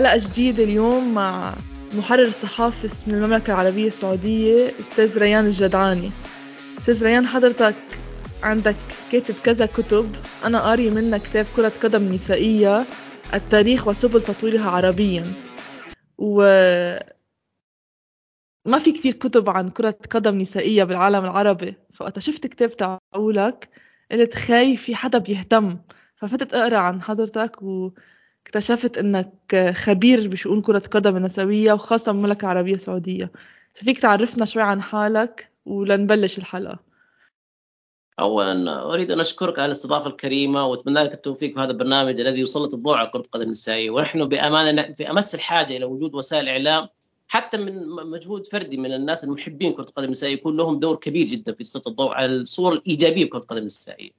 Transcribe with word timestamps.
حلقة 0.00 0.18
جديدة 0.18 0.64
اليوم 0.64 1.14
مع 1.14 1.54
محرر 1.94 2.30
صحافي 2.30 2.88
من 3.06 3.14
المملكة 3.14 3.50
العربية 3.50 3.86
السعودية 3.86 4.72
أستاذ 4.80 5.18
ريان 5.18 5.46
الجدعاني. 5.46 6.10
أستاذ 6.78 7.04
ريان 7.04 7.26
حضرتك 7.26 7.74
عندك 8.42 8.76
كاتب 9.12 9.34
كذا 9.34 9.66
كتب. 9.66 10.16
أنا 10.44 10.60
قاري 10.60 10.90
منها 10.90 11.18
كتاب 11.18 11.46
كرة 11.56 11.72
قدم 11.82 12.12
نسائية 12.12 12.86
التاريخ 13.34 13.88
وسبل 13.88 14.22
تطويرها 14.22 14.70
عربيا. 14.70 15.32
و 16.18 16.42
ما 18.66 18.78
في 18.78 18.92
كتير 18.92 19.12
كتب 19.12 19.50
عن 19.50 19.70
كرة 19.70 19.98
قدم 20.10 20.38
نسائية 20.38 20.84
بالعالم 20.84 21.24
العربي. 21.24 21.74
فوقت 21.94 22.18
شفت 22.18 22.46
كتاب 22.46 22.70
تاعولك 22.76 23.68
قلت 24.12 24.34
خاي 24.34 24.76
في 24.76 24.94
حدا 24.94 25.18
بيهتم. 25.18 25.78
ففتت 26.16 26.54
أقرأ 26.54 26.78
عن 26.78 27.02
حضرتك 27.02 27.62
واكتشفت 28.46 28.98
إنك 28.98 29.72
خبير 29.74 30.28
بشؤون 30.28 30.62
كرة 30.62 30.82
قدم 30.90 31.16
النسوية 31.16 31.72
وخاصة 31.72 32.12
بالمملكة 32.12 32.44
العربية 32.44 32.74
السعودية 32.74 33.32
فيك 33.74 33.98
تعرفنا 33.98 34.44
شوي 34.44 34.62
عن 34.62 34.82
حالك 34.82 35.50
ولنبلش 35.66 36.38
الحلقة. 36.38 36.78
اولا 38.20 38.82
أريد 38.82 39.10
أن 39.10 39.20
أشكرك 39.20 39.58
على 39.58 39.66
الاستضافة 39.66 40.06
الكريمة 40.06 40.66
وأتمنى 40.66 41.02
لك 41.02 41.14
التوفيق 41.14 41.54
في 41.54 41.60
هذا 41.60 41.70
البرنامج 41.70 42.20
الذي 42.20 42.40
يسلط 42.40 42.74
الضوء 42.74 42.94
على 42.94 43.08
كرة 43.08 43.20
القدم 43.20 43.42
النسائية. 43.42 43.90
ونحن 43.90 44.28
بامانه 44.28 44.92
في 44.92 45.10
أمس 45.10 45.34
الحاجة 45.34 45.76
إلى 45.76 45.84
وجود 45.84 46.14
وسائل 46.14 46.48
إعلام 46.48 46.88
حتى 47.28 47.58
من 47.58 47.88
مجهود 47.88 48.46
فردي 48.46 48.76
من 48.76 48.92
الناس 48.92 49.24
المحبين 49.24 49.72
كرة 49.72 49.82
القدم 49.82 50.04
النسائية 50.04 50.34
يكون 50.34 50.56
لهم 50.56 50.78
دور 50.78 50.96
كبير 50.96 51.26
جدا 51.26 51.52
في 51.52 51.64
تسليط 51.64 51.88
الضوء 51.88 52.14
على 52.14 52.26
الصورة 52.26 52.74
الإيجابية 52.74 53.24
بكره 53.24 53.38
القدم 53.38 53.58
النسائية. 53.58 54.10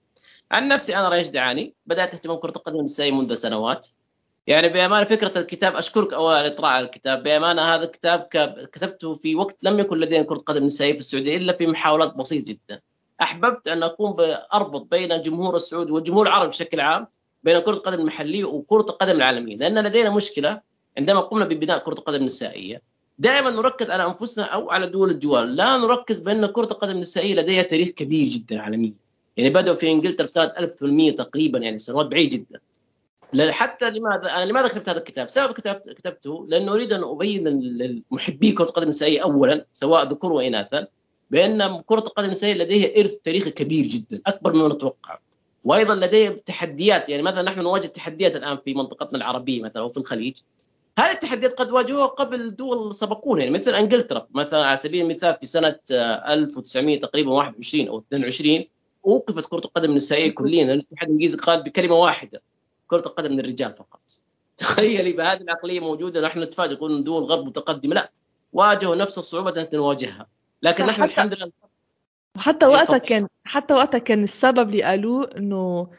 عن 0.51 0.67
نفسي 0.67 0.95
أنا 0.95 1.09
ريش 1.09 1.29
دعاني. 1.29 1.73
بدأت 1.85 2.13
اهتمام 2.13 2.37
كرة 2.37 2.53
القدم 2.55 2.79
النسائية 2.79 3.11
منذ 3.11 3.33
سنوات. 3.33 3.87
يعني 4.47 4.69
بأمانة 4.69 5.03
فكرة 5.03 5.37
الكتاب 5.37 5.75
أشكرك 5.75 6.13
أولا 6.13 6.37
على 6.37 6.47
الاطلاع 6.47 6.71
على 6.71 6.85
الكتاب. 6.85 7.23
بأمانة 7.23 7.61
هذا 7.61 7.83
الكتاب 7.83 8.27
كتبته 8.71 9.13
في 9.13 9.35
وقت 9.35 9.57
لم 9.63 9.79
يكن 9.79 9.97
لدينا 9.97 10.23
كره 10.23 10.37
قدم 10.37 10.63
نسائيه 10.63 10.93
في 10.93 10.99
السعودية 10.99 11.37
إلا 11.37 11.53
في 11.53 11.67
محاولات 11.67 12.15
بسيطة 12.15 12.45
جدا. 12.53 12.81
أحببت 13.21 13.67
أن 13.67 13.83
أكون 13.83 14.15
اربط 14.53 14.81
بين 14.91 15.11
الجمهور 15.11 15.55
السعودي 15.55 15.91
والجمهور 15.91 16.27
العربي 16.27 16.49
بشكل 16.49 16.79
عام 16.79 17.07
بين 17.43 17.59
كرة 17.59 17.73
القدم 17.73 17.99
المحلية 17.99 18.43
وكرة 18.43 18.85
القدم 18.89 19.15
العالمية 19.15 19.57
لأن 19.57 19.83
لدينا 19.83 20.09
مشكلة 20.09 20.61
عندما 20.97 21.19
قمنا 21.19 21.45
ببناء 21.45 21.77
كرة 21.77 21.93
القدم 21.93 22.19
النسائية. 22.19 22.81
دائما 23.19 23.49
نركز 23.49 23.91
على 23.91 24.05
أنفسنا 24.05 24.45
أو 24.45 24.71
على 24.71 24.87
دول 24.87 25.09
الجوار 25.09 25.45
لا 25.45 25.77
نركز 25.77 26.19
بأن 26.19 26.45
كرة 26.45 26.71
القدم 26.71 26.95
النسائية 26.95 27.35
لديها 27.35 27.63
تاريخ 27.63 27.89
كبير 27.89 28.27
جدا 28.27 28.61
عالميا. 28.61 28.93
يعني 29.37 29.49
بدأوا 29.49 29.75
في 29.75 29.91
إنجلترا 29.91 30.25
في 30.25 30.31
سنة 30.31 30.53
1800 30.57 31.11
تقريبا 31.11 31.59
يعني 31.59 31.77
سنوات 31.77 32.05
بعيد 32.05 32.29
جدا. 32.29 32.59
حتى 33.51 33.89
لماذا 33.89 34.31
أنا 34.31 34.45
لماذا 34.45 34.67
كتبت 34.67 34.89
هذا 34.89 34.97
الكتاب؟ 34.97 35.29
سبب 35.29 35.53
كتبت 35.53 35.89
كتبته 35.89 36.45
لأنه 36.47 36.73
أريد 36.73 36.93
أن 36.93 37.03
أبين 37.03 37.47
للمحبي 37.47 38.51
كرة 38.51 38.65
القدم 38.65 38.83
النسائيه 38.83 39.23
اولا 39.23 39.65
سواء 39.73 40.03
ذكور 40.03 40.31
واناثا 40.31 40.87
بأن 41.31 41.81
كرة 41.85 41.99
القدم 41.99 42.25
النسائيه 42.25 42.53
لديها 42.53 42.99
إرث 42.99 43.15
تاريخي 43.15 43.51
كبير 43.51 43.85
جدا 43.85 44.21
أكبر 44.27 44.53
مما 44.53 44.73
نتوقع 44.73 45.19
وأيضا 45.63 45.95
لديها 45.95 46.29
تحديات 46.29 47.09
يعني 47.09 47.23
مثلا 47.23 47.41
نحن 47.41 47.59
نواجه 47.59 47.87
تحديات 47.87 48.35
الآن 48.35 48.57
في 48.65 48.73
منطقتنا 48.73 49.17
العربية 49.17 49.61
مثلا 49.61 49.81
أو 49.83 49.87
في 49.87 49.97
الخليج 49.97 50.37
هذه 50.99 51.11
التحديات 51.11 51.53
قد 51.59 51.71
واجهوها 51.71 52.07
قبل 52.07 52.55
دول 52.55 52.93
سبقونا 52.93 53.43
يعني 53.43 53.53
مثل 53.53 53.75
إنجلترا 53.75 54.27
مثلا 54.31 54.65
على 54.65 54.77
سبيل 54.77 55.05
المثال 55.05 55.37
في 55.39 55.45
سنة 55.45 55.75
1900 55.91 56.99
تقريبا 56.99 57.31
21 57.31 57.87
أو 57.87 57.97
22 57.97 58.65
اوقفت 59.05 59.45
كرة 59.45 59.61
القدم 59.65 59.89
النسائيه 59.89 60.31
كليا 60.31 60.73
الاتحاد 60.73 61.07
الإنجليزي 61.07 61.37
قال 61.37 61.63
بكلمة 61.63 61.95
واحدة 61.95 62.41
كرة 62.91 63.07
القدم 63.07 63.33
للرجال 63.33 63.75
فقط. 63.75 64.01
تخيلي 64.57 65.11
بهذه 65.11 65.41
العقلية 65.41 65.79
موجودة 65.79 66.21
نحن 66.21 66.39
نتفاجئ 66.39 66.75
نقول 66.75 67.03
دول 67.03 67.23
الغرب 67.23 67.45
متقدمة. 67.45 67.93
لا 67.95 68.11
واجهوا 68.53 68.95
نفس 68.95 69.17
الصعوبة 69.17 69.49
التي 69.49 69.77
نواجهها. 69.77 70.27
لكن 70.61 70.85
نحن 70.85 71.03
الحمد 71.03 71.33
لله. 71.33 71.51
حتى 72.37 72.65
وقتها 72.65 72.97
كان 72.97 73.27
حتى 73.45 73.73
وقتها 73.73 73.97
كان 73.97 74.23
السبب 74.23 74.69
اللي 74.69 74.83
قالوه 74.83 75.29
إنه 75.37 75.91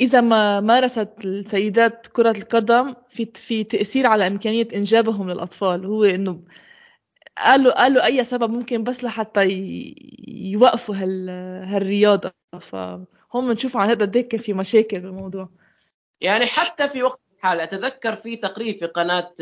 إذا 0.00 0.20
ما 0.20 0.60
مارست 0.60 1.08
السيدات 1.24 2.06
كرة 2.06 2.30
القدم 2.30 2.94
في 3.10 3.30
في 3.34 3.64
تأثير 3.64 4.06
على 4.06 4.26
إمكانية 4.26 4.68
إنجابهم 4.74 5.30
للأطفال. 5.30 5.86
هو 5.86 6.04
إنه 6.04 6.42
قالوا 7.38 7.82
قالوا 7.82 8.04
أي 8.04 8.24
سبب 8.24 8.50
ممكن 8.50 8.84
بس 8.84 9.04
لحتى 9.04 9.42
يوقفوا 10.28 10.94
هال 10.94 11.30
هالرياضة. 11.64 12.32
فهم 12.60 13.48
بنشوف 13.48 13.76
عن 13.76 13.88
هذا 13.88 14.04
قد 14.04 14.36
في 14.36 14.52
مشاكل 14.52 15.00
بالموضوع. 15.00 15.48
يعني 16.20 16.46
حتى 16.46 16.88
في 16.88 17.02
وقت 17.02 17.20
الحال 17.36 17.60
أتذكر 17.60 18.16
في 18.16 18.36
تقرير 18.36 18.78
في 18.78 18.86
قناة 18.86 19.32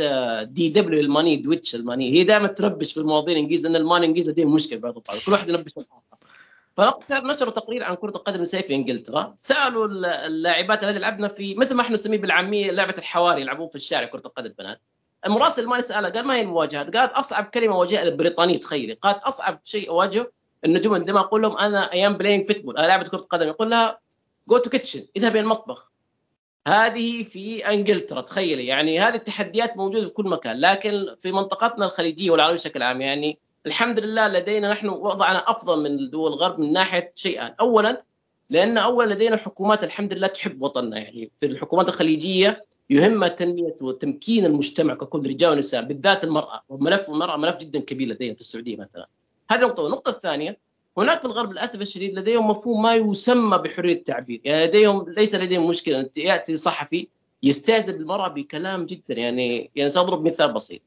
دي 0.43 0.69
دبليو 0.69 1.01
الماني 1.01 1.37
دويتش 1.37 1.75
الماني 1.75 2.13
هي 2.13 2.25
دائما 2.25 2.47
تربش 2.47 2.93
في 2.93 3.01
المواضيع 3.01 3.35
الانجليزي 3.37 3.63
لأن 3.63 3.77
الماني 3.77 4.05
الانجليزي 4.05 4.33
لديهم 4.33 4.55
مشكلة 4.55 4.81
بعض 4.81 4.95
كل 5.27 5.33
واحد 5.33 5.49
الآخر. 5.49 5.85
فوقتها 6.77 7.21
نشروا 7.21 7.53
تقرير 7.53 7.85
عن 7.85 7.95
كرة 7.95 8.11
القدم 8.11 8.37
النسائيه 8.37 8.65
في 8.67 8.75
إنجلترا. 8.75 9.35
سألوا 9.37 9.87
اللاعبات 10.27 10.85
الذي 10.85 10.99
لعبنا 10.99 11.29
في 11.29 11.55
مثل 11.55 11.75
ما 11.75 11.83
إحنا 11.83 11.95
نسميه 11.95 12.19
بالعامية 12.19 12.71
لعبة 12.71 12.95
الحواري 12.99 13.41
يلعبون 13.41 13.69
في 13.69 13.77
الشارع 13.77 14.07
كرة 14.07 14.23
القدم 14.27 14.47
البنات 14.47 14.81
المراسل 15.27 15.63
الماني 15.63 15.83
ساله 15.83 16.09
قال 16.09 16.27
ما 16.27 16.37
هي 16.37 16.41
المواجهات؟ 16.41 16.97
قالت 16.97 17.13
أصعب 17.13 17.45
كلمة 17.45 17.75
اواجهها 17.75 18.03
البريطانية 18.03 18.61
تخيلي. 18.61 18.93
قالت 18.93 19.19
أصعب 19.19 19.61
شيء 19.65 19.91
أواجهه 19.91 20.31
النجوم 20.65 20.95
عندما 20.95 21.21
أقول 21.21 21.43
لهم 21.43 21.59
أنا 21.59 21.93
I 21.93 22.00
am 22.00 22.15
playing 22.15 22.49
football 22.49 22.77
أنا 22.77 22.87
لعبة 22.87 23.05
كرة 23.05 23.21
قدم. 23.21 23.49
يقول 23.49 23.71
لها 23.71 23.99
go 24.49 24.59
to 24.59 24.71
kitchen 24.71 25.03
إذهب 25.17 25.33
إلى 25.33 25.41
المطبخ. 25.41 25.91
هذه 26.67 27.23
في 27.23 27.69
انجلترا 27.69 28.21
تخيلي. 28.21 28.67
يعني 28.67 29.01
هذه 29.01 29.15
التحديات 29.15 29.77
موجودة 29.77 30.05
في 30.05 30.11
كل 30.11 30.29
مكان 30.29 30.61
لكن 30.61 31.07
في 31.19 31.33
منطقتنا 31.33 31.85
الخليجية 31.85 32.31
والعربية 32.31 32.55
بشكل 32.55 32.83
عام 32.83 33.01
يعني 33.01 33.39
الحمد 33.67 34.01
لله 34.01 34.29
لدينا 34.29 34.73
نحن 34.73 34.89
وضعنا 34.89 35.39
أفضل 35.51 35.83
من 35.83 36.11
دول 36.11 36.33
الغرب 36.33 36.61
من 36.61 36.73
ناحية 36.73 37.11
شيئان 37.15 37.55
اولا 37.61 38.03
لأن 38.51 38.79
اولا 38.79 39.15
لدينا 39.15 39.37
حكومات 39.37 39.85
الحمد 39.85 40.15
لله 40.15 40.27
تحب 40.27 40.63
وطننا. 40.63 40.99
يعني 40.99 41.31
في 41.39 41.47
الحكومات 41.47 41.89
الخليجية 41.89 42.65
يهمها 42.91 43.29
تنميه 43.29 43.77
وتمكين 43.83 44.45
المجتمع 44.45 44.95
ككل 44.95 45.19
رجال 45.27 45.53
ونساء 45.53 45.83
بالذات 45.83 46.25
المرأة 46.25 46.63
وملف 46.69 47.11
المرأة 47.11 47.37
ملف 47.37 47.57
جدا 47.57 47.81
كبير 47.81 48.09
لدينا 48.09 48.35
في 48.35 48.41
السعودية 48.41 48.77
مثلا. 48.77 49.09
هذه 49.51 49.61
نقطة. 49.61 49.87
النقطة 49.87 50.11
الثانية 50.11 50.59
هناك 50.99 51.21
في 51.21 51.25
الغرب 51.27 51.53
للأسف 51.53 51.81
الشديد 51.81 52.19
لديهم 52.19 52.51
مفهوم 52.51 52.83
ما 52.83 52.95
يسمى 52.95 53.59
بحرية 53.59 53.95
التعبير. 53.95 54.41
يعني 54.45 54.67
لديهم 54.67 55.05
ليس 55.09 55.35
لديهم 55.35 55.69
مشكلة. 55.69 56.01
ان 56.01 56.09
ياتي 56.17 56.57
صحفي 56.57 57.09
يستهزئ 57.43 57.93
بالمرأة 57.93 58.29
بكلام 58.29 58.87
جدا. 58.87 59.15
يعني 59.15 59.71
يعني 59.77 59.89
سأضرب 59.89 60.27
مثال 60.27 60.53
بسيط. 60.53 60.81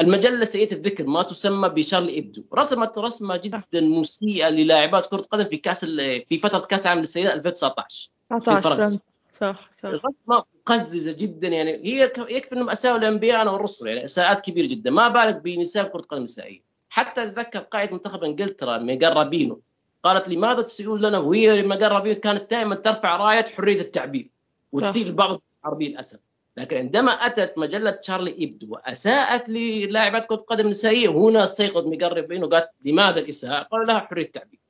المجلة 0.00 0.44
سيئة 0.44 0.72
الذكر 0.72 1.06
ما 1.06 1.22
تسمى 1.22 1.68
بشارلي 1.68 2.18
إبدو. 2.18 2.42
رسمت 2.54 2.98
رسمة 2.98 3.36
جدا 3.36 3.80
مسيئة 3.80 4.48
للاعبات 4.48 5.06
كرة 5.06 5.22
قدم 5.22 5.44
في 5.44 5.56
كأس 5.56 5.84
في 6.28 6.38
فترة 6.42 6.58
كأس 6.58 6.82
العالم 6.82 7.00
للسيدات 7.00 7.34
2019 7.34 8.10
في 8.40 8.60
فرنسا. 8.60 8.98
صح 9.32 9.70
صح. 9.74 9.88
الرسمة 9.88 10.44
مقززه 10.60 11.16
جدا. 11.18 11.48
يعني 11.48 11.70
هي 11.70 12.12
يكفي 12.18 12.52
أنهم 12.52 12.70
أساءوا 12.70 12.98
الأنبياء 12.98 13.52
والرسل. 13.52 13.86
يعني 13.86 14.04
إساءات 14.04 14.40
كبيرة 14.40 14.66
جدا. 14.66 14.90
ما 14.90 15.08
بالك 15.08 15.36
بنساء 15.42 15.84
كرة 15.88 16.00
قدم 16.00 16.22
نسائية؟ 16.22 16.67
حتى 16.98 17.22
أتذكر 17.22 17.58
قائد 17.58 17.92
منتخب 17.92 18.24
إنجلترا 18.24 18.98
رابينو. 19.02 19.60
قالت 20.02 20.28
لماذا 20.28 20.62
تسيئون 20.62 21.00
لنا؟ 21.00 21.18
وهي 21.18 21.60
رابينو 21.60 22.20
كانت 22.20 22.50
دائما 22.50 22.74
ترفع 22.74 23.16
راية 23.16 23.44
حرية 23.56 23.80
التعبير 23.80 24.30
وتسيء 24.72 25.06
لبعض 25.06 25.40
العربية 25.64 25.88
للأسف. 25.88 26.20
لكن 26.56 26.76
عندما 26.76 27.12
أتت 27.12 27.58
مجلة 27.58 27.90
تشارلي 27.90 28.38
ايبدو 28.38 28.66
وأساءت 28.70 29.48
للاعبات 29.48 30.24
كرة 30.24 30.36
قدم 30.36 30.68
نسائية 30.68 31.08
هنا 31.08 31.44
استيقظ 31.44 31.86
ميغان 31.86 32.12
رابينو 32.12 32.46
قالت 32.46 32.70
لماذا 32.84 33.20
الإساءة؟ 33.20 33.62
قالوا 33.62 33.86
لها 33.86 33.98
حرية 33.98 34.24
التعبير. 34.24 34.60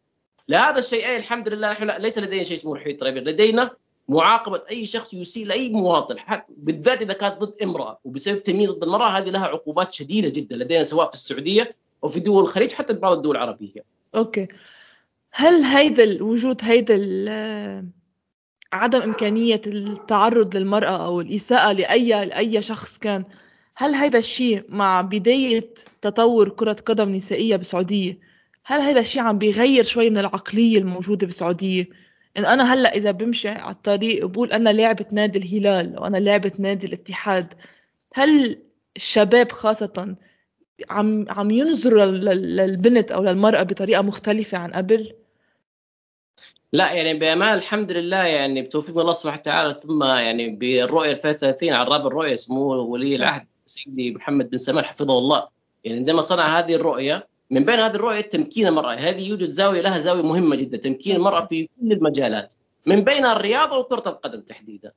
لهذا 0.49 0.79
الشيئين 0.79 1.17
الحمد 1.17 1.49
لله 1.49 1.73
نحن 1.73 1.91
ليس 1.91 2.19
لدينا 2.19 2.43
شيء 2.43 2.57
اسمه 2.57 2.77
حرية 2.77 2.93
التعبير. 2.93 3.23
لدينا 3.23 3.71
معاقبة 4.09 4.63
أي 4.71 4.87
شخص 4.87 5.15
يسيء 5.15 5.47
لأي 5.47 5.69
مواطن 5.69 6.17
بالذات 6.49 7.03
إذا 7.03 7.13
كانت 7.13 7.41
ضد 7.41 7.63
امرأة 7.63 7.99
وبسبب 8.05 8.43
تمييز 8.43 8.71
ضد 8.71 8.83
المرأة 8.83 9.09
هذه 9.09 9.31
لها 9.31 9.47
عقوبات 9.47 9.93
شديدة 9.93 10.29
جدا 10.29 10.57
لدينا 10.57 10.83
سواء 10.83 11.09
في 11.09 11.15
السعودية 11.15 11.77
وفي 12.03 12.21
دول 12.21 12.43
الخليج 12.43 12.73
حتى 12.73 12.93
بعض 12.93 13.17
الدول 13.17 13.37
العربية. 13.37 13.85
أوكي. 14.15 14.49
هل 15.33 15.63
هيدا 15.63 16.25
وجود 16.25 16.61
هيدا 16.63 16.97
عدم 18.73 19.03
إمكانية 19.03 19.63
التعرض 19.67 20.57
للمرأة 20.57 21.07
أو 21.07 21.21
الإساءة 21.21 21.73
لأي 21.73 22.27
لأي 22.27 22.63
شخص 22.63 22.99
كان 22.99 23.25
هل 23.77 23.95
هيدا 23.95 24.19
الشيء 24.19 24.65
مع 24.69 25.01
بداية 25.01 25.75
تطور 26.03 26.49
كرة 26.49 26.73
قدم 26.87 27.15
نسائية 27.15 27.57
بالسعودية 27.57 28.19
هل 28.65 28.81
هيدا 28.81 29.01
الشيء 29.01 29.23
عم 29.23 29.39
بيغير 29.39 29.85
شوي 29.85 30.11
من 30.11 30.19
العقلية 30.19 30.79
الموجودة 30.79 31.27
بالسعودية 31.27 31.89
إن 32.37 32.45
أنا 32.45 32.75
هلأ 32.75 32.95
إذا 32.95 33.11
بمشي 33.11 33.49
على 33.49 33.75
الطريق 33.75 34.25
وبقول 34.25 34.53
أنا 34.53 34.71
لاعبة 34.71 35.07
نادي 35.13 35.39
الهلال 35.39 35.97
أو 35.97 36.07
أنا 36.07 36.17
لاعبة 36.17 36.53
نادي 36.59 36.87
الاتحاد 36.87 37.55
هل 38.15 38.63
الشباب 38.97 39.53
خاصة 39.53 40.17
عم 40.91 41.25
عم 41.29 41.51
ينظروا 41.51 42.05
للبنت 42.05 43.13
أو 43.13 43.23
للمرأة 43.25 43.63
بطريقة 43.63 44.03
مختلفة 44.03 44.59
عن 44.59 44.71
قبل؟ 44.71 45.13
لا 46.73 46.93
يعني 46.93 47.19
بامان 47.19 47.55
الحمد 47.55 47.93
لله 47.93 48.25
يعني 48.25 48.63
بتوفيق 48.63 48.99
الله 48.99 49.13
سبحانه 49.13 49.41
وتعالى 49.41 49.77
ثم 49.81 50.05
يعني 50.05 50.49
بالرؤية 50.49 51.13
2030 51.13 51.73
على 51.73 51.83
الرابع 51.83 52.07
الرؤية 52.07 52.35
سمو 52.35 52.93
ولي 52.93 53.17
العهد 53.17 53.47
سيدي 53.67 54.13
محمد 54.13 54.51
بن 54.51 54.57
سلمان 54.57 54.85
حفظه 54.85 55.19
الله. 55.19 55.49
يعني 55.85 55.99
عندما 55.99 56.21
صنع 56.21 56.59
هذه 56.59 56.75
الرؤية 56.75 57.29
من 57.51 57.65
بين 57.65 57.81
هذه 57.81 57.95
الرؤية 57.95 58.21
تمكين 58.21 58.67
المرأة. 58.67 58.95
هذه 58.95 59.29
يوجد 59.29 59.51
زاوية 59.51 59.81
لها 59.81 59.99
زاوية 59.99 60.23
مهمة 60.23 60.57
جدا 60.57 60.77
تمكين 60.77 61.17
المرأة 61.17 61.47
في 61.47 61.69
كل 61.81 61.93
المجالات. 61.93 62.55
من 62.87 63.05
بينها 63.05 63.33
الرياضة 63.33 63.79
وكرة 63.79 64.03
القدم 64.07 64.41
تحديدا. 64.41 64.93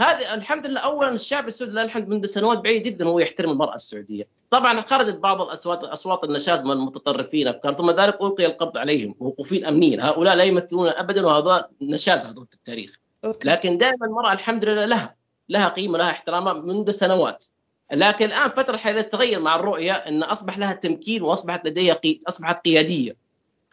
هذه 0.00 0.34
الحمد 0.34 0.66
لله 0.66 0.80
اولا 0.80 1.14
الشعب 1.14 1.46
السعودي 1.46 1.72
لله 1.72 1.82
الحمد 1.82 2.08
منذ 2.08 2.26
سنوات 2.26 2.58
بعيدة 2.58 2.90
جدا 2.90 3.04
هو 3.04 3.18
يحترم 3.18 3.50
المرأة 3.50 3.74
السعودية. 3.74 4.28
طبعا 4.52 4.80
خرجت 4.80 5.16
بعض 5.16 5.42
الأصوات 5.42 5.84
أصوات 5.84 6.24
النشاز 6.24 6.60
من 6.60 6.70
المتطرفين 6.70 7.48
أفكار 7.48 7.74
ثم 7.74 7.90
ذلك 7.90 8.20
ألقي 8.20 8.46
القبض 8.46 8.78
عليهم 8.78 9.14
موقوفين 9.20 9.64
امنيين 9.64 10.00
هؤلاء 10.00 10.34
لا 10.34 10.44
يمثلون 10.44 10.88
ابدا 10.88 11.26
وهذا 11.26 11.68
نشاز 11.80 12.26
هذول 12.26 12.46
في 12.46 12.54
التاريخ. 12.54 12.96
أوكي. 13.24 13.48
لكن 13.48 13.78
دائما 13.78 14.06
المرأة 14.06 14.32
الحمد 14.32 14.64
لله 14.64 14.84
لها 14.84 15.14
لها 15.48 15.68
قيمة 15.68 15.98
لها 15.98 16.10
احترامها 16.10 16.52
منذ 16.52 16.90
سنوات. 16.90 17.44
لكن 17.92 18.24
الآن 18.24 18.48
فترة 18.48 18.76
حاليا 18.76 19.02
تغير 19.02 19.40
مع 19.40 19.56
الرؤية 19.56 19.92
إن 19.92 20.22
أصبح 20.22 20.58
لها 20.58 20.72
تمكين 20.72 21.22
وأصبحت 21.22 21.66
لديها 21.66 21.94
قي... 21.94 22.20
أصبحت 22.28 22.64
قيادية. 22.64 23.16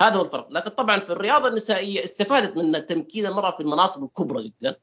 هذا 0.02 0.16
هو 0.16 0.22
الفرق. 0.22 0.48
لكن 0.52 0.70
طبعا 0.70 1.00
في 1.00 1.10
الرياضة 1.10 1.48
النسائية 1.48 2.04
استفادت 2.04 2.58
من 2.58 2.86
تمكين 2.86 3.26
المرأة 3.26 3.52
في 3.52 3.60
المناصب 3.60 4.04
الكبرى 4.04 4.44
جدا. 4.44 4.76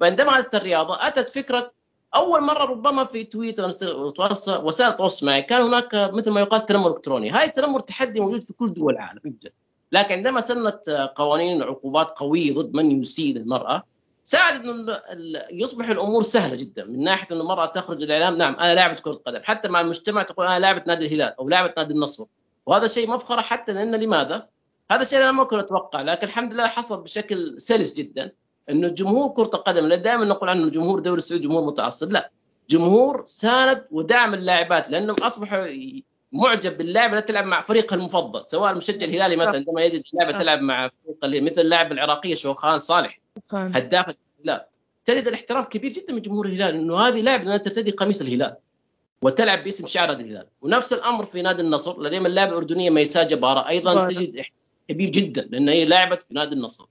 فعندما 0.00 0.38
أتت 0.38 0.54
الرياضة 0.54 0.98
أتت 1.00 1.28
فكرة 1.28 1.66
أول 2.14 2.42
مرة 2.42 2.64
ربما 2.64 3.04
في 3.04 3.24
تويتر 3.24 3.70
وسائل 4.62 4.90
التواصل 4.90 5.26
معي 5.26 5.42
كان 5.42 5.62
هناك 5.62 5.94
مثل 5.94 6.30
ما 6.30 6.40
يقال 6.40 6.66
تنمر 6.66 6.90
إلكتروني، 6.90 7.30
هاي 7.30 7.44
التنمر 7.44 7.80
تحدي 7.80 8.20
موجود 8.20 8.42
في 8.42 8.52
كل 8.52 8.74
دول 8.74 8.92
العالم 8.94 9.20
يوجد. 9.24 9.52
لكن 9.92 10.14
عندما 10.14 10.40
سنت 10.40 11.10
قوانين 11.14 11.62
عقوبات 11.62 12.10
قوية 12.10 12.54
ضد 12.54 12.74
من 12.74 13.00
يسيء 13.00 13.36
المرأة 13.36 13.82
ساعد 14.24 14.64
إنه 14.64 15.00
يصبح 15.52 15.88
الأمور 15.88 16.22
سهلة 16.22 16.56
جدا. 16.56 16.84
من 16.84 17.02
ناحية 17.02 17.26
إنه 17.32 17.40
المرأة 17.40 17.66
تخرج 17.66 18.02
الإعلام 18.02 18.36
نعم 18.36 18.54
أنا 18.54 18.74
لاعبة 18.74 18.94
كرة 18.94 19.12
قدم 19.26 19.40
حتى 19.42 19.68
مع 19.68 19.80
المجتمع 19.80 20.22
تقول 20.22 20.46
أنا 20.46 20.58
لاعبة 20.58 20.82
نادي 20.86 21.06
الهلال 21.06 21.34
أو 21.38 21.48
لاعبة 21.48 21.74
نادي 21.76 21.94
النصر. 21.94 22.24
وهذا 22.66 22.86
شيء 22.86 23.10
مفخره 23.10 23.40
حتى 23.40 23.72
لأن 23.72 23.94
لماذا؟ 23.94 24.46
هذا 24.90 25.02
الشيء 25.02 25.18
أنا 25.18 25.32
ما 25.32 25.44
كنت 25.44 25.60
أتوقع 25.60 26.02
لكن 26.02 26.26
الحمد 26.26 26.54
لله 26.54 26.66
حصل 26.66 27.02
بشكل 27.02 27.60
سلس 27.60 27.94
جدا. 27.94 28.32
إنه 28.70 28.88
جمهور 28.88 29.30
كرة 29.30 29.50
القدم 29.54 29.86
لا 29.86 29.96
دائما 29.96 30.24
نقول 30.24 30.48
عنه 30.48 30.68
جمهور 30.70 30.98
الدوري 30.98 31.18
السعودي 31.18 31.46
جمهور 31.46 31.64
متعصب 31.64 32.12
لا. 32.12 32.30
جمهور 32.70 33.22
ساند 33.26 33.84
ودعم 33.90 34.34
اللاعبات 34.34 34.90
لأنهم 34.90 35.16
أصبحوا 35.22 35.66
معجب 36.32 36.78
باللاعب 36.78 37.14
التي 37.14 37.26
تلعب 37.26 37.44
مع 37.44 37.60
فريقها 37.60 37.96
المفضل 37.96 38.46
سواء 38.46 38.72
المشجع 38.72 39.06
الهلالي 39.06 39.36
مثلا 39.36 39.54
عندما 39.56 39.82
يجد 39.82 40.02
لاعبه 40.12 40.38
تلعب 40.38 40.60
مع 40.60 40.90
فريق 41.22 41.42
مثل 41.42 41.60
اللاعب 41.60 41.92
العراقيه 41.92 42.34
شوخان 42.34 42.78
صالح 42.78 43.20
هداف 43.52 44.14
الهلال. 44.40 44.64
تجد 45.04 45.26
الاحترام 45.28 45.64
كبير 45.64 45.92
جدا 45.92 46.12
من 46.14 46.20
جمهور 46.20 46.46
الهلال 46.46 46.74
إنه 46.74 46.96
هذه 46.96 47.20
لاعبه 47.22 47.56
ترتدي 47.56 47.90
قميص 47.90 48.20
الهلال 48.20 48.56
وتلعب 49.22 49.64
باسم 49.64 49.86
شعار 49.86 50.12
الهلال. 50.12 50.46
ونفس 50.62 50.92
الأمر 50.92 51.24
في 51.24 51.42
نادي 51.42 51.62
النصر 51.62 52.02
لديهم 52.02 52.26
اللاعبه 52.26 52.52
الأردنية 52.52 52.90
ميساء 52.90 53.26
جبارة 53.26 53.68
أيضا 53.68 54.06
تجد 54.06 54.42
كبير 54.88 55.10
جدا 55.10 55.48
لأن 55.50 55.68
هي 55.68 55.84
لعبت 55.84 56.22
في 56.22 56.34
نادي 56.34 56.54
النصر. 56.54 56.84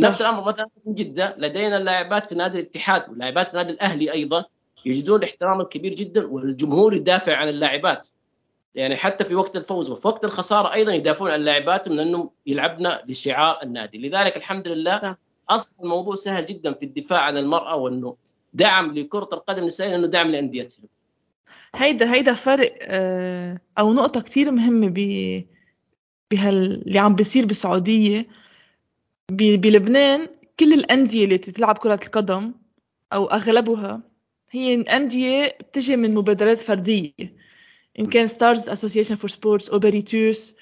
نفس 0.00 0.22
الأمر 0.22 0.44
مثلا 0.44 0.68
في 0.84 0.92
جدة 1.04 1.34
لدينا 1.38 1.76
اللاعبات 1.76 2.26
في 2.26 2.34
نادي 2.34 2.60
الاتحاد 2.60 3.08
واللاعبات 3.08 3.48
في 3.48 3.56
نادي 3.56 3.72
الأهلي 3.72 4.12
أيضا 4.12 4.44
يجدون 4.86 5.18
الاحترام 5.18 5.60
الكبير 5.60 5.94
جدا 5.94 6.26
والجمهور 6.26 6.94
يدافع 6.94 7.36
عن 7.36 7.48
اللاعبات. 7.48 8.08
يعني 8.74 8.96
حتى 8.96 9.24
في 9.24 9.34
وقت 9.34 9.56
الفوز 9.56 9.90
وفي 9.90 10.08
وقت 10.08 10.24
الخسارة 10.24 10.72
أيضا 10.72 10.92
يدافعون 10.92 11.30
عن 11.30 11.40
اللاعباتهم 11.40 11.96
لانهم 11.96 12.30
يلعبنا 12.46 13.02
لشعار 13.08 13.62
النادي. 13.62 13.98
لذلك 13.98 14.36
الحمد 14.36 14.68
لله 14.68 15.16
أصبح 15.48 15.80
الموضوع 15.80 16.14
سهل 16.14 16.44
جدا 16.44 16.72
في 16.72 16.86
الدفاع 16.86 17.20
عن 17.20 17.36
المرأة 17.36 17.76
وأنه 17.76 18.16
دعم 18.54 18.94
لكرة 18.94 19.28
القدم 19.32 19.60
النسائيه 19.60 19.96
انه 19.96 20.06
دعم 20.06 20.26
لانديتهم 20.26 20.88
هيدا 21.74 22.12
هيدا 22.12 22.32
فرق 22.32 22.78
آه، 22.82 23.60
أو 23.78 23.92
نقطة 23.92 24.20
كثير 24.20 24.50
مهمة 24.50 24.88
ب 24.88 24.94
بهال 26.30 26.82
اللي 26.86 26.98
عم 26.98 27.14
بيصير 27.14 27.46
بالسعودية. 27.46 28.26
بلبنان 29.30 30.28
كل 30.60 30.72
الأندية 30.72 31.24
اللي 31.24 31.38
تلعب 31.38 31.78
كرة 31.78 32.00
القدم 32.06 32.54
أو 33.12 33.26
أغلبها 33.26 34.02
هي 34.50 34.74
أندية 34.74 35.56
بتجي 35.60 35.96
من 35.96 36.14
مبادرات 36.14 36.58
فردية. 36.58 37.12
إن 37.98 38.06
كان 38.06 38.26
Stars 38.26 38.68
Association 38.68 39.16
for 39.16 39.30
Sports 39.30 39.70
أوبريتوس 39.70 40.54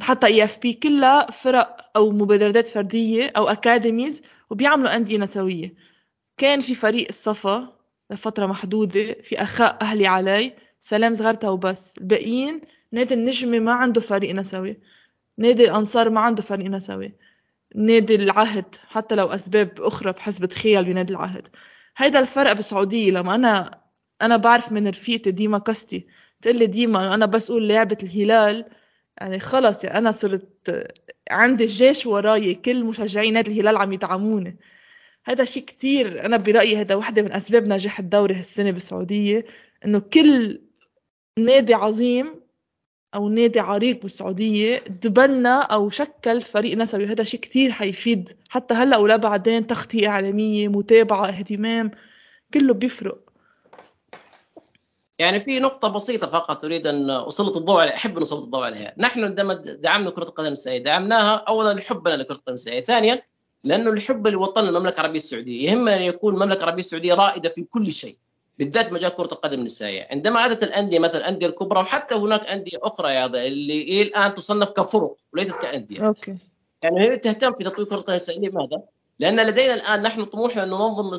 حتى 0.00 0.26
EFP 0.26 0.72
كلها 0.72 1.30
فرق 1.30 1.90
أو 1.96 2.10
مبادرات 2.10 2.68
فردية 2.68 3.32
أو 3.36 3.48
academies 3.48 4.22
وبيعملوا 4.50 4.96
أندية 4.96 5.18
نسوية. 5.18 5.74
كان 6.36 6.60
في 6.60 6.74
فريق 6.74 7.06
الصفا 7.08 7.76
لفترة 8.10 8.46
محدودة 8.46 9.16
في 9.22 9.42
أخاء 9.42 9.78
أهلي 9.82 10.06
عاليه 10.06 10.52
سلام 10.80 11.14
زغرتا 11.14 11.50
وبس. 11.50 11.98
الباقيين 11.98 12.60
نادي 12.92 13.14
النجمه 13.14 13.58
ما 13.58 13.72
عنده 13.72 14.00
فريق 14.00 14.34
نسوي. 14.34 14.76
نادي 15.42 15.64
الأنصار 15.64 16.10
ما 16.10 16.20
عنده 16.20 16.42
فريق 16.42 16.66
نسوي. 16.66 17.12
نادي 17.74 18.14
العهد 18.14 18.76
حتى 18.88 19.14
لو 19.14 19.26
أسباب 19.26 19.80
أخرى 19.80 20.12
بحس 20.12 20.38
بتخيل 20.38 20.84
بنادي 20.84 21.12
العهد. 21.12 21.48
هيدا 21.96 22.20
الفرق 22.20 22.52
بالسعودية. 22.52 23.10
لما 23.10 23.34
أنا 23.34 23.80
أنا 24.22 24.36
بعرف 24.36 24.72
من 24.72 24.88
رفيقتي 24.88 25.30
ديما 25.30 25.58
كستي 25.58 26.06
تقول 26.42 26.58
لي 26.58 26.66
ديما 26.66 27.14
أنا 27.14 27.26
بس 27.26 27.50
أقول 27.50 27.68
لعبة 27.68 27.98
الهلال. 28.02 28.64
يعني 29.20 29.38
خلص 29.40 29.84
يعني 29.84 29.98
أنا 29.98 30.12
صرت 30.12 30.86
عندي 31.30 31.64
الجيش 31.64 32.06
وراي 32.06 32.54
كل 32.54 32.84
مشجعي 32.84 33.30
نادي 33.30 33.50
الهلال 33.50 33.76
عم 33.76 33.92
يدعموني. 33.92 34.58
هذا 35.24 35.44
شيء 35.44 35.64
كتير. 35.64 36.24
أنا 36.24 36.36
برأيي 36.36 36.76
هذا 36.80 36.94
واحدة 36.94 37.22
من 37.22 37.32
أسباب 37.32 37.66
نجاح 37.66 37.98
الدوري 37.98 38.34
هالسنة 38.34 38.70
بالسعودية. 38.70 39.46
إنه 39.84 39.98
كل 39.98 40.62
نادي 41.38 41.74
عظيم 41.74 42.41
أو 43.14 43.28
نادي 43.28 43.60
عريق 43.60 44.02
بالسعودية 44.02 44.78
تبنى 44.78 45.48
أو 45.48 45.90
شكل 45.90 46.42
فريق 46.42 46.76
نسوي. 46.76 47.04
وهذا 47.04 47.24
شيء 47.24 47.40
كثير 47.40 47.72
حيفيد. 47.72 48.36
حتى 48.48 48.74
هلأ 48.74 48.96
ولا 48.96 49.16
بعدين 49.16 49.66
تغطية 49.66 50.08
إعلامية 50.08 50.68
متابعة 50.68 51.28
اهتمام 51.28 51.90
كله 52.54 52.74
بيفرق. 52.74 53.18
يعني 55.18 55.40
في 55.40 55.60
نقطة 55.60 55.88
بسيطة 55.88 56.26
فقط 56.26 56.64
أريد 56.64 56.86
أن 56.86 57.10
أسلط 57.10 57.56
الضوء 57.56 57.80
عليها، 57.80 57.94
أحب 57.94 58.16
أن 58.16 58.22
أسلط 58.22 58.42
الضوء 58.42 58.64
عليها، 58.64 58.94
نحن 58.98 59.24
عندما 59.24 59.54
دعمنا 59.54 60.10
كرة 60.10 60.22
القدم 60.24 60.46
النسائية 60.46 60.78
دعمناها 60.78 61.34
أولا 61.34 61.74
لحبنا 61.74 62.14
لكرة 62.14 62.34
القدم 62.34 62.48
النسائية، 62.48 62.80
ثانيا 62.80 63.22
لأنه 63.64 63.90
الحب 63.90 64.26
لوطننا 64.26 64.68
المملكة 64.68 65.00
العربية 65.00 65.16
السعودية، 65.16 65.70
يهمنا 65.70 65.96
أن 65.96 66.02
يكون 66.02 66.34
المملكة 66.34 66.58
العربية 66.58 66.80
السعودية 66.80 67.14
رائدة 67.14 67.48
في 67.48 67.64
كل 67.64 67.92
شيء، 67.92 68.16
بالذات 68.58 68.92
مجال 68.92 69.10
كرة 69.10 69.28
القدم 69.32 69.58
النسائيه 69.58 70.08
عندما 70.10 70.46
اتت 70.46 70.62
الأندية 70.62 70.98
مثلا 70.98 71.18
الانديه 71.18 71.46
الكبرى 71.46 71.80
وحتى 71.80 72.14
هناك 72.14 72.46
أندية 72.46 72.78
أخرى 72.82 73.14
يا 73.14 73.24
هذا 73.24 73.42
اللي 73.42 73.82
إيه 73.82 74.02
الآن 74.02 74.34
تصنف 74.34 74.68
كفرق 74.68 75.16
وليست 75.32 75.62
كأندية. 75.62 76.06
أوكي. 76.06 76.36
يعني 76.82 77.00
هي 77.00 77.18
تهتم 77.18 77.52
في 77.52 77.64
تطوير 77.64 77.88
كرة 77.88 77.96
القدم 77.96 78.10
النسائيه 78.12 78.48
لماذا؟ 78.48 78.82
لأن 79.18 79.46
لدينا 79.46 79.74
الآن 79.74 80.02
نحن 80.02 80.24
طموحنا 80.24 80.62
أن 80.62 80.68
ننظم 80.68 81.16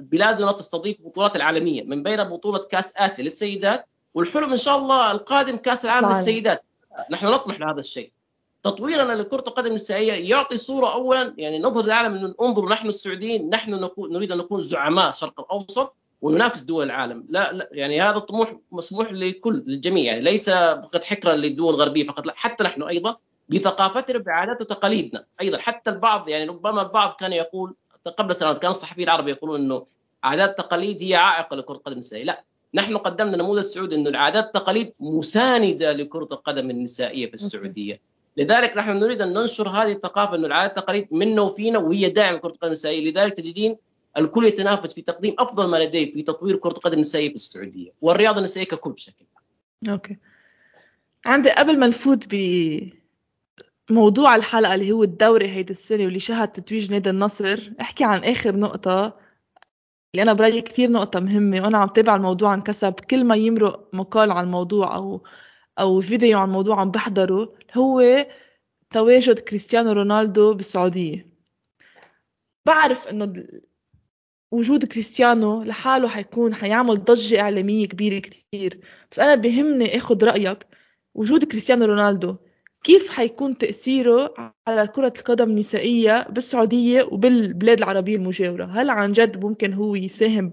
بلادنا 0.00 0.52
تستضيف 0.52 1.00
البطولات 1.00 1.36
العالمية 1.36 1.82
من 1.82 2.02
بين 2.02 2.24
بطولة 2.24 2.58
كأس 2.58 2.92
آسيا 2.96 3.24
للسيدات 3.24 3.86
والحلم 4.14 4.50
إن 4.50 4.56
شاء 4.56 4.76
الله 4.76 5.10
القادم 5.10 5.56
كأس 5.56 5.84
العالم 5.84 6.08
صحيح. 6.08 6.18
للسيدات. 6.18 6.64
نحن 7.10 7.26
نطمح 7.26 7.60
لهذا 7.60 7.78
الشيء. 7.78 8.12
تطويرنا 8.62 9.12
لكرة 9.12 9.44
القدم 9.48 9.66
النسائيه 9.66 10.30
يعطي 10.30 10.56
صورة 10.56 10.92
اولا 10.92 11.34
يعني 11.38 11.58
نظهر 11.58 11.84
للعالم 11.84 12.14
أنه 12.14 12.34
انظروا 12.40 12.70
نحن 12.70 12.88
السعوديين 12.88 13.50
نحن 13.50 13.74
نكون 13.74 14.12
نريد 14.12 14.32
أن 14.32 14.38
نكون 14.38 14.60
زعماء 14.60 15.08
الشرق 15.08 15.40
الأوسط 15.40 15.98
وننافس 16.22 16.62
دول 16.62 16.84
العالم. 16.84 17.24
لا, 17.28 17.52
لا 17.52 17.68
يعني 17.72 18.00
هذا 18.00 18.16
الطموح 18.16 18.56
مسموح 18.72 19.12
لكل 19.12 19.64
للجميع. 19.66 20.04
يعني 20.04 20.20
ليس 20.20 20.50
فقط 20.50 21.04
حكرا 21.04 21.34
للدول 21.34 21.74
الغربية 21.74 22.04
فقط 22.06 22.26
لا 22.26 22.32
حتى 22.36 22.64
نحن 22.64 22.82
أيضا 22.82 23.16
بثقافتنا 23.48 24.18
بعادات 24.18 24.60
وتقاليدنا 24.60 25.24
أيضا. 25.40 25.58
حتى 25.58 25.90
البعض 25.90 26.28
يعني 26.28 26.46
ربما 26.46 26.82
البعض 26.82 27.16
كان 27.20 27.32
يقول 27.32 27.74
قبل 28.18 28.34
سنوات 28.34 28.58
كان 28.58 28.70
الصحفيين 28.70 29.08
العرب 29.08 29.28
يقولون 29.28 29.60
إنه 29.60 29.86
عادات 30.24 30.48
التقاليد 30.50 31.02
هي 31.02 31.14
عائق 31.14 31.54
لكرة 31.54 31.74
القدم 31.74 31.92
النسائية. 31.92 32.24
لا 32.24 32.44
نحن 32.74 32.96
قدمنا 32.96 33.36
نموذج 33.36 33.62
سعودي 33.62 33.96
إنه 33.96 34.08
العادات 34.08 34.44
التقاليد 34.44 34.92
مساندة 35.00 35.92
لكرة 35.92 36.28
القدم 36.32 36.70
النسائية 36.70 37.28
في 37.28 37.34
السعودية. 37.34 38.00
لذلك 38.36 38.76
نحن 38.76 38.90
نريد 38.90 39.22
أن 39.22 39.32
ننشر 39.32 39.68
هذه 39.68 39.92
الثقافة 39.92 40.34
إنه 40.34 40.46
العادات 40.46 40.78
التقاليد 40.78 41.08
منا 41.10 41.42
وفينا 41.42 41.78
وهي 41.78 42.10
داعم 42.10 42.38
كره 42.38 42.50
القدم 42.50 42.66
النسائية. 42.66 43.10
لذلك 43.10 43.32
تجدين 43.32 43.76
الكل 44.16 44.44
يتنافس 44.44 44.94
في 44.94 45.00
تقديم 45.00 45.34
أفضل 45.38 45.70
ما 45.70 45.76
لديه 45.76 46.12
في 46.12 46.22
تطوير 46.22 46.56
كرة 46.56 46.72
القدم 46.72 46.94
النسائية 46.94 47.28
في 47.28 47.34
السعودية 47.34 47.92
والرياضة 48.00 48.38
النسائية 48.38 48.66
ككل 48.66 48.92
بشكل 48.92 49.24
عام. 49.36 49.94
أوكي. 49.94 50.16
عندي 51.26 51.50
قبل 51.50 51.78
ما 51.78 51.86
نفوت 51.86 52.26
ب 52.30 52.34
موضوع 53.90 54.36
الحلقة 54.36 54.74
اللي 54.74 54.92
هو 54.92 55.02
الدوري 55.02 55.48
هيدي 55.48 55.72
السنة 55.72 56.04
واللي 56.04 56.20
شهد 56.20 56.52
تتويج 56.52 56.92
نادي 56.92 57.10
النصر 57.10 57.72
أحكي 57.80 58.04
عن 58.04 58.24
آخر 58.24 58.56
نقطة 58.56 59.18
اللي 60.14 60.22
أنا 60.22 60.32
برأيي 60.32 60.60
كثير 60.60 60.90
نقطة 60.90 61.20
مهمة 61.20 61.60
وأنا 61.62 61.78
عم 61.78 61.88
تابع 61.88 62.16
الموضوع 62.16 62.50
عن 62.50 62.62
كسب 62.62 62.92
كل 62.92 63.24
ما 63.24 63.36
يمرق 63.36 63.88
مقال 63.92 64.30
عن 64.30 64.44
الموضوع 64.44 64.96
أو 64.96 65.22
أو 65.78 66.00
فيديو 66.00 66.38
عن 66.38 66.48
الموضوع 66.48 66.80
عم 66.80 66.90
بحضره 66.90 67.54
هو 67.74 68.26
تواجد 68.90 69.38
كريستيانو 69.38 69.92
رونالدو 69.92 70.54
بالسعودية 70.54 71.26
بعرف 72.66 73.08
إنه 73.08 73.34
وجود 74.52 74.84
كريستيانو 74.84 75.62
لحاله 75.62 76.08
حيكون 76.08 76.54
حيعمل 76.54 77.04
ضجة 77.04 77.40
إعلامية 77.40 77.86
كبيرة 77.88 78.18
كتير. 78.18 78.80
بس 79.12 79.18
أنا 79.18 79.34
بهمني 79.34 79.96
أخد 79.96 80.24
رأيك. 80.24 80.66
وجود 81.14 81.44
كريستيانو 81.44 81.84
رونالدو 81.84 82.36
كيف 82.84 83.10
حيكون 83.10 83.58
تأثيره 83.58 84.34
على 84.68 84.86
كرة 84.88 85.12
القدم 85.18 85.50
النسائية 85.50 86.26
بالسعودية 86.30 87.02
وبالبلاد 87.02 87.78
العربية 87.78 88.16
المجاورة؟ 88.16 88.64
هل 88.64 88.90
عن 88.90 89.12
جد 89.12 89.44
ممكن 89.44 89.72
هو 89.72 89.94
يساهم 89.94 90.52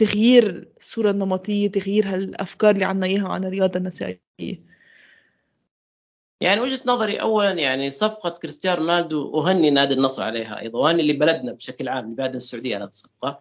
بتغيير 0.00 0.72
الصورة 0.80 1.10
النمطية 1.10 1.70
تغيير 1.70 2.08
هالأفكار 2.08 2.70
اللي 2.74 2.84
عنا 2.84 3.06
إياها 3.06 3.28
عن 3.28 3.44
الرياضة 3.44 3.78
النسائية؟ 3.78 4.75
يعني 6.40 6.60
وجهة 6.60 6.80
نظري 6.86 7.16
اولا 7.16 7.50
يعني 7.50 7.90
صفقة 7.90 8.30
كريستيانو 8.30 8.80
رونالدو 8.80 9.40
أهني 9.40 9.70
نادي 9.70 9.94
النصر 9.94 10.22
عليها 10.22 10.60
أيضا 10.60 10.78
وأهني 10.78 11.12
لبلدنا 11.12 11.52
بشكل 11.52 11.88
عام 11.88 12.12
لبلاد 12.12 12.34
السعودية 12.34 12.76
على 12.76 12.84
الصفقه 12.84 13.40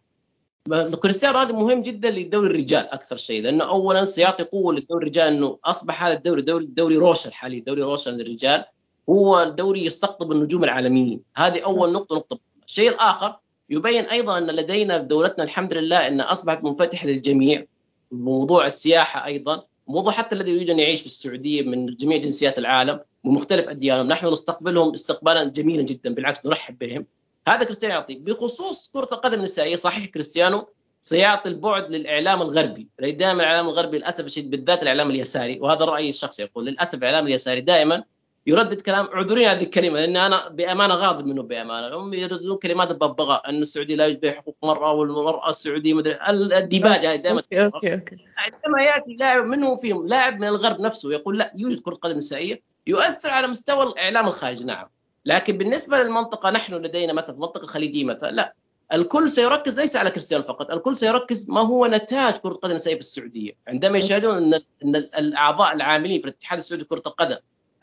كريستيانو 1.04 1.40
رونالدو 1.40 1.60
مهم 1.60 1.82
جدا 1.82 2.12
لدوري 2.12 2.48
الرجال 2.48 2.88
أكثر 2.90 3.16
شيء 3.18 3.42
لأنه 3.42 3.64
اولا 3.70 4.06
سيعطي 4.06 4.44
قوة 4.44 4.74
للدوري 4.74 5.04
الرجال 5.04 5.34
إنه 5.34 5.58
أصبح 5.66 6.04
هذا 6.04 6.14
الدوري 6.14 6.42
دوري 6.42 6.66
دوري 6.66 6.98
روشن 6.98 7.32
حاليا 7.34 7.64
دوري 7.68 7.82
روشن 7.82 8.14
للرجال. 8.14 8.66
هو 9.10 9.44
الدوري 9.44 9.86
يستقطب 9.86 10.32
النجوم 10.32 10.64
العالميين. 10.64 11.22
هذه 11.36 11.64
أول 11.66 11.94
نقطة 11.94 12.16
نقطة 12.16 12.40
الشيء 12.66 12.90
الآخر 12.90 13.36
يبين 13.70 14.04
أيضا 14.04 14.38
أن 14.38 14.48
لدينا 14.48 15.00
في 15.00 15.06
دولتنا 15.06 15.44
الحمد 15.44 15.74
لله 15.74 16.08
ان 16.08 16.22
أصبحت 16.22 16.64
منفتحة 16.64 17.08
للجميع. 17.08 17.66
موضوع 18.12 18.66
السياحة 18.66 19.26
أيضا. 19.26 19.64
موضوع 19.88 20.14
حتى 20.14 20.36
الذي 20.36 20.52
يريد 20.52 20.70
أن 20.70 20.80
يعيش 20.80 21.00
في 21.00 21.06
السعودية 21.06 21.62
من 21.62 21.86
جميع 21.86 22.18
جنسيات 22.18 22.58
العالم 22.58 23.00
ومختلف 23.24 23.68
أديانهم. 23.68 24.08
نحن 24.08 24.28
نستقبلهم 24.28 24.92
استقبالا 24.92 25.44
جميلا 25.44 25.84
جدا 25.84 26.14
بالعكس 26.14 26.46
نرحب 26.46 26.78
بهم. 26.78 27.06
هذا 27.48 27.64
كريستيانو 27.64 27.96
يعطي. 27.96 28.16
بخصوص 28.16 28.92
كرة 28.94 29.10
القدم 29.12 29.38
النسائية 29.38 29.76
صحيح 29.76 30.06
كريستيانو 30.06 30.68
سيعطي 31.02 31.50
البعد 31.50 31.92
للإعلام 31.92 32.42
الغربي. 32.42 32.88
دائما 33.00 33.44
الإعلام 33.44 33.68
الغربي 33.68 33.98
للأسف 33.98 34.26
الشديد 34.26 34.52
بالذات 34.52 34.84
الإعلام 34.84 35.10
اليساري. 35.10 35.60
وهذا 35.60 35.86
رايي 35.86 36.10
الشخصي 36.10 36.44
يقول 36.44 36.66
للأسف 36.66 37.00
الإعلام 37.00 37.28
اليساري 37.28 37.62
دائما 37.62 38.04
يردد 38.48 38.82
كلام 38.82 39.06
اعذروني 39.06 39.48
هذه 39.48 39.64
الكلمة 39.64 40.00
لأن 40.00 40.18
أنا 40.18 40.50
بأمانة 40.50 40.94
غاضب 40.94 41.26
منه 41.26 41.44
بأمانة. 41.44 41.96
هم 41.96 42.14
يرددون 42.14 42.58
كلمات 42.58 42.92
الببغاء 42.92 43.50
أن 43.50 43.62
السعودي 43.62 43.96
لا 43.96 44.08
يجبي 44.08 44.32
حقوق 44.32 44.56
المراه 44.64 44.94
والمرأة 44.94 45.50
السعودية 45.50 45.94
مدري 45.94 46.18
الديباجه 46.30 47.14
هذه 47.14 47.16
دائما. 47.16 47.42
okay 47.42 47.66
okay 47.66 47.94
okay. 47.94 48.18
عندما 48.38 48.82
يأتي 48.84 49.14
لاعب 49.20 49.46
منه 49.46 49.76
فيهم 49.76 50.08
لاعب 50.08 50.40
من 50.40 50.48
الغرب 50.48 50.80
نفسه 50.80 51.12
يقول 51.12 51.38
لا 51.38 51.54
يوجد 51.58 51.80
كره 51.80 51.94
قدم 51.94 52.18
نسائيه 52.18 52.62
يؤثر 52.88 53.30
على 53.30 53.48
مستوى 53.48 53.84
الإعلام 53.84 54.28
الخارجي 54.28 54.64
نعم. 54.64 54.88
لكن 55.26 55.58
بالنسبة 55.58 56.04
للمنطقة 56.04 56.52
نحن 56.52 56.74
لدينا 56.74 57.14
مثلا 57.14 57.36
المنطقة 57.36 57.64
الخليجية 57.64 58.04
مثلا 58.04 58.32
لا. 58.32 58.54
الكل 58.94 59.30
سيركز 59.30 59.80
ليس 59.80 59.96
على 59.96 60.12
كريستيانو 60.12 60.44
فقط، 60.44 60.72
الكل 60.72 60.96
سيركز 60.96 61.50
ما 61.50 61.62
هو 61.62 61.88
نتاج 61.88 62.34
كرة 62.34 62.52
القدم 62.52 62.72
النسائيه 62.72 62.96
في 62.96 63.02
السعودية، 63.02 63.52
عندما 63.68 63.98
يشاهدون 63.98 64.36
إن 64.36 64.54
إن 64.84 64.96
الأعضاء 64.96 65.74
العاملين 65.74 66.22
في 66.22 66.28
الاتحاد 66.28 66.58
السعودي 66.58 66.84
لكره 66.84 67.02
القدم 67.08 67.38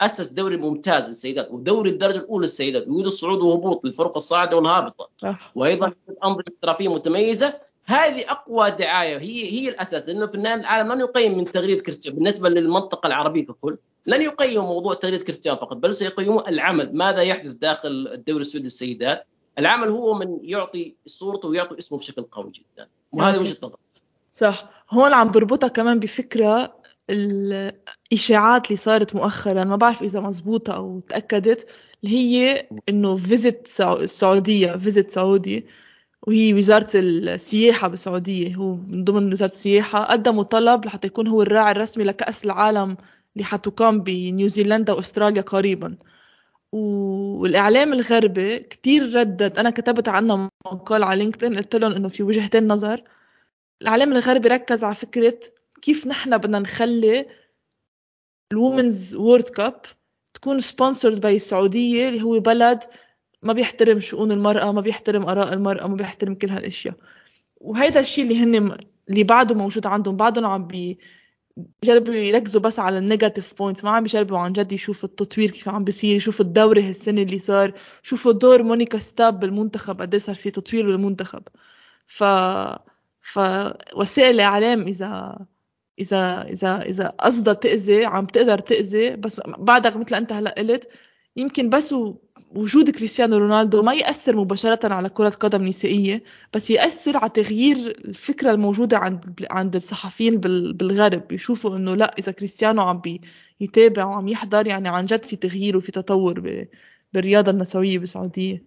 أسس 0.04 0.28
دوري 0.28 0.56
ممتاز 0.56 1.08
للسيدات 1.08 1.50
ودوري 1.50 1.90
الدرجة 1.90 2.18
الأولى 2.18 2.42
للسيدات 2.42 2.88
ويوجد 2.88 3.08
صعود 3.08 3.42
وهبوط 3.42 3.84
للفرق 3.84 4.16
الصاعدة 4.16 4.56
والهابطة. 4.56 5.08
وأيضا 5.54 5.92
انظمه 6.24 6.42
احترافيه 6.48 6.88
متميزة. 6.88 7.54
هذه 7.84 8.30
أقوى 8.30 8.70
دعاية 8.70 9.18
هي 9.18 9.52
هي 9.52 9.68
الأساس 9.68 10.08
لأنه 10.08 10.26
في 10.26 10.34
النهاية 10.34 10.60
العالم 10.60 10.92
لن 10.92 11.00
يقيم 11.00 11.38
من 11.38 11.50
تغريده 11.50 11.82
كريستيانو 11.82 12.16
بالنسبة 12.16 12.48
للمنطقة 12.48 13.06
العربية 13.06 13.46
ككل 13.46 13.76
لن 14.06 14.22
يقيموا 14.22 14.62
موضوع 14.62 14.94
تغريده 14.94 15.24
كريستيانو 15.24 15.58
فقط 15.58 15.76
بل 15.76 15.94
سيقيموا 15.94 16.48
العمل. 16.48 16.96
ماذا 16.96 17.22
يحدث 17.22 17.50
داخل 17.52 18.08
الدوري 18.12 18.40
السعودي 18.40 18.64
للسيدات؟ 18.64 19.26
العمل 19.58 19.88
هو 19.88 20.14
من 20.14 20.38
يعطي 20.42 20.94
صورته 21.06 21.48
ويعطي 21.48 21.78
اسمه 21.78 21.98
بشكل 21.98 22.22
قوي 22.22 22.50
جدا. 22.50 22.88
وهذه 23.12 23.38
وجهة 23.38 23.56
نظر 23.62 23.76
صح. 24.34 24.70
هون 24.90 25.14
عم 25.14 25.30
بربطها 25.30 25.68
كمان 25.68 25.98
بفكرة 25.98 26.81
الإشاعات 27.10 28.66
اللي 28.66 28.76
صارت 28.76 29.14
مؤخرا 29.14 29.64
ما 29.64 29.76
بعرف 29.76 30.02
إذا 30.02 30.20
مزبوطة 30.20 30.76
أو 30.76 31.00
تأكدت 31.00 31.70
اللي 32.04 32.16
هي 32.16 32.68
إنه 32.88 33.16
Visit 33.16 33.68
السعودية 33.80 34.72
Visit 34.76 35.10
Saudi 35.10 35.66
وهي 36.26 36.54
وزارة 36.54 36.90
السياحة 36.94 37.88
بالسعودية 37.88 38.54
هو 38.54 38.74
من 38.74 39.04
ضمن 39.04 39.32
وزارة 39.32 39.50
السياحة 39.50 40.04
قدموا 40.04 40.42
طلب 40.42 40.84
لحتى 40.86 41.06
يكون 41.06 41.28
هو 41.28 41.42
الراعي 41.42 41.72
الرسمي 41.72 42.04
لكأس 42.04 42.44
العالم 42.44 42.96
اللي 43.36 43.44
حتقام 43.44 44.00
بنيوزيلندا 44.02 44.92
وأستراليا 44.92 45.42
قريبا. 45.42 45.96
والإعلام 46.72 47.92
الغربي 47.92 48.58
كتير 48.58 49.14
ردد 49.14 49.58
أنا 49.58 49.70
كتبت 49.70 50.08
عنه 50.08 50.48
مقال 50.66 51.02
على 51.04 51.18
LinkedIn 51.24 51.56
قلت 51.56 51.76
لهم 51.76 51.92
إنه 51.92 52.08
في 52.08 52.22
وجهتين 52.22 52.68
نظر. 52.68 53.04
الإعلام 53.82 54.12
الغربي 54.12 54.48
ركز 54.48 54.84
على 54.84 54.94
فكرة 54.94 55.40
كيف 55.82 56.06
نحن 56.06 56.38
بدنا 56.38 56.58
نخلي 56.58 57.26
ال 58.52 58.60
Women's 58.60 59.14
World 59.16 59.48
Cup 59.48 59.82
تكون 60.34 60.58
sponsored 60.58 61.20
by 61.20 61.36
السعودية 61.36 62.08
اللي 62.08 62.22
هو 62.22 62.40
بلد 62.40 62.82
ما 63.42 63.52
بيحترم 63.52 64.00
شؤون 64.00 64.32
المرأة 64.32 64.72
ما 64.72 64.80
بيحترم 64.80 65.24
آراء 65.28 65.52
المرأة 65.52 65.86
ما 65.86 65.96
بيحترم 65.96 66.34
كل 66.34 66.50
هالأشياء. 66.50 66.94
وهيدا 67.56 68.00
الشيء 68.00 68.24
اللي 68.24 68.38
هن 68.38 68.76
اللي 69.10 69.24
بعده 69.24 69.54
موجود 69.54 69.86
عندهم 69.86 70.16
بعدهم 70.16 70.44
عم 70.46 70.66
بي 70.66 70.98
يركزوا 72.08 72.60
بس 72.60 72.78
على 72.78 72.98
ال 72.98 73.04
negative 73.04 73.54
point 73.58 73.84
ما 73.84 73.90
عم 73.90 74.02
بيجربوا 74.02 74.38
عن 74.38 74.52
جد 74.52 74.72
يشوفوا 74.72 75.08
التطوير 75.08 75.50
كيف 75.50 75.68
عم 75.68 75.84
بيصير 75.84 76.16
يشوفوا 76.16 76.44
الدوري 76.44 76.82
هالسنة 76.82 77.22
اللي 77.22 77.38
صار 77.38 77.72
شوفوا 78.02 78.32
دور 78.32 78.62
مونيكا 78.62 78.98
ستاب 78.98 79.40
بالمنتخب 79.40 80.00
قد 80.02 80.16
صار 80.16 80.34
في 80.34 80.50
تطوير 80.50 80.86
بالمنتخب. 80.86 81.42
ف 82.06 82.24
فوسائل 83.22 84.34
الإعلام 84.34 84.82
إذا 84.82 85.38
إذا 85.40 85.46
إذا 85.98 86.48
إذا 86.88 87.06
قصدها 87.06 87.54
تأذي 87.54 88.04
عم 88.04 88.26
تقدر 88.26 88.58
تأذي 88.58 89.16
بس 89.16 89.40
بعدك 89.46 89.96
مثل 89.96 90.14
أنت 90.14 90.32
هلأ 90.32 90.54
قلت 90.58 90.88
يمكن 91.36 91.70
بس 91.70 91.94
وجود 92.54 92.90
كريستيانو 92.90 93.36
رونالدو 93.36 93.82
ما 93.82 93.94
يأثر 93.94 94.36
مباشرة 94.36 94.94
على 94.94 95.08
كرة 95.08 95.28
قدم 95.28 95.64
نسائية 95.64 96.22
بس 96.54 96.70
يأثر 96.70 97.16
على 97.16 97.30
تغيير 97.30 97.76
الفكرة 97.76 98.50
الموجودة 98.50 98.98
عند 98.98 99.46
عند 99.50 99.76
الصحفيين 99.76 100.40
بالغرب. 100.40 101.32
يشوفوا 101.32 101.76
إنه 101.76 101.94
لأ 101.96 102.14
إذا 102.18 102.32
كريستيانو 102.32 102.82
عم 102.82 103.02
يتابع 103.60 104.04
وعم 104.04 104.28
يحضر 104.28 104.66
يعني 104.66 104.88
عن 104.88 105.06
جد 105.06 105.24
في 105.24 105.36
تغيير 105.36 105.76
وفي 105.76 105.92
تطور 105.92 106.66
بالرياضة 107.12 107.50
النسوية 107.50 107.98
بالسعودية. 107.98 108.64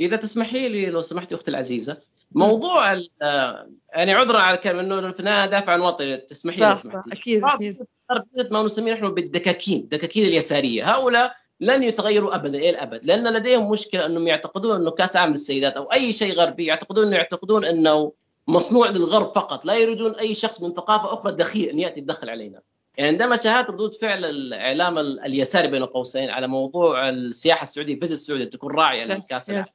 إذا 0.00 0.16
تسمحي 0.16 0.68
لي 0.68 0.86
لو 0.86 1.00
سمحتي 1.00 1.34
أختي 1.34 1.50
العزيزة. 1.50 2.02
موضوع 2.32 2.92
يعني 3.94 4.14
عذرا 4.14 4.38
على 4.38 4.56
الكلمة 4.56 4.80
إنه 4.80 4.98
النهايه 4.98 5.50
دافع 5.50 5.72
عن 5.72 5.80
وطني 5.80 6.16
تسمحي 6.16 6.60
لي 6.60 6.76
سمحتي. 6.76 7.12
أكيد 7.12 7.42
أكيد. 7.44 7.78
ما 8.50 8.62
نسميه 8.62 8.92
نحن 8.92 9.14
بالدكاكين 9.14 9.80
الدكاكين 9.80 10.24
اليسارية. 10.24 10.94
هؤلاء 10.94 11.34
لن 11.60 11.82
يتغيروا 11.82 12.34
ابدا 12.34 12.58
إلى 12.58 12.70
الابد 12.70 13.04
لأن 13.04 13.32
لديهم 13.32 13.70
مشكلة 13.70 14.06
أنهم 14.06 14.28
يعتقدون 14.28 14.76
أنه 14.76 14.90
كأس 14.90 15.16
عالم 15.16 15.32
للسيدات 15.32 15.72
أو 15.72 15.84
أي 15.84 16.12
شيء 16.12 16.34
غربي 16.34 16.64
يعتقدون 16.64 17.06
أنه 17.06 17.16
يعتقدون 17.16 17.64
أنه 17.64 18.12
مصنوع 18.48 18.88
للغرب 18.90 19.34
فقط 19.34 19.66
لا 19.66 19.76
يريدون 19.76 20.14
أي 20.14 20.34
شخص 20.34 20.62
من 20.62 20.72
ثقافة 20.72 21.12
أخرى 21.12 21.32
دخيل 21.32 21.68
أن 21.68 21.78
يأتي 21.78 22.00
يدخل 22.00 22.30
علينا. 22.30 22.60
يعني 22.96 23.10
عندما 23.10 23.36
شاهدت 23.36 23.70
ردود 23.70 23.94
فعل 23.94 24.24
الإعلام 24.24 24.98
اليساري 24.98 25.68
بين 25.68 25.84
قوسين 25.84 26.30
على 26.30 26.46
موضوع 26.46 27.08
السياحة 27.08 27.62
السعودية 27.62 27.98
فيزيت 27.98 28.18
السعودية 28.18 28.44
تكون 28.44 28.74
راعية 28.74 29.04
لكأس 29.04 29.50
العالم. 29.50 29.66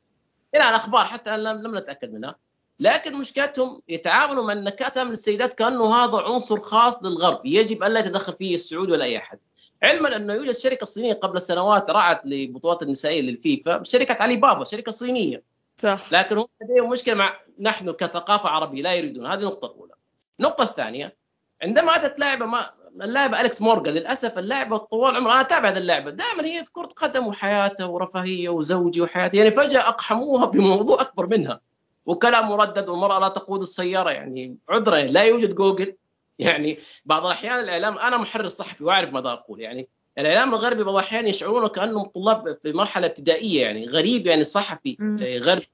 إلى 0.56 0.70
الاخبار 0.70 1.06
حتى 1.06 1.38
لم 1.38 1.78
نتأكد 1.78 2.14
منها. 2.14 2.36
لكن 2.80 3.16
مشكلتهم 3.16 3.82
يتعاملوا 3.88 4.44
مع 4.44 4.54
إن 4.54 4.70
كأس 4.70 4.94
العالم 4.94 5.12
للسيدات 5.12 5.54
كأنه 5.54 5.96
هذا 5.96 6.18
عنصر 6.18 6.60
خاص 6.60 7.04
للغرب 7.04 7.46
يجب 7.46 7.84
الا 7.84 8.00
يتدخل 8.00 8.34
فيه 8.34 8.54
السعودي 8.54 8.92
ولا 8.92 9.06
أي 9.06 9.18
أحد. 9.18 9.40
علما 9.84 10.16
انه 10.16 10.34
يوجد 10.34 10.52
شركه 10.52 10.86
صينيه 10.86 11.14
قبل 11.14 11.42
سنوات 11.42 11.90
رعت 11.90 12.26
لبطولات 12.26 12.84
النسائية 12.84 13.22
للفيفا 13.22 13.84
شركة 13.84 14.24
علي 14.24 14.36
بابا 14.36 14.64
شركة 14.64 14.92
صينية. 14.92 15.44
صح. 15.78 16.08
لكن 16.12 16.38
هم 16.38 16.48
لديهم 16.62 16.90
مشكلة 16.90 17.16
مع 17.16 17.40
نحن 17.60 17.92
كثقافة 17.92 18.50
عربية 18.50 18.82
لا 18.82 18.94
يريدون. 18.94 19.26
هذه 19.26 19.40
النقطه 19.40 19.66
الأولى. 19.66 19.94
النقطه 20.40 20.64
الثانية 20.64 21.16
عندما 21.62 21.96
أتت 21.96 22.20
لاعبة 22.20 22.46
ما 22.46 22.70
اللاعبه 23.02 23.42
أليكس 23.42 23.62
مورجان 23.62 23.94
للأسف 23.94 24.38
اللاعبه 24.38 24.78
طوال 24.78 25.16
عمرها 25.16 25.34
أنا 25.34 25.42
أتابع 25.42 25.70
هذه 25.70 25.78
اللعبه 25.78 26.12
دائما 26.12 26.46
هي 26.46 26.64
في 26.64 26.72
كرة 26.72 26.90
قدم 26.96 27.28
وحياته 27.28 27.88
ورفاهية 27.88 28.50
وزوجي 28.50 29.02
وحياتي 29.02 29.38
يعني 29.38 29.52
فجأة 29.52 29.90
أقحموها 29.90 30.52
في 30.52 30.60
موضوع 30.60 31.02
أكبر 31.02 31.28
منها. 31.28 31.60
وكلام 32.06 32.50
مردد 32.50 32.90
والمراه 32.90 33.20
لا 33.20 33.28
تقود 33.28 33.62
السيارة 33.62 34.10
يعني 34.10 34.58
عذرا 34.70 34.98
لا 34.98 35.24
يوجد 35.24 35.56
جوجل. 35.56 35.96
يعني 36.40 36.78
بعض 37.06 37.26
الأحيان 37.26 37.60
الإعلام 37.60 37.98
أنا 37.98 38.18
محرر 38.18 38.50
صحفي 38.50 38.84
وأعرف 38.84 39.14
ماذا 39.14 39.30
أقول. 39.30 39.62
يعني 39.62 39.88
الإعلام 40.18 40.50
الغربي 40.50 40.84
بعض 40.84 40.96
الأحيان 40.96 41.28
يشعرون 41.28 41.68
كأنهم 41.68 42.04
طلاب 42.04 42.58
في 42.62 42.74
مرحلة 42.74 43.08
ابتدائية 43.08 43.62
يعني 43.62 43.86
غريب 43.86 44.28
يعني 44.28 44.42
الصحفي 44.42 44.98
غربي 45.44 45.68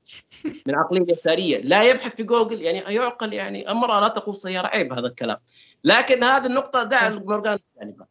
من 0.66 0.76
عقلية 0.76 1.14
يسارية. 1.14 1.62
لا 1.62 1.84
يبحث 1.84 2.16
في 2.16 2.24
جوجل 2.24 2.62
يعني 2.62 2.96
يعقل 2.96 3.34
يعني 3.34 3.72
المراه 3.72 4.02
لا 4.02 4.08
تقود 4.08 4.36
سيارة. 4.36 4.68
عيب 4.68 4.94
هذا 4.94 5.08
الكلام. 5.08 5.38
لكن 5.84 6.24
هذه 6.24 6.46
النقطة 6.46 6.84
دع 6.84 7.10
مورجان 7.10 7.60
جانبا 7.80 8.06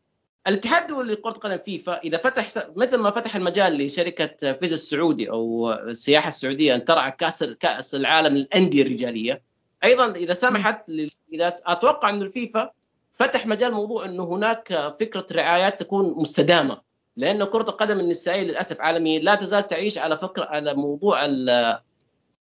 الاتحاد 0.48 0.82
الدولي 0.82 1.12
لكرة 1.12 1.30
القدم 1.30 1.58
فيفا 1.58 1.98
اذا 1.98 2.18
فتح 2.18 2.48
مثل 2.76 2.96
ما 2.96 3.10
فتح 3.10 3.36
المجال 3.36 3.78
لشركة 3.78 4.52
فيزا 4.52 4.74
السعودي 4.74 5.30
أو 5.30 5.72
السياحة 5.72 6.28
السعودية 6.28 6.74
أن 6.74 6.84
ترعى 6.84 7.12
كأس 7.12 7.44
كأس 7.44 7.94
العالم 7.94 8.34
للأندية 8.34 8.82
الرجالية. 8.82 9.42
أيضا 9.84 10.10
إذا 10.10 10.34
سمحت 10.34 10.88
للسيدات 10.88 11.60
أتوقع 11.66 12.08
انه 12.10 12.22
الفيفا 12.22 12.70
فتح 13.14 13.46
مجال 13.46 13.72
موضوع 13.72 14.04
أنه 14.04 14.24
هناك 14.24 14.94
فكرة 15.00 15.26
رعايات 15.32 15.80
تكون 15.80 16.14
مستدامة. 16.16 16.80
لأنه 17.16 17.44
كرة 17.44 17.70
القدم 17.70 18.00
النسائية 18.00 18.42
للأسف 18.42 18.80
عالميا 18.80 19.20
لا 19.20 19.34
تزال 19.34 19.66
تعيش 19.66 19.98
على 19.98 20.16
فكرة 20.16 20.44
على 20.44 20.74
موضوع 20.74 21.24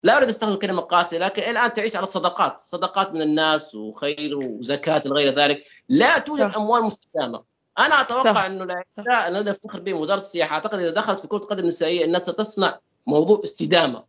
لا 0.04 0.18
أريد 0.18 0.30
أستخدم 0.30 0.56
كلمه 0.56 0.82
قاسيه 0.82 1.18
لكن 1.18 1.42
الآن 1.42 1.74
تعيش 1.74 1.96
على 1.96 2.04
الصدقات، 2.04 2.60
صدقات 2.60 3.14
من 3.14 3.22
الناس 3.22 3.76
وخير 3.76 4.38
وزكاة 4.38 5.02
وغير 5.06 5.36
ذلك، 5.36 5.64
لا 5.90 6.18
توجد 6.18 6.50
صح. 6.50 6.58
أموال 6.58 6.84
مستدامة. 6.84 7.44
أنا 7.80 8.02
أتوقع 8.02 8.34
صح. 8.34 8.46
إنه 8.46 8.66
لا 8.66 9.28
أنا 9.28 9.52
افتخر 9.52 9.80
به 9.80 9.94
وزارة 9.94 10.18
السياحة 10.18 10.54
أعتقد 10.54 10.80
إذا 10.80 10.90
دخلت 10.90 11.20
في 11.20 11.28
كرة 11.28 11.38
القدم 11.38 11.60
النسائية 11.60 12.06
الناس 12.06 12.22
ستصنع 12.22 12.80
موضوع 13.08 13.42
استدامة 13.44 14.04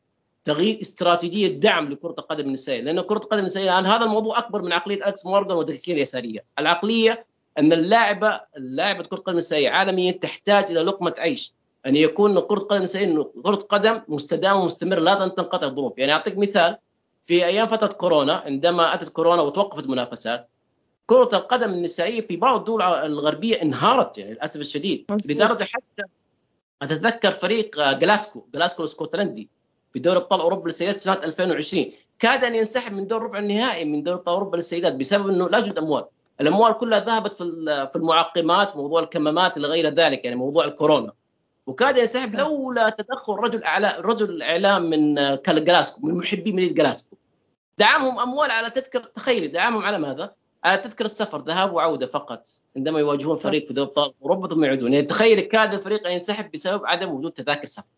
تغيير 0.44 0.80
استراتيجية 0.80 1.60
دعم 1.60 1.88
لكرة 1.92 2.14
القدم 2.18 2.46
النسائية 2.46 2.80
لأن 2.80 3.00
كرة 3.00 3.18
القدم 3.18 3.40
النسائية 3.40 3.78
الآن 3.78 3.86
هذا 3.92 4.04
الموضوع 4.04 4.38
أكبر 4.38 4.62
من 4.62 4.72
عقلية 4.72 5.06
الكس 5.06 5.26
مورغان 5.26 5.56
والدقيقين 5.56 5.96
اليساريه 5.96 6.44
العقلية 6.58 7.26
أن 7.58 7.72
اللاعبه 7.72 8.40
اللاعبه 8.56 9.02
كرة 9.02 9.18
القدم 9.18 9.32
النسائية 9.32 9.70
عالميا 9.70 10.12
تحتاج 10.12 10.64
إلى 10.70 10.80
لقمة 10.80 11.14
عيش 11.18 11.52
أن 11.86 11.96
يكون 11.96 12.40
كره 12.40 12.58
قدم 12.58 12.76
النسائيه 12.76 13.30
كره 13.42 13.54
قدم 13.54 14.00
مستدامه 14.08 14.60
ومستمره 14.60 15.00
لا 15.00 15.14
تنقطع 15.14 15.66
الظروف. 15.66 15.98
يعني 15.98 16.12
أعطيك 16.12 16.38
مثال 16.38 16.76
في 17.26 17.46
أيام 17.46 17.66
فترة 17.68 17.86
كورونا 17.92 18.36
عندما 18.36 18.94
أتت 18.94 19.08
كورونا 19.08 19.42
وتوقفت 19.42 19.84
المنافسات 19.84 20.48
كرة 21.06 21.28
القدم 21.32 21.70
النسائية 21.70 22.20
في 22.20 22.36
بعض 22.36 22.58
الدول 22.58 22.82
الغربية 22.82 23.62
انهارت 23.62 24.18
يعني 24.18 24.32
للأسف 24.32 24.60
الشديد. 24.60 25.04
لدرجة 25.24 25.64
حتى 25.64 26.02
أتذكر 26.82 27.30
فريق 27.30 27.92
جلاسكو 27.92 28.46
جلاسكو 28.54 28.82
الاسكتلندي 28.82 29.48
في 29.92 29.98
دوري 29.98 30.16
أبطال 30.18 30.40
أوروبا 30.40 30.68
للسيدات 30.68 30.94
في 30.94 31.02
سنة 31.02 31.14
2020 31.24 31.86
كاد 32.18 32.44
أن 32.44 32.54
ينسحب 32.54 32.92
من 32.92 33.06
دور 33.06 33.22
ربع 33.22 33.38
النهائي 33.38 33.84
من 33.84 34.02
دوري 34.02 34.18
أبطال 34.18 34.34
أوروبا 34.34 34.56
للسيدات 34.56 34.94
بسبب 34.94 35.28
إنه 35.28 35.48
لا 35.48 35.58
يوجد 35.58 35.78
أموال. 35.78 36.02
الأموال 36.40 36.72
كلها 36.72 37.00
ذهبت 37.00 37.34
في 37.34 37.44
في 37.92 37.96
المعقمات 37.96 38.76
موضوع 38.76 39.00
الكمامات 39.02 39.56
إلى 39.56 39.66
غير 39.68 39.88
ذلك 39.88 40.24
يعني 40.24 40.36
موضوع 40.36 40.64
الكورونا. 40.64 41.12
وكاد 41.68 41.96
ينسحب 41.96 42.34
لولا 42.34 42.90
تدخل 42.90 43.32
رجل 43.32 43.62
اعلام 43.62 44.02
رجل 44.02 44.30
الاعلام 44.30 44.82
من 44.82 45.14
جلاسكو 45.48 46.06
من 46.06 46.14
محبي 46.14 46.52
مدينة 46.52 46.72
جلاسكو. 46.72 47.16
دعمهم 47.78 48.18
أموال 48.18 48.50
على 48.50 48.70
تذكر 48.70 49.00
تخيلي 49.00 49.48
دعمهم 49.48 49.82
على 49.82 49.98
ماذا؟ 49.98 50.34
على 50.64 50.78
تذكر 50.78 51.04
السفر 51.04 51.38
ذهاب 51.38 51.72
وعودة 51.72 52.06
فقط 52.06 52.48
عندما 52.76 53.00
يواجهون 53.00 53.36
فريق 53.36 53.66
في 53.66 53.74
دوري 53.74 53.88
ابطال 53.88 54.12
اوروبا 54.22 54.48
ثم 54.48 54.64
يعودون 54.64 54.92
يعني 54.92 55.06
تخيل 55.06 55.40
كاد 55.40 55.74
الفريق 55.74 56.06
أن 56.06 56.12
ينسحب 56.12 56.50
بسبب 56.50 56.86
عدم 56.86 57.10
وجود 57.10 57.32
تذاكر 57.32 57.66
سفر. 57.66 57.90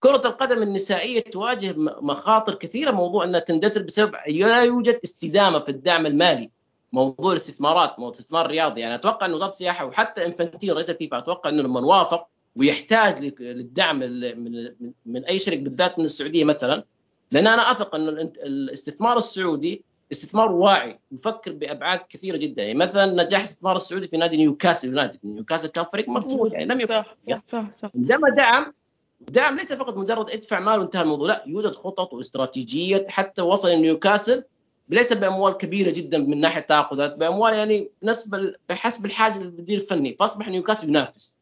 كرة 0.00 0.22
القدم 0.24 0.62
النسائية 0.62 1.20
تواجه 1.20 1.74
مخاطر 1.76 2.54
كثيرة 2.54 2.90
موضوع 2.90 3.24
أنها 3.24 3.40
تندثر 3.40 3.82
بسبب 3.82 4.14
لا 4.28 4.62
يوجد 4.62 5.00
استدامة 5.04 5.58
في 5.58 5.68
الدعم 5.68 6.06
المالي. 6.06 6.50
موضوع 6.92 7.32
الاستثمارات 7.32 7.90
موضوع 7.90 8.08
الاستثمار 8.08 8.44
الرياضي 8.44 8.80
يعني 8.80 8.94
أتوقع 8.94 9.26
أن 9.26 9.32
وزارة 9.32 9.48
السياحة 9.48 9.84
وحتى 9.84 10.26
انفنتين 10.26 10.70
رئيس 10.70 10.90
الفيفا 10.90 11.18
أتوقع 11.18 11.50
أنه 11.50 11.62
لما 11.62 11.80
وافق 11.80 12.26
ويحتاج 12.56 13.34
للدعم 13.40 13.98
من, 13.98 14.74
من 15.06 15.24
أي 15.24 15.38
شركة 15.38 15.60
بالذات 15.60 15.98
من 15.98 16.04
السعودية 16.04 16.44
مثلا. 16.44 16.84
لأن 17.32 17.46
أنا 17.46 17.70
أثق 17.70 17.94
أن 17.94 18.08
الاستثمار 18.08 19.16
السعودي 19.16 19.82
استثمار 20.12 20.52
واعي 20.52 20.98
يفكر 21.12 21.52
بأبعاد 21.52 22.00
كثيرة 22.08 22.36
جدا. 22.36 22.62
يعني 22.62 22.78
مثلا 22.78 23.24
نجاح 23.24 23.40
الاستثمار 23.40 23.76
السعودي 23.76 24.08
في 24.08 24.16
نادي 24.16 24.36
نيوكاسل 24.36 24.88
يونايتد. 24.88 25.18
نيوكاسل 25.24 25.68
كان 25.68 25.84
فريق 25.92 26.08
مضبوط 26.08 26.52
يعني 26.52 26.64
لم 26.64 26.80
يكن 26.80 26.88
صح 26.88 27.16
صح 27.18 27.42
صح, 27.46 27.70
صح. 27.76 27.90
عندما 27.94 28.30
دعم 28.30 28.72
دعم 29.20 29.56
ليس 29.56 29.72
فقط 29.72 29.96
مجرد 29.96 30.30
ادفع 30.30 30.60
مال 30.60 30.80
وانتهى 30.80 31.02
الموضوع 31.02 31.28
لا 31.28 31.44
يوجد 31.46 31.74
خطط 31.74 32.12
واستراتيجيات 32.12 33.08
حتى 33.08 33.42
وصل 33.42 33.68
نيوكاسل. 33.68 34.44
ليس 34.88 35.12
بأموال 35.12 35.52
كبيرة 35.52 35.90
جدا 35.90 36.18
من 36.18 36.40
ناحية 36.40 36.60
التعاقدات 36.60 37.16
بأموال 37.16 37.54
يعني 37.54 37.90
نسب 38.02 38.54
بحسب 38.68 39.04
الحاجة 39.04 39.38
للمدير 39.38 39.78
الفني. 39.78 40.16
فأصبح 40.18 40.48
نيوكاسل 40.48 40.88
ينافس. 40.88 41.36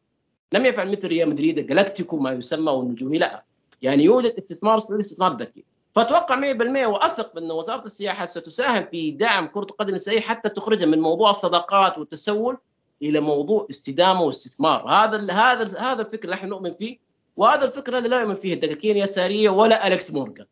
لم 0.52 0.66
يفعل 0.66 0.90
مثل 0.90 1.08
ريال 1.08 1.28
مدريد 1.28 1.66
galáctico 1.66 2.16
ما 2.16 2.32
يسمى 2.32 2.72
والنجومي 2.72 3.18
لا. 3.18 3.44
يعني 3.82 4.04
يوجد 4.04 4.34
استثمار 4.38 4.78
سعودي 4.78 5.00
استثمار 5.00 5.36
ذكي. 5.36 5.64
فأتوقع 5.94 6.40
100% 6.40 6.86
وأثق 6.86 7.34
بأن 7.34 7.50
وزارة 7.50 7.84
السياحة 7.84 8.24
ستساهم 8.24 8.86
في 8.90 9.10
دعم 9.10 9.46
كرة 9.46 9.66
القدم 9.70 9.88
النسائيه 9.88 10.20
حتى 10.20 10.48
تخرجها 10.48 10.86
من 10.86 10.98
موضوع 10.98 11.30
الصداقات 11.30 11.98
والتسول 11.98 12.58
إلى 13.02 13.20
موضوع 13.20 13.66
استدامة 13.70 14.22
واستثمار. 14.22 14.88
هذا 14.88 15.32
هذا 15.32 15.78
هذا 15.78 16.02
الفكر 16.02 16.24
اللي 16.24 16.34
إحنا 16.34 16.48
نؤمن 16.48 16.70
فيه 16.70 16.98
وهذا 17.36 17.64
الفكر 17.64 17.98
هذا 17.98 18.08
لا 18.08 18.20
يؤمن 18.20 18.34
فيه 18.34 18.54
الدكاكين 18.54 18.96
اليساريه 18.96 19.50
ولا 19.50 19.88
الكس 19.88 20.12
مورغان. 20.14 20.46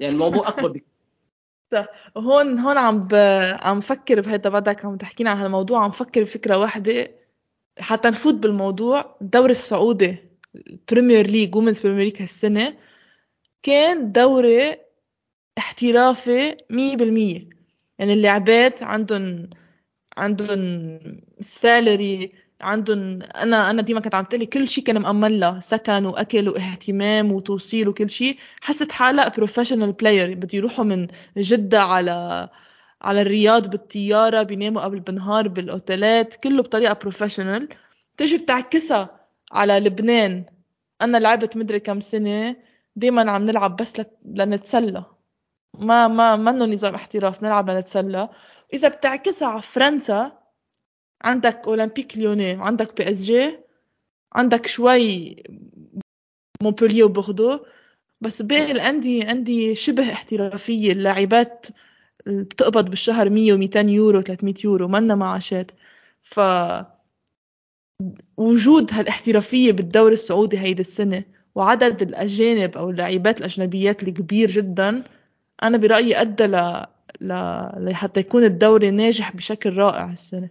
يعني 0.00 0.14
الموضوع 0.14 0.48
اكبر 0.48 0.68
بكثير. 0.68 0.90
هون 2.16 2.58
هون 2.58 2.78
عم 2.78 3.08
ب... 3.10 3.14
عم 3.60 3.80
فكر 3.80 4.20
بهيدا 4.20 4.50
بدك 4.50 4.84
عم 4.84 4.96
تحكينا 4.96 5.30
عن 5.30 5.36
هالموضوع 5.36 5.84
عم 5.84 5.90
فكر 5.90 6.22
بفكره 6.22 6.58
واحدة. 6.58 7.19
حتى 7.78 8.08
نفوت 8.10 8.34
بالموضوع. 8.34 9.16
الدوري 9.22 9.50
السعودي 9.50 10.16
ال 10.56 10.65
Premier 10.65 11.26
League 11.26 11.54
و 11.56 11.59
Women's 11.59 11.80
Premier 11.80 12.04
League 12.04 12.22
هالسنة 12.22 12.76
كان 13.62 14.12
دوري 14.12 14.76
احترافي 15.58 16.56
مية 16.70 16.96
بالمية. 16.96 17.48
يعني 17.98 18.12
اللاعبات 18.12 18.82
عندهم 18.82 19.50
عندهم 20.16 20.98
salary 21.40 22.32
عندهم 22.60 23.22
أنا 23.22 23.70
أنا 23.70 23.82
ديما 23.82 24.00
كنت 24.00 24.14
عم 24.14 24.24
تقلي 24.24 24.46
كل 24.46 24.68
شيء 24.68 24.84
كان 24.84 24.98
مأمن 25.02 25.40
لها 25.40 25.60
سكن 25.60 26.06
وأكل 26.06 26.48
واهتمام 26.48 27.32
وتوصيل 27.32 27.88
وكل 27.88 28.10
شيء 28.10 28.38
حست 28.62 28.92
حالها 28.92 29.28
professional 29.28 29.92
player 29.92 30.34
بده 30.34 30.48
يروحوا 30.54 30.84
من 30.84 31.06
جدة 31.36 31.82
على 31.82 32.48
على 33.02 33.22
الرياض 33.22 33.70
بالطيارة 33.70 34.42
بيناموا 34.42 34.82
قبل 34.82 35.00
بالنهار 35.00 35.48
بالأوتيلات 35.48 36.34
كله 36.34 36.62
بطريقة 36.62 36.94
professional 36.94 37.68
تجي 38.16 38.38
بتعكسها 38.38 39.20
على 39.52 39.80
لبنان. 39.80 40.44
أنا 41.02 41.16
لعبت 41.18 41.56
مدري 41.56 41.80
كم 41.80 42.00
سنة 42.00 42.56
دايما 42.96 43.30
عم 43.30 43.44
نلعب 43.44 43.76
بس 43.76 43.92
لنتسلى. 44.24 45.04
ما 45.78 46.08
ما 46.08 46.36
منه 46.36 46.64
نظام 46.64 46.94
احتراف 46.94 47.42
نلعب 47.42 47.70
لنتسلى. 47.70 48.28
إذا 48.74 48.88
بتعكسها 48.88 49.48
على 49.48 49.62
فرنسا 49.62 50.38
عندك 51.22 51.62
اولمبيك 51.66 52.16
ليوني 52.16 52.50
عندك 52.50 52.96
بي 52.96 53.10
اس 53.10 53.22
جي 53.22 53.58
عندك 54.32 54.66
شوي 54.66 55.36
مونبولييه 56.62 57.06
وبوردو 57.06 57.60
بس 58.20 58.42
باقي 58.42 58.72
الأندية 58.72 59.30
أندية 59.30 59.74
شبه 59.74 60.12
احترافية. 60.12 60.92
اللاعبات 60.92 61.66
بتقبض 62.26 62.90
بالشهر 62.90 63.30
100 63.30 63.56
و200 63.56 63.76
يورو 63.76 64.20
300 64.20 64.54
يورو 64.64 64.88
منا 64.88 65.14
معاشات. 65.14 65.70
ف 66.22 66.40
وجود 68.36 68.92
هالاحترافية 68.92 69.72
بالدوري 69.72 70.14
السعودي 70.14 70.58
هيدي 70.58 70.80
السنة 70.80 71.24
وعدد 71.54 72.02
الأجانب 72.02 72.76
أو 72.76 72.90
اللاعبات 72.90 73.38
الأجنبيات 73.38 74.02
الكبير 74.02 74.50
جدا 74.50 75.04
أنا 75.62 75.76
برأيي 75.76 76.20
أدى 76.20 76.46
ل... 76.46 76.86
ل... 77.20 77.32
لحتى 77.76 78.20
يكون 78.20 78.44
الدوري 78.44 78.90
ناجح 78.90 79.36
بشكل 79.36 79.76
رائع 79.76 80.12
السنة 80.12 80.48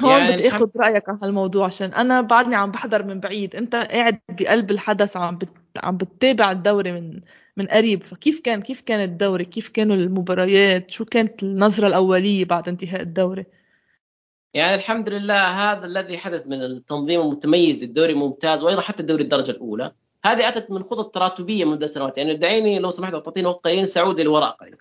هون 0.00 0.10
يعني 0.10 0.32
بدي 0.32 0.48
آخذ 0.48 0.68
رأيك 0.76 1.08
عن 1.08 1.18
هالموضوع 1.22 1.66
عشان 1.66 1.94
أنا 1.94 2.20
بعدني 2.20 2.56
عم 2.56 2.70
بحضر 2.70 3.04
من 3.04 3.20
بعيد. 3.20 3.56
أنت 3.56 3.74
قاعد 3.76 4.18
بقلب 4.28 4.70
الحدث 4.70 5.16
عم 5.16 5.38
بت... 5.38 5.48
عم 5.82 5.96
بتتابع 5.96 6.52
الدوري 6.52 6.92
من 6.92 7.20
من 7.56 7.66
قريب 7.66 8.02
فكيف 8.02 8.40
كان 8.40 8.62
كيف 8.62 8.80
كان 8.80 9.00
الدوري؟ 9.00 9.44
كيف 9.44 9.68
كانوا 9.68 9.96
المباريات؟ 9.96 10.90
شو 10.90 11.04
كانت 11.04 11.42
النظرة 11.42 11.86
الأولية 11.86 12.44
بعد 12.44 12.68
انتهاء 12.68 13.00
الدوري؟ 13.00 13.46
يعني 14.54 14.74
الحمد 14.74 15.08
لله 15.08 15.44
هذا 15.44 15.86
الذي 15.86 16.18
حدث 16.18 16.46
من 16.46 16.62
التنظيم 16.62 17.20
المتميز 17.20 17.84
للدوري 17.84 18.12
الممتاز 18.12 18.64
وأيضا 18.64 18.80
حتى 18.80 19.00
الدوري 19.00 19.22
الدرجة 19.22 19.50
الأولى. 19.50 19.92
هذه 20.24 20.48
أتت 20.48 20.70
من 20.70 20.82
خطط 20.82 21.14
تراتبية 21.14 21.64
منذ 21.64 21.86
سنوات. 21.86 22.18
يعني 22.18 22.34
دعيني 22.34 22.78
لو 22.78 22.90
سمحت 22.90 23.12
تعطيني 23.12 23.46
وقت 23.46 23.64
قليل 23.64 23.86
سعودي 23.86 24.22
للوراء 24.22 24.50
قليلا. 24.50 24.76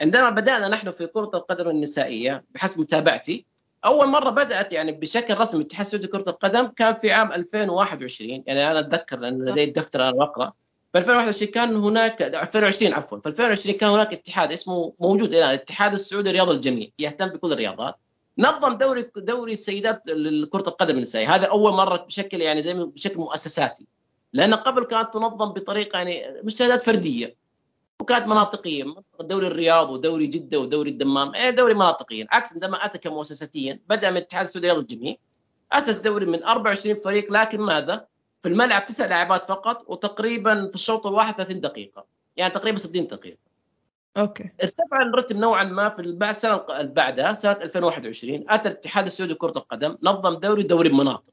عندما 0.00 0.30
بدأنا 0.30 0.68
نحن 0.68 0.90
في 0.90 1.06
كرة 1.06 1.30
القدم 1.34 1.68
النسائية 1.68 2.44
بحسب 2.54 2.80
متابعتي 2.80 3.46
أول 3.84 4.08
مرة 4.08 4.30
بدأت 4.30 4.72
يعني 4.72 4.92
بشكل 4.92 5.34
رسمي 5.34 5.62
اتحاد 5.62 5.80
السعودي 5.80 6.06
لكره 6.06 6.30
القدم 6.30 6.66
كان 6.66 6.94
في 6.94 7.10
عام 7.10 7.32
2021 7.32 8.30
يعني 8.46 8.70
أنا 8.70 8.80
أتذكر 8.80 9.18
لأن 9.18 9.44
لدي 9.44 9.64
الدفتر 9.64 10.02
أنا 10.02 10.12
بقرا 10.12 10.52
في 10.92 10.98
2021 10.98 11.52
كان 11.52 11.76
هناك 11.76 12.22
2020 12.22 12.92
عفوا 12.94 13.18
في 13.20 13.28
2020 13.28 13.76
كان 13.78 13.90
هناك 13.90 14.12
اتحاد 14.12 14.52
اسمه 14.52 14.92
موجود 15.00 15.34
الآن 15.34 15.50
الاتحاد 15.50 15.92
السعودي 15.92 16.30
لرياض 16.30 16.50
الجميع 16.50 16.88
يهتم 16.98 17.26
بكل 17.26 17.52
الرياضات. 17.52 17.94
نظم 18.38 18.72
دوري 18.78 19.10
دوري 19.16 19.52
السيدات 19.52 20.08
لكره 20.08 20.68
القدم 20.68 20.96
النسائية 20.96 21.34
هذا 21.34 21.46
أول 21.46 21.72
مرة 21.72 21.96
بشكل 21.96 22.40
يعني 22.40 22.60
زي 22.60 22.74
بشكل 22.74 23.18
مؤسساتي. 23.18 23.86
لأن 24.32 24.54
قبل 24.54 24.84
كانت 24.84 25.14
تنظم 25.14 25.52
بطريقة 25.52 25.96
يعني 25.96 26.42
مجتهدات 26.42 26.82
فردية 26.82 27.36
وكانت 28.00 28.28
مناطقية 28.28 28.84
دوري 29.20 29.46
الرياض 29.46 29.90
ودوري 29.90 30.26
جدة 30.26 30.58
ودوري 30.58 30.90
الدمام 30.90 31.34
إيه 31.34 31.50
دوري 31.50 31.74
مناطقيا 31.74 32.26
عكس 32.30 32.52
عندما 32.52 32.84
أتى 32.84 32.98
كمؤسساتيا 32.98 33.80
بدأ 33.88 34.10
من 34.10 34.16
الاتحاد 34.16 34.46
السعودي 34.46 34.66
للرياض 34.66 34.82
الجميع. 34.82 35.16
أسس 35.72 35.96
دوري 35.96 36.26
من 36.26 36.44
24 36.44 36.96
فريق 36.96 37.32
لكن 37.32 37.60
ماذا؟ 37.60 38.06
في 38.40 38.48
الملعب 38.48 38.84
تسع 38.84 39.06
لاعبات 39.06 39.44
فقط 39.44 39.84
وتقريبا 39.88 40.68
في 40.68 40.74
الشوط 40.74 41.06
الواحد 41.06 41.34
30 41.34 41.60
دقيقة. 41.60 42.04
يعني 42.36 42.52
تقريبا 42.52 42.78
60 42.78 43.06
دقيقة. 43.06 43.38
أوكي. 44.16 44.50
ارتفع 44.62 45.02
الرتم 45.02 45.36
نوعا 45.36 45.64
ما 45.64 45.88
في 45.88 46.02
السنة 46.02 46.64
اللي 46.70 46.92
بعدها 46.92 47.32
سنة 47.32 47.52
2021 47.52 48.44
أتى 48.48 48.68
الاتحاد 48.68 49.06
السعودي 49.06 49.32
لكرة 49.32 49.52
القدم 49.56 49.96
نظم 50.02 50.34
دوري 50.34 50.62
دوري 50.62 50.88
بمناطق 50.88 51.32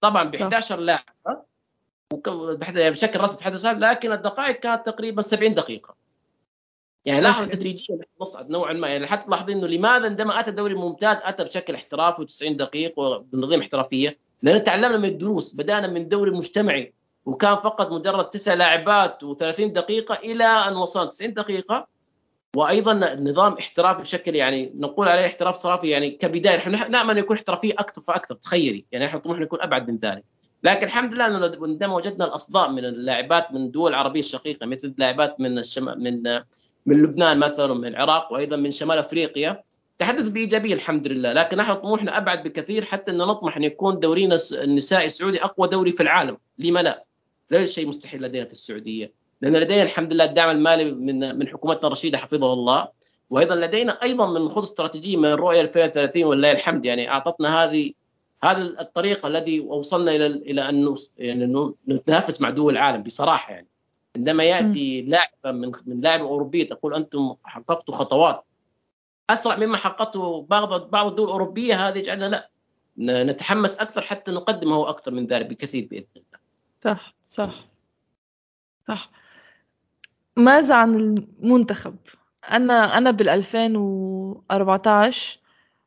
طبعا 0.00 0.24
ب 0.24 0.34
11 0.34 0.80
لاعب 0.80 1.04
يعني 2.76 2.90
بشكل 2.90 3.20
رسمي 3.20 3.34
الاتحاد 3.34 3.52
السعودي 3.52 3.80
لكن 3.80 4.12
الدقائق 4.12 4.56
كانت 4.56 4.86
تقريبا 4.86 5.22
70 5.22 5.54
دقيقة. 5.54 5.94
يعني 7.04 7.20
لاحظ 7.20 7.48
تدريجيا 7.48 7.98
نصعد 8.20 8.50
نوعا 8.50 8.72
ما. 8.72 8.88
يعني 8.88 9.06
حتى 9.06 9.26
تلاحظين 9.26 9.58
إنه 9.58 9.66
لماذا 9.66 10.04
عندما 10.04 10.40
أتى 10.40 10.50
الدوري 10.50 10.72
الممتاز 10.72 11.18
أتى 11.22 11.44
بشكل 11.44 11.74
احترافي 11.74 12.26
و90 12.26 12.56
دقيقة 12.56 13.02
وبنظام 13.02 13.60
احترافية. 13.60 14.18
لأن 14.42 14.62
تعلمنا 14.62 14.98
من 14.98 15.08
الدروس 15.08 15.54
بدأنا 15.54 15.88
من 15.88 16.08
دوري 16.08 16.30
مجتمعي 16.30 16.94
وكان 17.26 17.56
فقط 17.56 17.92
مجرد 17.92 18.30
تسع 18.30 18.54
لاعبات 18.54 19.24
و30 19.24 19.62
دقيقة 19.62 20.14
إلى 20.14 20.44
أن 20.44 20.76
وصلنا 20.76 21.08
90 21.08 21.32
دقيقة. 21.32 21.86
وأيضا 22.56 23.14
نظام 23.14 23.52
احترافي 23.52 24.02
بشكل 24.02 24.34
يعني 24.34 24.72
نقول 24.74 25.08
عليه 25.08 25.26
احتراف 25.26 25.54
صرافي 25.54 25.88
يعني 25.88 26.10
كبداية. 26.10 26.68
نحن 26.68 26.90
نامل 26.90 27.18
يكون 27.18 27.36
احترافية 27.36 27.72
أكثر 27.72 28.00
فأكثر 28.00 28.34
تخيلي. 28.34 28.84
يعني 28.92 29.06
إحنا 29.06 29.20
طموحنا 29.20 29.44
يكون 29.44 29.62
أبعد 29.62 29.90
من 29.90 29.96
ذلك. 29.96 30.24
لكن 30.64 30.86
الحمد 30.86 31.14
لله 31.14 31.26
إنه 31.26 31.50
عندما 31.62 31.94
وجدنا 31.94 32.24
الأصداء 32.24 32.70
من 32.70 32.84
اللاعبات 32.84 33.52
من 33.52 33.64
الدول 33.64 33.90
العربيه 33.90 34.20
الشقيقة 34.20 34.66
مثل 34.66 34.94
لاعبات 34.98 35.40
من 35.40 35.58
الشم... 35.58 35.84
من 35.84 36.22
من 36.86 37.02
لبنان 37.02 37.38
مثلا 37.38 37.72
ومن 37.72 37.88
العراق 37.88 38.32
وأيضا 38.32 38.56
من 38.56 38.70
شمال 38.70 38.98
أفريقيا 38.98 39.62
تحدث 40.02 40.28
بايجابيه 40.28 40.74
الحمد 40.74 41.08
لله. 41.08 41.32
لكن 41.32 41.56
نحن 41.56 41.74
طموحنا 41.74 42.18
أبعد 42.18 42.42
بكثير 42.42 42.84
حتى 42.84 43.12
إن 43.12 43.18
نطمح 43.18 43.56
أن 43.56 43.64
يكون 43.64 43.98
دورينا 43.98 44.36
النسائي 44.62 45.06
السعودي 45.06 45.44
أقوى 45.44 45.68
دوري 45.68 45.92
في 45.92 46.02
العالم. 46.02 46.36
لما 46.58 46.82
لا؟ 46.82 47.04
ليس 47.50 47.74
شيء 47.74 47.88
مستحيل 47.88 48.22
لدينا 48.22 48.44
في 48.44 48.50
السعودية. 48.50 49.12
لأن 49.40 49.56
لدينا 49.56 49.82
الحمد 49.82 50.12
لله 50.12 50.24
الدعم 50.24 50.50
المالي 50.50 50.92
من 50.92 51.38
من 51.38 51.48
حكومتنا 51.48 51.86
الرشيدة 51.86 52.18
حفظه 52.18 52.52
الله. 52.52 52.88
وأيضا 53.30 53.54
لدينا 53.54 53.92
أيضا 53.92 54.26
من 54.26 54.48
خطط 54.48 54.62
استراتيجية 54.62 55.16
من 55.16 55.24
الرؤيه 55.24 55.60
2030 55.60 56.24
ولله 56.24 56.52
الحمد 56.52 56.84
يعني 56.84 57.10
أعطتنا 57.10 57.64
هذه 57.64 57.92
هذا 58.42 58.62
الطريق 58.62 59.26
الذي 59.26 59.60
وصلنا 59.60 60.10
إلى 60.10 60.26
إلى 60.26 60.68
أن 60.68 60.94
يعني 61.18 61.72
نتنافس 61.88 62.40
مع 62.40 62.50
دول 62.50 62.72
العالم 62.72 63.02
بصراحة 63.02 63.52
يعني. 63.52 63.68
عندما 64.16 64.44
يأتي 64.44 65.02
لاعبه 65.02 65.58
من 65.58 65.72
من 65.86 66.00
لاعبه 66.00 66.24
أوروبية 66.24 66.66
تقول 66.66 66.94
أنتم 66.94 67.34
حققتوا 67.44 67.94
خطوات 67.94 68.44
أسرع 69.30 69.56
مما 69.56 69.76
حققته 69.76 70.42
بعض 70.42 70.90
بعض 70.90 71.06
الدول 71.06 71.26
الأوروبية 71.26 71.88
هذا 71.88 71.98
يجعلنا 71.98 72.26
لا 72.26 72.50
نتحمس 73.24 73.76
أكثر 73.76 74.02
حتى 74.02 74.32
نقدمه 74.32 74.88
أكثر 74.88 75.10
من 75.10 75.26
ذلك 75.26 75.46
بكثير 75.46 75.88
بإذن 75.90 76.06
الله. 76.16 76.38
صح 76.84 77.14
صح 77.28 77.64
صح 78.88 79.10
ماذا 80.36 80.74
عن 80.74 80.94
المنتخب؟ 80.94 81.96
أنا 82.50 82.98
أنا 82.98 83.10
بال 83.10 83.28
2014 83.28 85.38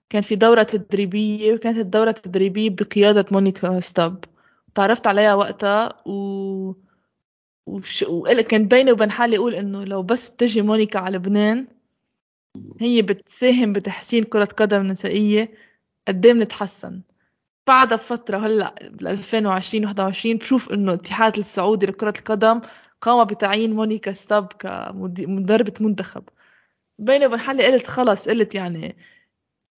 كان 0.10 0.22
في 0.22 0.36
دورة 0.36 0.64
تدريبية 0.64 1.54
وكانت 1.54 1.78
الدورة 1.78 2.10
التدريبية 2.10 2.70
بقيادة 2.70 3.26
مونيكا 3.32 3.80
ستاب 3.80 4.26
تعرفت 4.76 5.08
عليها 5.08 5.36
وقتها 5.36 6.08
و 6.08 6.74
وش... 7.66 8.06
كان 8.50 8.68
بيني 8.68 8.92
وبين 8.92 9.12
حالي 9.12 9.38
أقول 9.38 9.56
إنه 9.56 9.84
لو 9.84 10.04
بس 10.04 10.30
بتجي 10.30 10.62
مونيكا 10.62 11.00
على 11.00 11.18
لبنان 11.18 11.68
هي 12.80 13.02
بتساهم 13.02 13.74
بتحسين 13.74 14.24
كرة 14.24 14.46
قدم 14.46 14.84
نسائية 14.88 15.54
قد 16.08 16.26
إيه 16.26 16.34
بنتحسن. 16.34 17.02
بعدها 17.68 17.98
بفترة 17.98 18.38
هلأ 18.38 18.76
بال 18.82 19.08
2020 19.08 19.86
21 19.86 20.38
بشوف 20.38 20.72
إنه 20.74 20.94
الاتحاد 20.94 21.38
السعودي 21.38 21.86
لكرة 21.86 22.14
القدم 22.20 22.62
قام 23.02 23.24
بتعيين 23.24 23.74
مونيكا 23.74 24.14
ستاب 24.14 24.54
كمدربة 24.54 25.74
منتخب. 25.80 26.24
بيني 27.00 27.26
وبين 27.26 27.40
حالي 27.40 27.66
قلت 27.66 27.88
خلص 27.88 28.30
قلت 28.30 28.56
يعني 28.56 28.96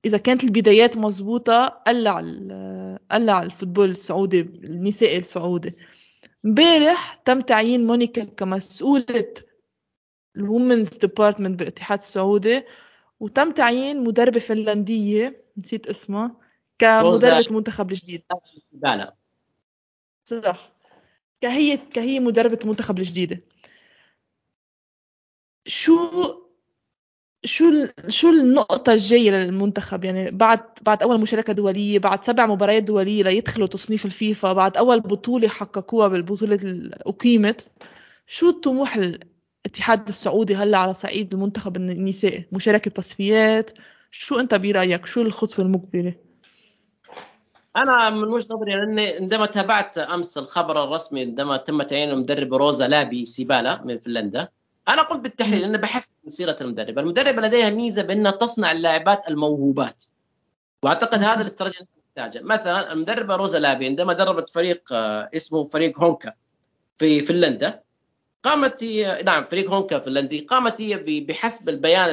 إذا 0.05 0.17
كانت 0.17 0.43
البدايات 0.43 0.97
مزبوطة 0.97 1.65
قلع 1.65 2.21
قلع 3.11 3.43
ال 3.43 3.48
football 3.48 3.89
السعودي 3.89 4.41
النسائي 4.41 5.17
السعودي. 5.17 5.75
امبارح 6.45 7.13
تم 7.25 7.41
تعيين 7.41 7.87
مونيكا 7.87 8.23
كمسؤولة 8.23 9.33
ال 10.37 10.44
Women's 10.44 10.89
Department 10.89 11.59
بالاتحاد 11.59 11.99
السعودي 11.99 12.63
وتم 13.19 13.51
تعيين 13.51 14.03
مدربة 14.03 14.39
فنلندية 14.39 15.45
نسيت 15.57 15.87
اسمها 15.87 16.35
كمدربة 16.79 17.39
المنتخب 17.39 17.91
الجديد. 17.91 18.23
صح. 20.25 20.71
كهي 21.41 21.77
كهي 21.77 22.19
مدربة 22.19 22.59
المنتخب 22.63 22.99
الجديدة. 22.99 23.41
شو 25.65 25.97
شو 27.45 27.87
شو 28.07 28.29
النقطة 28.29 28.93
الجاية 28.93 29.31
للمنتخب؟ 29.31 30.05
يعني 30.05 30.31
بعد 30.31 30.59
بعد 30.81 31.03
أول 31.03 31.21
مشاركة 31.21 31.53
دولية 31.53 31.99
بعد 31.99 32.23
سبع 32.23 32.45
مباريات 32.45 32.83
دولية 32.83 33.23
ليدخلوا 33.23 33.67
تصنيف 33.67 34.05
الفيفا 34.05 34.53
بعد 34.53 34.77
أول 34.77 34.99
بطولة 34.99 35.47
حققوها 35.47 36.07
بالبطولة 36.07 36.55
اللي 36.55 36.95
أقيمت 37.01 37.67
شو 38.27 38.49
الطموح 38.49 38.97
الاتحاد 39.67 40.07
السعودي 40.07 40.55
هلا 40.55 40.77
على 40.77 40.93
صعيد 40.93 41.33
المنتخب 41.33 41.77
النسائي 41.77 42.45
مشاركة 42.51 42.91
تصفيات. 42.91 43.71
شو 44.11 44.39
أنت 44.39 44.55
برأيك؟ 44.55 45.05
شو 45.05 45.21
الخطوة 45.21 45.65
المقبلة؟ 45.65 46.13
أنا 47.75 48.09
من 48.09 48.23
وجهة 48.23 48.47
نظري 48.53 48.71
لاني 48.71 49.07
عندما 49.07 49.45
تابعت 49.45 49.97
أمس 49.97 50.37
الخبر 50.37 50.83
الرسمي 50.83 51.21
عندما 51.21 51.57
تم 51.57 51.81
تعيين 51.81 52.09
المدرب 52.09 52.53
روزا 52.53 52.87
لابي 52.87 53.25
سيبالا 53.25 53.81
من 53.85 53.99
فنلندا 53.99 54.47
أنا 54.89 55.01
قلت 55.01 55.21
بالتحليل 55.21 55.63
أنا 55.63 55.77
بحثت 55.77 56.11
من 56.23 56.29
سيره 56.29 56.55
المدرب، 56.61 56.99
المدرب 56.99 57.39
لديها 57.39 57.69
ميزة 57.69 58.03
بأنها 58.03 58.31
تصنع 58.31 58.71
اللاعبات 58.71 59.31
الموهوبات 59.31 60.03
وأعتقد 60.83 61.23
هذا 61.23 61.41
الاستراتيجية 61.41 61.87
نحتاجه، 62.17 62.43
مثلا 62.43 62.93
المدربة 62.93 63.35
روزا 63.35 63.59
لابي 63.59 63.85
عندما 63.85 64.13
دربت 64.13 64.49
فريق 64.49 64.93
آه، 64.93 65.29
اسمه 65.35 65.63
فريق 65.63 65.99
هونكا 65.99 66.33
في 66.97 67.19
فنلندا 67.19 67.86
قامت 68.47 68.83
هي 68.83 69.23
نعم 69.25 69.47
فريق 69.51 69.69
هونكا 69.69 69.99
فنلندي 69.99 70.39
قامت 70.39 70.81
هي 70.81 71.21
بحسب 71.21 71.69
البيان 71.69 72.09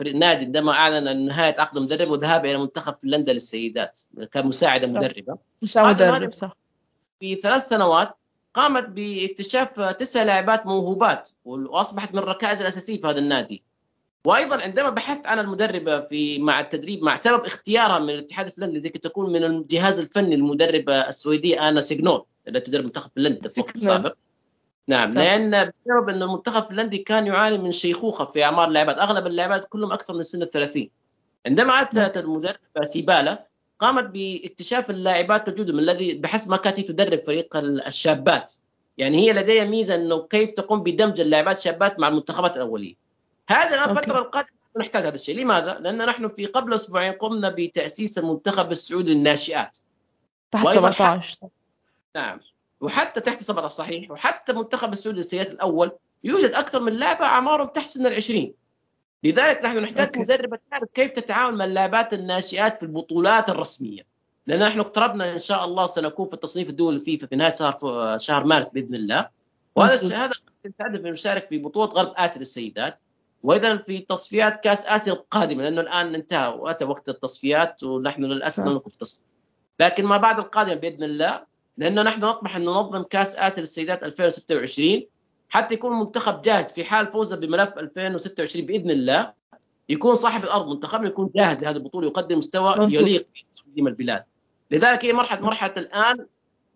النادي 0.00 0.44
عندما 0.44 0.72
أعلن 0.72 1.08
عن 1.08 1.26
نهاية 1.26 1.54
عقد 1.58 1.76
المدرب 1.76 2.10
وذهابه 2.10 2.50
إلى 2.50 2.58
منتخب 2.58 2.94
فنلندا 3.02 3.32
للسيدات 3.32 4.00
كمساعدة 4.32 4.86
مدربة. 4.86 5.38
مساعدة 5.62 6.12
مدرب 6.12 6.32
صح. 6.32 6.56
في 7.20 7.34
ثلاث 7.34 7.68
سنوات 7.68 8.08
قامت 8.54 8.88
باكتشاف 8.88 9.80
تسع 9.80 10.22
لاعبات 10.22 10.66
موهوبات 10.66 11.28
وأصبحت 11.44 12.12
من 12.12 12.18
الركائز 12.18 12.60
الأساسية 12.60 13.00
في 13.00 13.06
هذا 13.06 13.18
النادي. 13.18 13.62
وأيضا 14.24 14.62
عندما 14.62 14.90
بحثت 14.90 15.26
عن 15.26 15.38
المدربه 15.38 16.00
في 16.00 16.38
مع 16.38 16.60
التدريب 16.60 17.02
مع 17.02 17.14
سبب 17.16 17.44
اختيارها 17.44 17.98
من 17.98 18.10
الاتحاد 18.10 18.46
الفنلندي 18.46 18.78
ذيك 18.78 18.96
تكون 18.96 19.32
من 19.32 19.44
الجهاز 19.44 19.98
الفني 19.98 20.34
المدربه 20.34 21.08
السويديه 21.08 21.68
آنا 21.68 21.80
سيجنول 21.80 22.24
التي 22.48 22.70
تدرب 22.70 22.84
منتخب 22.84 23.10
فنلندا 23.16 23.48
في 23.48 23.58
الوقت 23.58 23.76
السابق 23.76 24.14
نعم 24.88 25.10
طبعا. 25.10 25.24
لأن 25.24 25.50
بسبب 25.50 26.08
ان 26.08 26.22
المنتخب 26.22 26.62
الفنلندي 26.62 26.98
كان 26.98 27.26
يعاني 27.26 27.58
من 27.58 27.72
شيخوخة 27.72 28.24
في 28.24 28.44
أعمار 28.44 28.68
اللاعبات 28.68 28.96
أغلب 28.96 29.26
اللاعبات 29.26 29.64
كلهم 29.68 29.92
أكثر 29.92 30.14
من 30.14 30.22
سن 30.22 30.44
ال30 30.44 30.86
عندما 31.46 31.82
اتت 31.82 32.16
المدربه 32.16 32.82
سيبالا 32.82 33.46
قامت 33.78 34.04
باكتشاف 34.04 34.90
اللاعبات 34.90 35.48
الجدد 35.48 35.68
الذي 35.68 36.14
بحسب 36.14 36.50
ما 36.50 36.56
كانت 36.56 36.80
تدرب 36.80 37.24
فريق 37.24 37.56
الشابات. 37.56 38.54
يعني 38.98 39.18
هي 39.18 39.32
لديها 39.32 39.64
ميزة 39.64 39.94
إنه 39.94 40.26
كيف 40.26 40.50
تقوم 40.50 40.82
بدمج 40.82 41.20
اللاعبات 41.20 41.56
الشابات 41.56 41.98
مع 41.98 42.08
المنتخبات 42.08 42.56
الأولية. 42.56 42.94
هذا 43.48 43.84
الفترة 43.84 44.18
القادمة 44.18 44.50
نحتاج 44.80 45.02
هذا 45.02 45.14
الشيء. 45.14 45.36
لماذا؟ 45.40 45.78
لأن 45.78 46.06
نحن 46.06 46.28
في 46.28 46.46
قبل 46.46 46.74
أسبوعين 46.74 47.12
قمنا 47.12 47.48
بتأسيس 47.48 48.18
المنتخب 48.18 48.70
السعودي 48.70 49.14
للناشئات. 49.14 49.78
تحت 50.52 50.68
17 50.68 51.48
نعم. 52.16 52.40
وحتى 52.82 53.20
تحت 53.20 53.40
17 53.40 53.68
صحيح 53.68 54.10
وحتى 54.10 54.52
منتخب 54.52 54.92
السعودي 54.92 55.16
للسيدات 55.16 55.50
الأول 55.50 55.92
يوجد 56.24 56.50
أكثر 56.50 56.80
من 56.80 56.92
لاعبه 56.92 57.24
أعمارهم 57.24 57.68
تحت 57.68 57.88
سن 57.88 58.14
ال20 58.14 58.50
لذلك 59.24 59.64
نحن 59.64 59.78
نحتاج. 59.78 60.18
مدربه 60.18 60.58
تعرف 60.70 60.88
كيف 60.94 61.10
تتعامل 61.10 61.58
مع 61.58 61.64
اللاعبات 61.64 62.14
الناشئات 62.14 62.76
في 62.76 62.82
البطولات 62.82 63.50
الرسمية. 63.50 64.02
لأن 64.46 64.66
نحن 64.66 64.80
اقتربنا 64.80 65.32
إن 65.32 65.38
شاء 65.38 65.64
الله 65.64 65.86
سنكون 65.86 66.26
في 66.26 66.34
التصنيف 66.34 66.70
الدولي 66.70 66.96
الفيفا 66.96 67.26
في 67.26 67.36
نهاية 67.36 67.50
شهر 67.50 68.18
شهر 68.18 68.44
مارس 68.44 68.68
بإذن 68.68 68.94
الله. 68.94 69.28
وهذا 69.76 70.16
هذا 70.16 70.32
نستهدف 70.66 71.04
نشارك 71.04 71.46
في 71.46 71.58
بطولة 71.58 71.90
غرب 71.90 72.12
آسيا 72.16 72.38
للسيدات. 72.38 73.00
وأيضا 73.42 73.76
في 73.76 73.98
تصفيات 73.98 74.56
كأس 74.64 74.86
آسيا 74.86 75.12
القادمة 75.12 75.62
لأنه 75.62 75.80
الآن 75.80 76.14
انتهى 76.14 76.54
واتى 76.54 76.84
وقت 76.84 77.08
التصفيات 77.08 77.84
ونحن 77.84 78.24
للأسف 78.24 78.64
لم 78.64 78.72
نكن 78.72 78.90
في 78.90 78.98
تصفيات 78.98 79.26
لكن 79.80 80.04
ما 80.04 80.16
بعد 80.16 80.38
القادمة 80.38 80.74
بإذن 80.74 81.04
الله 81.04 81.51
لأنه 81.76 82.02
نحن 82.02 82.24
نطمح 82.24 82.56
ان 82.56 82.62
ننظم 82.64 83.02
كأس 83.02 83.36
آسيا 83.36 83.60
للسيدات 83.60 84.02
2026 84.02 85.02
حتى 85.48 85.74
يكون 85.74 85.92
المنتخب 85.92 86.42
جاهز 86.42 86.72
في 86.72 86.84
حال 86.84 87.06
فوزه 87.06 87.36
بملف 87.36 87.72
2026 87.78 88.66
بإذن 88.66 88.90
الله. 88.90 89.32
يكون 89.88 90.14
صاحب 90.14 90.44
الأرض 90.44 90.68
منتخبنا 90.68 91.06
يكون 91.06 91.30
جاهز 91.36 91.62
لهذه 91.62 91.76
البطولة 91.76 92.06
ويقدم 92.06 92.38
مستوى 92.38 92.74
يليق 92.78 93.26
بتقديم 93.54 93.86
البلاد. 93.86 94.24
لذلك 94.70 95.04
هي 95.04 95.12
مرحله 95.12 95.40
مرحلة 95.40 95.74
الآن 95.76 96.26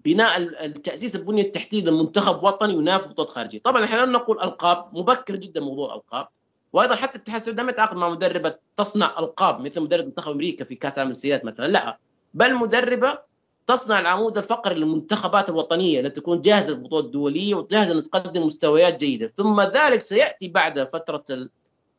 بناء 0.04 0.38
التأسيس 0.64 1.16
البنيه 1.16 1.42
التحتيه 1.42 1.84
لمنتخب 1.84 2.42
وطني 2.44 2.72
ينافس 2.72 3.06
بطولات 3.06 3.30
خارجية، 3.30 3.58
طبعا 3.58 3.84
إحنا 3.84 4.00
لم 4.00 4.12
نقول 4.12 4.40
ألقاب 4.40 4.88
مبكر 4.92 5.36
جدا 5.36 5.60
موضوع 5.60 5.88
الألقاب. 5.88 6.28
وأيضا 6.72 6.94
حتى 6.94 7.16
الاتحاد 7.16 7.40
السعودي 7.40 7.62
لم 7.62 7.68
يتعاقد 7.68 7.96
مع 7.96 8.08
مدربة 8.08 8.54
تصنع 8.76 9.18
ألقاب 9.18 9.60
مثل 9.60 9.80
مدرب 9.80 10.04
منتخب 10.04 10.32
أمريكا 10.32 10.64
في 10.64 10.74
كأس 10.74 10.94
العالم 10.94 11.08
للسيدات 11.08 11.44
مثلا 11.44 11.66
لا. 11.66 11.98
بل 12.34 12.54
مدربة 12.54 13.18
تصنع 13.66 14.00
العمود 14.00 14.36
الفقري 14.36 14.74
للمنتخبات 14.74 15.48
الوطنية 15.48 16.00
التي 16.00 16.20
تكون 16.20 16.40
جاهزة 16.40 16.74
للبطولات 16.74 17.04
الدولية 17.04 17.54
وجاهزة 17.54 17.98
ان 17.98 18.02
تقدم 18.02 18.46
مستويات 18.46 19.00
جيدة، 19.00 19.26
ثم 19.26 19.60
ذلك 19.60 20.00
سيأتي 20.00 20.48
بعد 20.48 20.82
فترة 20.82 21.24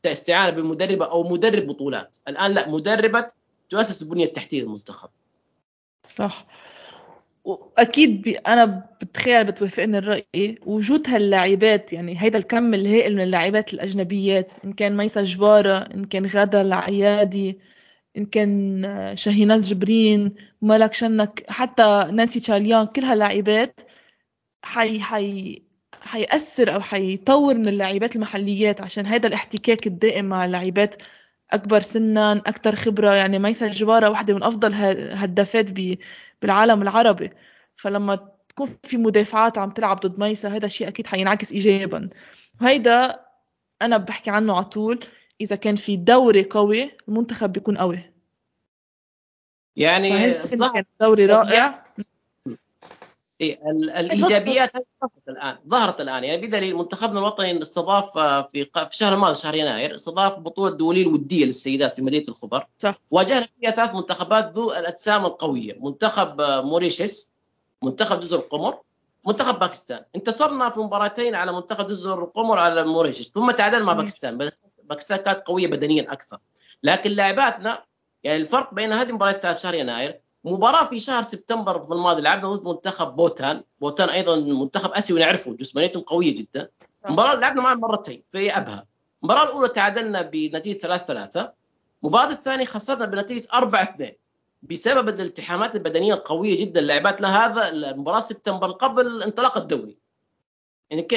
الاستعانة 0.05 0.55
بمدربه 0.55 1.05
أو 1.05 1.23
مدرب 1.23 1.67
بطولات، 1.67 2.17
الآن 2.27 2.51
لا 2.51 2.69
مدربة 2.69 3.27
تؤسس 3.69 4.03
البنيه 4.03 4.25
التحتيه 4.25 4.61
للمنتخب. 4.61 5.09
صح. 6.15 6.45
وأكيد 7.43 8.27
أنا 8.47 8.89
بتخيل 9.01 9.43
بتوافقني 9.43 9.97
الرأي 9.97 10.59
وجود 10.65 11.09
هاللاعبات 11.09 11.93
يعني 11.93 12.21
هيدا 12.21 12.39
الكم 12.39 12.73
الهائل 12.73 13.15
من 13.15 13.21
اللاعبات 13.21 13.73
الأجنبيات 13.73 14.51
إن 14.65 14.73
كان 14.73 14.97
ميسا 14.97 15.23
جبارة 15.23 15.77
إن 15.77 16.05
كان 16.05 16.25
غاده 16.25 16.61
العيادي 16.61 17.59
إن 18.17 18.25
كان 18.25 18.83
شاهيناز 19.17 19.73
جبرين 19.73 20.35
ملك 20.61 20.93
شنك 20.93 21.43
حتى 21.49 22.07
نانسي 22.11 22.39
تشاليان 22.39 22.85
كل 22.85 23.03
هاللاعبات 23.03 23.81
حي 24.63 24.99
حي 25.01 25.61
حيأثر 26.01 26.75
أو 26.75 26.81
حيطور 26.81 27.57
من 27.57 27.67
اللاعبات 27.67 28.15
المحليات 28.15 28.81
عشان 28.81 29.05
هيدا 29.05 29.27
الاحتكاك 29.27 29.87
الدائم 29.87 30.25
مع 30.25 30.45
اللاعبات 30.45 30.95
أكبر 31.51 31.81
سنا 31.81 32.31
أكثر 32.31 32.75
خبرة 32.75 33.13
يعني 33.13 33.39
ميسا 33.39 33.67
جباره 33.67 34.09
واحدة 34.09 34.33
من 34.33 34.43
أفضل 34.43 34.73
هدافات 35.13 35.71
بالعالم 36.41 36.81
العربي. 36.81 37.31
فلما 37.75 38.29
تكون 38.49 38.69
في 38.83 38.97
مدافعات 38.97 39.57
عم 39.57 39.71
تلعب 39.71 39.99
ضد 39.99 40.19
ميسا 40.19 40.49
هذا 40.49 40.65
الشيء 40.65 40.87
أكيد 40.87 41.07
حينعكس 41.07 41.51
ايجابا. 41.51 42.09
وهيدا 42.61 43.19
أنا 43.81 43.97
بحكي 43.97 44.29
عنه 44.29 44.55
على 44.55 44.65
طول. 44.65 45.05
إذا 45.41 45.55
كان 45.55 45.75
في 45.75 45.95
دوري 45.95 46.43
قوي 46.43 46.91
المنتخب 47.07 47.51
بيكون 47.51 47.77
قوي. 47.77 48.13
يعني 49.75 50.33
دوري 51.01 51.25
رائع؟ 51.25 51.87
إيه 53.41 53.59
الإيجابيات 53.69 54.71
ظهرت 54.73 55.29
الآن 55.29 55.57
ظهرت 55.67 56.01
الآن. 56.01 56.23
يعني 56.23 56.47
بدليل 56.47 56.75
منتخبنا 56.75 57.19
الوطني 57.19 57.61
استضاف 57.61 58.17
آه، 58.17 58.41
في 58.41 58.65
في 58.65 58.87
الشهر 58.87 59.13
الماضي 59.13 59.35
شهر 59.35 59.55
يناير 59.55 59.95
استضاف 59.95 60.39
بطولة 60.39 60.75
دوليه 60.77 61.01
الودية 61.01 61.45
للسيدات 61.45 61.93
في 61.93 62.01
مدينة 62.01 62.23
الخبر. 62.29 62.67
صح. 62.79 62.99
واجهنا 63.11 63.47
فيها 63.59 63.71
ثلاث 63.71 63.95
منتخبات 63.95 64.51
ذو 64.55 64.71
الأجسام 64.71 65.25
القوية. 65.25 65.77
منتخب 65.79 66.41
آه، 66.41 66.61
موريشيس 66.61 67.31
منتخب 67.83 68.19
جزر 68.19 68.39
القمر 68.39 68.79
منتخب 69.27 69.59
باكستان. 69.59 70.03
انتصرنا 70.15 70.69
في 70.69 70.79
مباراتين 70.79 71.35
على 71.35 71.51
منتخب 71.51 71.87
جزر 71.87 72.23
القمر 72.23 72.59
على 72.59 72.85
موريشيس 72.85 73.31
ثم 73.31 73.51
تعادلنا 73.51 73.85
مع 73.85 73.93
باكستان. 73.93 74.49
باكستان 74.89 75.17
كانت 75.17 75.39
قوية 75.39 75.67
بدنيا 75.67 76.11
أكثر. 76.11 76.37
لكن 76.83 77.11
لاعباتنا 77.11 77.83
يعني 78.23 78.37
الفرق 78.37 78.73
بين 78.73 78.93
هذه 78.93 79.09
المباريات 79.09 79.45
في 79.45 79.61
شهر 79.61 79.73
يناير 79.73 80.19
مباراة 80.43 80.85
في 80.85 80.99
شهر 80.99 81.23
سبتمبر 81.23 81.83
في 81.83 81.91
الماضي 81.91 82.21
لعبنا 82.21 82.49
ضد 82.49 82.67
منتخب 82.67 83.15
بوتان. 83.15 83.63
بوتان 83.81 84.09
أيضا 84.09 84.35
منتخب 84.35 84.91
آسيوي 84.91 85.19
نعرفه 85.19 85.53
جسمانيتهم 85.53 86.03
قوية 86.03 86.35
جدا. 86.35 86.69
مباراه 87.09 87.35
لعبنا 87.35 87.61
معهم 87.61 87.79
مرتين 87.79 88.23
في 88.29 88.57
أبها. 88.57 88.85
المباراة 89.23 89.43
الأولى 89.43 89.69
تعادلنا 89.69 90.21
بنتيجة 90.21 90.77
3 90.77 91.05
3 91.05 91.53
المباراة 92.03 92.31
الثانية 92.31 92.65
خسرنا 92.65 93.05
بنتيجة 93.05 93.47
4 93.53 93.83
2 93.83 94.13
بسبب 94.63 95.09
الالتحامات 95.09 95.75
البدنية 95.75 96.13
القوية 96.13 96.59
جدا 96.59 96.81
لعبات 96.81 97.21
لهذا 97.21 97.69
المباراة 97.69 98.19
سبتمبر 98.19 98.71
قبل 98.71 99.23
انطلاق 99.23 99.57
الدوري. 99.57 99.97
يعني 100.91 101.07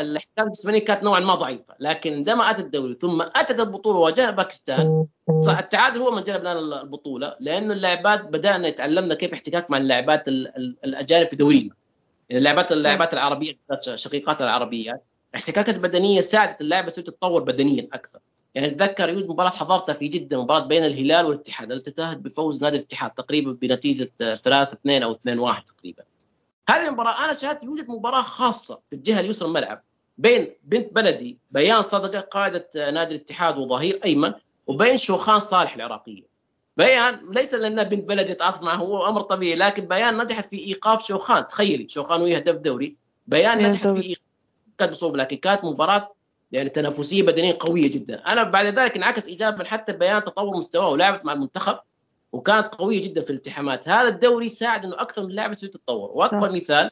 الاحتكاك 0.00 0.46
الجسمانيه 0.46 0.84
كانت 0.84 1.02
نوعا 1.02 1.20
ما 1.20 1.34
ضعيفة 1.34 1.74
لكن 1.80 2.14
عندما 2.14 2.50
أتت 2.50 2.60
الدوري 2.60 2.94
ثم 2.94 3.22
أتت 3.22 3.60
البطولة 3.60 3.98
وواجهنا 3.98 4.30
باكستان 4.30 5.06
التعادل 5.48 6.00
هو 6.00 6.10
من 6.10 6.22
جلب 6.22 6.40
لنا 6.40 6.82
البطولة 6.82 7.36
لأنه 7.40 7.72
اللاعبات 7.72 8.24
بدأنا 8.24 8.68
يتعلمنا 8.68 9.14
كيف 9.14 9.32
احتكاك 9.32 9.70
مع 9.70 9.78
اللاعبات 9.78 10.28
الأجانب 10.28 11.28
في 11.28 11.36
دورينا 11.36 11.74
يعني 12.28 12.38
اللاعبات 12.38 12.72
اللاعبات 12.72 13.12
العربية 13.12 13.58
شقيقات 13.94 14.42
العربيات 14.42 15.02
الاحتكاكات 15.30 15.76
البدنيه 15.76 16.20
ساعدت 16.20 16.60
اللاعبه 16.60 16.88
تتطور 16.88 17.42
بدنيا 17.42 17.88
أكثر. 17.92 18.18
يعني 18.54 18.66
أتذكر 18.66 19.08
يوجد 19.08 19.28
مباراة 19.28 19.50
حضرتها 19.50 19.92
في 19.92 20.08
جدة 20.08 20.42
مباراة 20.42 20.66
بين 20.66 20.84
الهلال 20.84 21.26
والاتحاد 21.26 21.72
التي 21.72 21.90
انتهت 21.90 22.16
بفوز 22.16 22.62
نادي 22.62 22.76
الاتحاد 22.76 23.10
تقريبا 23.10 23.52
بنتيجة 23.52 24.10
3 24.18 24.72
2 24.72 25.02
أو 25.02 25.10
2 25.10 25.38
1 25.38 25.64
تقريبا. 25.64 26.02
هذه 26.68 26.86
المباراة 26.86 27.24
أنا 27.24 27.32
شاهدت 27.32 27.64
يوجد 27.64 27.90
مباراة 27.90 28.22
خاصة 28.22 28.80
في 28.90 28.96
الجهة 28.96 29.20
اليسرى 29.20 29.48
الملعب 29.48 29.82
بين 30.18 30.54
بنت 30.64 30.92
بلدي 30.92 31.38
بيان 31.50 31.82
صدقة 31.82 32.20
قائدة 32.20 32.68
نادي 32.90 33.14
الاتحاد 33.14 33.58
وظهير 33.58 34.00
أيمن 34.04 34.32
وبين 34.66 34.96
شوخان 34.96 35.40
صالح 35.40 35.74
العراقية. 35.74 36.22
بيان 36.76 37.32
ليس 37.32 37.54
لانها 37.54 37.84
بنت 37.84 38.08
بلدي 38.08 38.32
يتعاطف 38.32 38.62
معه 38.62 38.76
هو 38.76 39.08
أمر 39.08 39.20
طبيعي 39.20 39.54
لكن 39.54 39.84
بيان 39.84 40.22
نجحت 40.22 40.44
في 40.48 40.58
إيقاف 40.58 41.06
شوخان. 41.06 41.46
تخيلي 41.46 41.88
شوخان 41.88 42.22
وهي 42.22 42.36
هدف 42.36 42.58
دوري. 42.58 42.96
بيان 43.26 43.62
نجحت 43.62 43.86
في 43.88 44.00
إيقاف 44.00 44.22
كانت 44.78 44.92
مصوب 44.92 45.16
لكن 45.16 45.36
كانت 45.36 45.64
مباراة 45.64 46.08
يعني 46.52 46.70
تنافسية 46.70 47.22
بدنية 47.22 47.56
قوية 47.60 47.90
جدا. 47.90 48.14
أنا 48.14 48.42
بعد 48.42 48.66
ذلك 48.66 48.96
انعكس 48.96 49.28
ايجابا 49.28 49.64
حتى 49.64 49.92
بيان 49.92 50.24
تطور 50.24 50.56
مستواه 50.56 50.88
ولعبت 50.88 51.24
مع 51.24 51.32
المنتخب. 51.32 51.78
وكانت 52.32 52.74
قوية 52.74 53.02
جدا 53.02 53.20
في 53.20 53.30
الالتحامات. 53.30 53.88
هذا 53.88 54.08
الدوري 54.08 54.48
ساعد 54.48 54.84
إنه 54.84 54.94
أكثر 54.94 55.26
من 55.26 55.32
لاعب 55.32 55.52
تتطور 55.52 56.10
وأكبر 56.10 56.48
آه. 56.48 56.52
مثال 56.52 56.90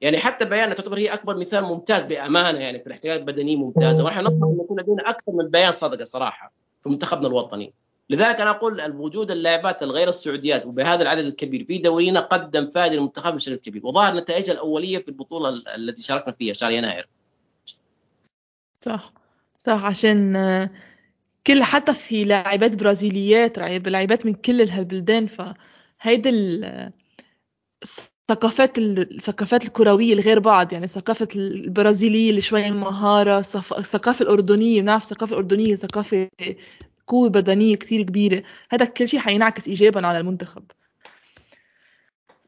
يعني 0.00 0.18
حتى 0.18 0.44
بيان 0.44 0.74
تعتبر 0.74 0.98
هي 0.98 1.14
أكبر 1.14 1.38
مثال 1.38 1.64
ممتاز 1.64 2.04
بأمانة 2.04 2.58
يعني 2.58 2.78
في 2.80 2.86
الاحتياجات 2.86 3.20
البدنية 3.20 3.56
ممتازة. 3.56 4.04
ونحن 4.04 4.20
نطمح 4.20 4.48
ان 4.48 4.60
يكون 4.64 4.80
لدينا 4.80 5.10
أكثر 5.10 5.32
من 5.32 5.48
بيان 5.48 5.70
صدقه 5.70 6.04
صراحة 6.04 6.52
في 6.82 6.88
منتخبنا 6.88 7.28
الوطني. 7.28 7.72
لذلك 8.10 8.40
أنا 8.40 8.50
أقول 8.50 8.92
وجود 8.96 9.30
اللاعبات 9.30 9.82
الغير 9.82 10.08
السعوديات 10.08 10.66
وبهذا 10.66 11.02
العدد 11.02 11.24
الكبير 11.24 11.64
في 11.64 11.78
دورينا 11.78 12.20
قدم 12.20 12.70
فائدة 12.70 12.94
للمنتخب 12.94 13.34
بشكل 13.34 13.54
كبير. 13.54 13.86
وظهر 13.86 14.14
نتائجها 14.14 14.52
الأولية 14.52 14.98
في 14.98 15.08
البطولة 15.08 15.62
التي 15.76 16.02
شاركنا 16.02 16.32
فيها 16.32 16.52
شهر 16.52 16.70
يناير. 16.70 17.08
صح. 18.84 19.12
صح 19.66 19.84
عشان 19.84 20.36
كل 21.48 21.62
حتى 21.62 21.94
في 21.94 22.24
لاعبات 22.24 22.74
برازيليات 22.74 23.58
لاعبات 23.58 24.26
من 24.26 24.34
كل 24.34 24.70
هالبلدان 24.70 25.26
فهيدي 25.26 26.30
الثقافات 27.82 28.78
الثقافات 28.78 29.64
الكروية 29.64 30.12
الغير 30.12 30.38
بعض 30.38 30.72
يعني 30.72 30.86
ثقافة 30.88 31.28
البرازيلية 31.36 32.30
اللي 32.30 32.40
شوي 32.40 32.70
مهارة 32.70 33.38
الثقافة 33.78 34.22
الأردنية 34.22 34.82
بنعرف 34.82 35.02
الثقافة 35.02 35.32
الأردنية 35.32 35.74
ثقافة 35.74 36.28
قوة 37.06 37.28
بدنية 37.28 37.76
كثير 37.76 38.02
كبيرة 38.02 38.42
هذا 38.70 38.84
كل 38.84 39.08
شيء 39.08 39.20
حينعكس 39.20 39.68
ايجابا 39.68 40.06
على 40.06 40.18
المنتخب. 40.18 40.64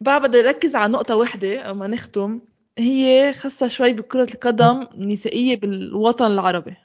بعد 0.01 0.23
بدي 0.23 0.41
أركز 0.41 0.77
على 0.77 0.93
نقطة 0.93 1.17
واحدة 1.17 1.73
ما 1.73 1.87
نختم 1.87 2.41
هي 2.79 3.33
خاصة 3.33 3.69
شوي 3.69 3.93
بكرة 3.93 4.35
القدم 4.35 4.87
النسائية 4.95 5.57
بالوطن 5.57 6.27
العربي. 6.27 6.77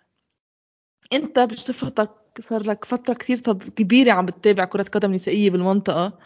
انت 1.14 1.40
بصفتك 1.40 2.12
صار 2.40 2.62
لك 2.70 2.86
فترة 2.86 3.14
كثير 3.14 3.38
طب 3.38 3.64
كبيرة 3.64 4.12
عم 4.12 4.26
بتتابع 4.26 4.66
كرة 4.66 4.84
قدم 4.84 5.14
نسائية 5.14 5.50
بالمنطقة. 5.50 6.20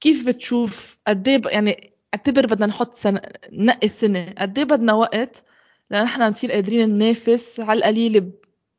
كيف 0.00 0.26
بتشوف 0.28 0.98
قد 1.06 1.28
إيه 1.28 1.42
يعني 1.46 1.92
اعتبر 2.14 2.46
بدنا 2.46 2.66
نحط 2.66 2.94
سنة 2.94 3.20
نقي 3.52 3.86
السنة 3.86 4.34
قد 4.38 4.58
إيه 4.58 4.64
بدنا 4.64 4.92
وقت 4.92 5.44
لنحن 5.90 6.22
نصير 6.22 6.52
قادرين 6.52 6.88
ننافس؟ 6.90 7.60
على 7.60 7.78
القليل 7.78 8.32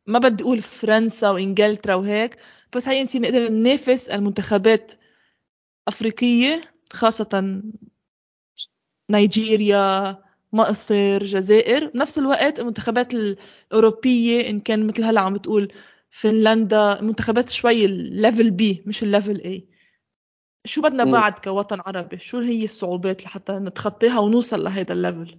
ما 0.08 0.20
بدي 0.20 0.44
أقول 0.44 0.62
فرنسا 0.62 1.30
وإنجلترا 1.30 1.96
وهيك 1.96 2.36
بس 2.76 2.90
هي 2.90 3.04
نصير 3.04 3.22
نقدر 3.22 3.50
ننافس 3.52 4.10
المنتخبات 4.10 4.92
أفريقية 5.88 6.62
خاصة 6.94 7.62
نيجيريا 9.10 10.18
مصر 10.54 11.24
جزائر. 11.24 11.88
بنفس 11.88 12.18
الوقت 12.18 12.60
المنتخبات 12.60 13.14
الأوروبية 13.14 14.50
إن 14.50 14.60
كان 14.60 14.88
مثل 14.88 15.04
هلأ 15.04 15.22
عم 15.22 15.34
بتقول 15.34 15.74
فنلندا 16.10 17.02
منتخبات 17.02 17.50
شوي 17.50 17.86
ال 17.86 17.97
level 17.97 18.52
B 18.52 18.84
مش 18.86 19.04
ال 19.04 19.10
level 19.10 19.42
A 19.42 19.68
شو 20.66 20.82
بدنا 20.82 21.04
بعد 21.04 21.40
كوطن 21.40 21.80
عربي؟ 21.86 22.18
شو 22.18 22.40
هي 22.40 22.64
الصعوبات 22.64 23.24
لحتى 23.24 23.54
نتخطيها 23.54 24.20
ونوصل 24.20 24.64
لهذا 24.64 24.94
ال 24.94 25.01
level 25.01 25.38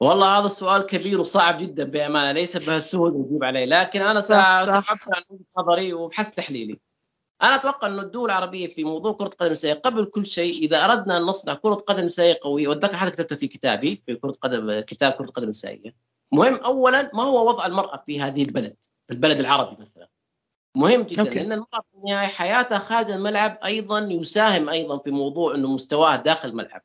والله 0.00 0.38
هذا 0.38 0.46
السؤال 0.46 0.82
كبير 0.82 1.20
وصعب 1.20 1.56
جدا 1.58 1.84
بأمانة 1.84 2.32
ليس 2.32 2.68
بهالسهولة 2.68 3.18
نجيب 3.18 3.44
عليه 3.44 3.64
لكن 3.64 4.00
أنا 4.00 4.20
ساعدت 4.20 4.70
عن 4.70 5.22
وجهة 5.30 5.44
نظري 5.58 5.92
وبحث 5.92 6.34
تحليلي. 6.34 6.80
أنا 7.42 7.54
أتوقع 7.54 7.88
إنه 7.88 8.02
الدول 8.02 8.30
العربية 8.30 8.74
في 8.74 8.84
موضوع 8.84 9.12
كرة 9.12 9.26
القدم 9.26 9.46
النسائيه 9.46 9.74
قبل 9.74 10.04
كل 10.04 10.26
شيء 10.26 10.62
إذا 10.62 10.84
أردنا 10.84 11.16
أن 11.16 11.22
نصنع 11.22 11.54
كرة 11.54 11.74
قدم 11.74 12.04
نسائيه 12.04 12.38
قويه 12.42 12.68
وأتذكر 12.68 12.96
حتى 12.96 13.10
كتبته 13.10 13.36
في 13.36 13.48
كتابي 13.48 14.02
في 14.06 14.14
كرة 14.14 14.32
قدم 14.42 14.80
كتاب 14.80 15.12
كرة 15.12 15.26
قدم 15.26 15.48
نسائيه 15.48 15.94
مهم 16.32 16.54
اولا 16.54 17.10
ما 17.14 17.22
هو 17.22 17.48
وضع 17.48 17.66
المرأة 17.66 18.02
في 18.06 18.20
هذه 18.20 18.42
البلد 18.42 18.76
في 19.06 19.14
البلد 19.14 19.40
العربي 19.40 19.76
مثلا. 19.80 20.08
مهم 20.76 21.02
جدا 21.02 21.22
أوكي. 21.22 21.34
لأن 21.34 21.52
المرأة 21.52 21.80
في 21.90 21.98
النهاية 21.98 22.26
حياتها 22.26 22.78
خارج 22.78 23.10
الملعب 23.10 23.58
أيضا 23.64 23.98
يساهم 23.98 24.68
أيضا 24.68 24.98
في 24.98 25.10
موضوع 25.10 25.54
إنه 25.54 25.68
مستواها 25.68 26.16
داخل 26.16 26.48
الملعب. 26.48 26.82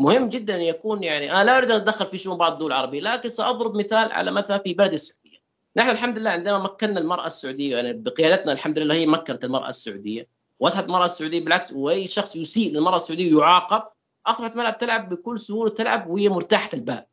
مهم 0.00 0.28
جدا 0.28 0.56
يكون 0.56 1.02
يعني 1.02 1.32
أنا 1.32 1.44
لا 1.44 1.58
أريد 1.58 1.70
أن 1.70 1.76
أتدخل 1.76 2.06
في 2.06 2.18
شؤون 2.18 2.38
بعض 2.38 2.52
الدول 2.52 2.72
العربية 2.72 3.00
لكن 3.00 3.28
سأضرب 3.28 3.76
مثال 3.76 4.12
على 4.12 4.30
مثلا 4.30 4.58
في 4.58 4.74
بلد 4.74 4.92
السعودية. 4.92 5.29
نحن 5.76 5.90
الحمد 5.90 6.18
لله 6.18 6.30
عندما 6.30 6.58
مكنا 6.58 7.00
المرأة 7.00 7.26
السعودية 7.26 7.76
يعني 7.76 7.92
بقيادتنا 7.92 8.52
الحمد 8.52 8.78
لله 8.78 8.94
هي 8.94 9.06
مكنت 9.06 9.44
المرأة 9.44 9.68
السعودية. 9.68 10.28
واصبحت 10.60 10.84
المرأة 10.84 11.04
السعودية 11.04 11.44
بالعكس 11.44 11.72
وأي 11.72 12.06
شخص 12.06 12.36
يسيء 12.36 12.72
للمرأة 12.72 12.96
السعودية 12.96 13.38
يعاقب 13.38 13.82
أصبحت 14.26 14.56
ملعب 14.56 14.78
تلعب 14.78 15.08
بكل 15.08 15.38
سهولة 15.38 15.70
تلعب 15.70 16.10
وهي 16.10 16.28
مرتاحة 16.28 16.70
البال. 16.74 17.06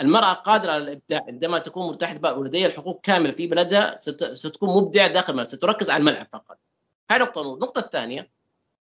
المرأة 0.00 0.32
قادرة 0.32 0.72
على 0.72 0.82
الإبداع 0.82 1.24
عندما 1.28 1.58
تكون 1.58 1.86
مرتاحة 1.86 2.12
البال 2.12 2.38
ولديها 2.38 2.66
الحقوق 2.66 3.00
كاملة 3.00 3.30
في 3.30 3.46
بلدها 3.46 3.96
ستكون 4.34 4.82
مبدعة 4.82 5.08
داخل 5.08 5.30
الملعب 5.30 5.46
ستركز 5.46 5.90
على 5.90 6.00
الملعب 6.00 6.26
فقط. 6.32 6.58
هاي 7.10 7.18
نقطة 7.18 7.54
النقطة 7.54 7.78
الثانية 7.78 8.30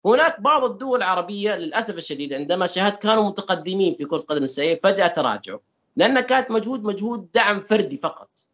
هناك 0.06 0.40
بعض 0.40 0.64
الدول 0.64 0.98
العربية 0.98 1.56
للأسف 1.56 1.96
الشديد 1.96 2.32
عندما 2.32 2.66
شاهدت 2.66 3.02
كانوا 3.02 3.28
متقدمين 3.28 3.94
في 3.96 4.04
كرة 4.04 4.16
القدم 4.16 4.42
السيئة 4.42 4.80
فجأة 4.80 5.06
تراجعوا 5.06 5.58
لأن 5.96 6.20
كانت 6.20 6.50
مجهود 6.50 6.84
مجهود 6.84 7.28
دعم 7.34 7.62
فردي 7.62 7.96
فقط. 7.96 8.51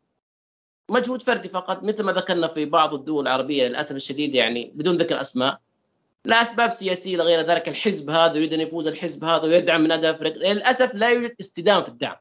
مجهود 0.89 1.23
فردي 1.23 1.49
فقط 1.49 1.83
مثل 1.83 2.05
ما 2.05 2.13
ذكرنا 2.13 2.47
في 2.47 2.65
بعض 2.65 2.95
الدول 2.95 3.23
العربية 3.27 3.69
للأسف 3.69 3.97
الشديد 3.97 4.35
يعني 4.35 4.73
بدون 4.75 4.97
ذكر 4.97 5.21
أسماء. 5.21 5.59
لاسباب 6.25 6.71
سياسية 6.71 7.17
لغير 7.17 7.41
ذلك 7.41 7.69
الحزب 7.69 8.11
هذا 8.11 8.37
يريد 8.37 8.53
أن 8.53 8.61
يفوز 8.61 8.87
الحزب 8.87 9.25
هذا 9.25 9.43
ويدعم 9.43 9.81
من 9.81 9.93
اداء 9.93 10.17
فريق 10.17 10.37
للأسف 10.37 10.91
لا 10.95 11.09
يوجد 11.11 11.35
استدامه 11.41 11.83
في 11.83 11.89
الدعم. 11.89 12.17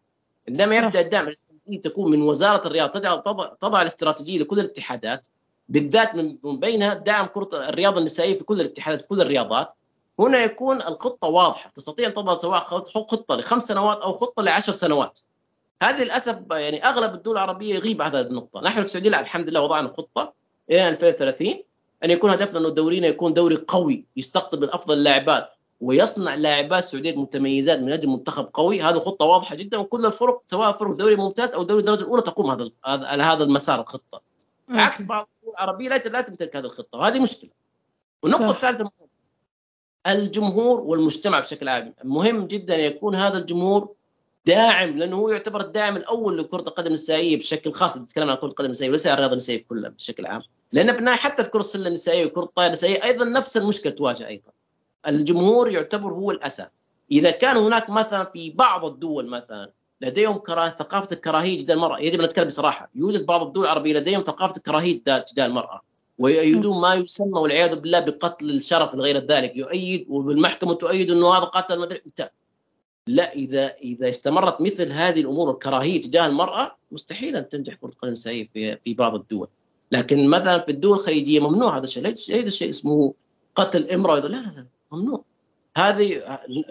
عندما 0.47 0.77
يبدأ 0.77 1.01
الدعم 1.01 1.27
الاستراتيجي 1.27 1.77
تكون 1.77 2.11
من 2.11 2.21
وزارة 2.21 2.67
الرياضه 2.67 2.99
تضع 2.99 3.45
تضع 3.61 3.81
الاستراتيجية 3.81 4.39
لكل 4.39 4.59
الاتحادات 4.59 5.27
بالذات 5.69 6.15
من 6.15 6.59
بينها 6.59 6.93
دعم 6.93 7.25
كرة 7.25 7.49
الرياضه 7.53 7.99
النسائية 7.99 8.37
في 8.37 8.43
كل 8.43 8.61
الاتحادات 8.61 9.01
في 9.01 9.07
كل 9.07 9.21
الرياضات. 9.21 9.73
هنا 10.19 10.43
يكون 10.43 10.81
الخطة 10.81 11.27
واضحة 11.27 11.71
تستطيع 11.75 12.07
أن 12.07 12.13
تضع 12.13 12.37
سواء 12.37 12.59
خطة 13.07 13.35
لخمس 13.35 13.63
سنوات 13.63 13.97
أو 13.97 14.13
خطة 14.13 14.43
لعشر 14.43 14.71
سنوات. 14.71 15.19
هذه 15.83 16.03
للأسف 16.03 16.39
يعني 16.51 16.85
أغلب 16.85 17.13
الدول 17.13 17.33
العربية 17.33 17.75
يغيب 17.75 18.01
هذا 18.01 18.21
النقطة. 18.21 18.61
نحن 18.61 18.75
في 18.75 18.81
السعودية 18.81 19.19
الحمد 19.19 19.49
لله 19.49 19.61
وضعنا 19.61 19.93
خطة 19.97 20.33
إلى 20.69 20.87
2030 20.87 21.63
أن 22.03 22.11
يكون 22.11 22.29
هدفنا 22.29 22.59
أنه 22.59 22.69
دورينا 22.69 23.07
يكون 23.07 23.33
دوري 23.33 23.55
قوي 23.67 24.05
يستقطب 24.17 24.63
أفضل 24.63 24.93
اللاعبات 24.93 25.49
ويصنع 25.81 26.35
لاعبات 26.35 26.83
سعودية 26.83 27.15
متميزات 27.15 27.79
من 27.79 27.91
أجل 27.91 28.09
منتخب 28.09 28.49
قوي. 28.53 28.81
هذه 28.81 28.99
خطة 28.99 29.25
واضحة 29.25 29.55
جدا 29.55 29.77
وكل 29.77 30.05
الفرق 30.05 30.41
سواء 30.45 30.71
فرق 30.71 30.91
دوري 30.91 31.15
ممتاز 31.15 31.53
أو 31.53 31.63
دوري 31.63 31.79
الدرجه 31.79 32.01
الأولى 32.01 32.21
تقوم 32.21 32.51
هذا 32.51 32.69
على 32.85 33.23
هذا 33.23 33.43
المسار 33.43 33.81
الخطة. 33.81 34.21
عكس 34.69 35.01
بعض 35.01 35.29
الدول 35.37 35.53
العربية 35.53 35.89
لا 35.89 35.97
لا 35.97 36.21
تمتلك 36.21 36.55
هذه 36.55 36.65
الخطة 36.65 36.99
وهذه 36.99 37.19
مشكلة. 37.19 37.49
والنقطه 38.23 38.51
الثالثة 38.51 38.91
الجمهور 40.07 40.79
والمجتمع 40.79 41.39
بشكل 41.39 41.67
عام. 41.69 41.93
مهم 42.03 42.47
جدا 42.47 42.75
يكون 42.75 43.15
هذا 43.15 43.37
الجمهور 43.37 43.96
داعم 44.47 44.97
لأنه 44.97 45.15
هو 45.15 45.29
يعتبر 45.29 45.61
الداعم 45.61 45.97
الأول 45.97 46.37
لكرة 46.37 46.59
القدم 46.59 46.87
النسائية 46.87 47.37
بشكل 47.37 47.71
خاص. 47.71 47.97
نتكلم 47.97 48.29
عن 48.29 48.35
كرة 48.35 48.47
القدم 48.47 48.65
النسائية 48.65 48.89
وليس 48.89 49.07
عن 49.07 49.13
الرياضه 49.13 49.31
النسائيه 49.31 49.65
كلها 49.69 49.89
بشكل 49.89 50.25
عام. 50.25 50.41
لأن 50.73 50.93
في 50.93 50.99
النهايه 50.99 51.17
حتى 51.17 51.43
في 51.43 51.49
كره 51.49 51.59
السلة 51.59 51.87
النسائية 51.87 52.25
وكرة 52.25 52.43
الطائرة 52.43 52.67
النسائية 52.67 53.03
أيضا 53.03 53.25
نفس 53.25 53.57
المشكلة 53.57 53.93
تواجه 53.93 54.27
أيضا. 54.27 54.51
الجمهور 55.07 55.71
يعتبر 55.71 56.13
هو 56.13 56.31
الأسى. 56.31 56.67
إذا 57.11 57.31
كان 57.31 57.57
هناك 57.57 57.89
مثلا 57.89 58.23
في 58.23 58.49
بعض 58.49 58.85
الدول 58.85 59.29
مثلا 59.29 59.71
لديهم 60.01 60.37
كراهيه 60.37 60.69
ثقافة 60.69 61.13
الكراهية 61.15 61.57
تجاه 61.57 61.75
المراه 61.75 61.99
يجب 61.99 62.19
أن 62.19 62.25
نتكلم 62.25 62.47
بصراحة. 62.47 62.89
يوجد 62.95 63.25
بعض 63.25 63.41
الدول 63.47 63.63
العربية 63.63 63.93
لديهم 63.93 64.21
ثقافة 64.21 64.57
الكراهية 64.57 64.97
تجاه 65.03 65.45
المراه 65.45 65.81
ويؤيدون 66.17 66.81
ما 66.81 66.95
يسمى 66.95 67.39
والعياذ 67.39 67.75
بالله 67.75 67.99
بقتل 67.99 68.49
الشرف 68.49 68.95
غير 68.95 69.17
ذلك. 69.17 69.55
يؤيد 69.55 70.05
وبالمحكمه 70.09 70.73
تؤيد 70.73 71.11
إنه 71.11 71.33
هذا 71.33 71.45
قتل 71.45 71.79
مدري 71.79 72.01
لا 73.07 73.33
إذا 73.33 73.75
إذا 73.75 74.09
استمرت 74.09 74.61
مثل 74.61 74.91
هذه 74.91 75.21
الأمور 75.21 75.51
الكراهية 75.51 76.01
تجاه 76.01 76.25
المرأة 76.25 76.75
مستحيل 76.91 77.35
أن 77.35 77.49
تنجح 77.49 77.73
كره 77.73 77.89
القدم 77.89 78.07
النسائيه 78.07 78.49
في 78.53 78.77
في 78.83 78.93
بعض 78.93 79.15
الدول. 79.15 79.47
لكن 79.91 80.29
مثلا 80.29 80.63
في 80.63 80.71
الدول 80.71 80.93
الخليجية 80.93 81.39
ممنوع 81.39 81.77
هذا 81.77 81.83
الشيء. 81.83 82.03
ليس 82.03 82.29
الشيء 82.29 82.69
اسمه 82.69 83.13
قتل 83.55 83.89
امرأة. 83.89 84.19
لا 84.19 84.27
لا 84.27 84.37
لا 84.37 84.65
ممنوع. 84.91 85.23
هذه 85.77 86.07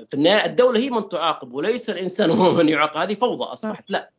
في 0.08 0.14
النهاية 0.14 0.46
الدولة 0.46 0.80
هي 0.80 0.90
من 0.90 1.08
تعاقب 1.08 1.52
وليس 1.52 1.90
الإنسان 1.90 2.30
هو 2.30 2.52
من 2.52 2.68
يعاقب. 2.68 2.96
هذه 2.96 3.14
فوضى 3.14 3.44
أصبحت 3.44 3.90
لا. 3.90 4.10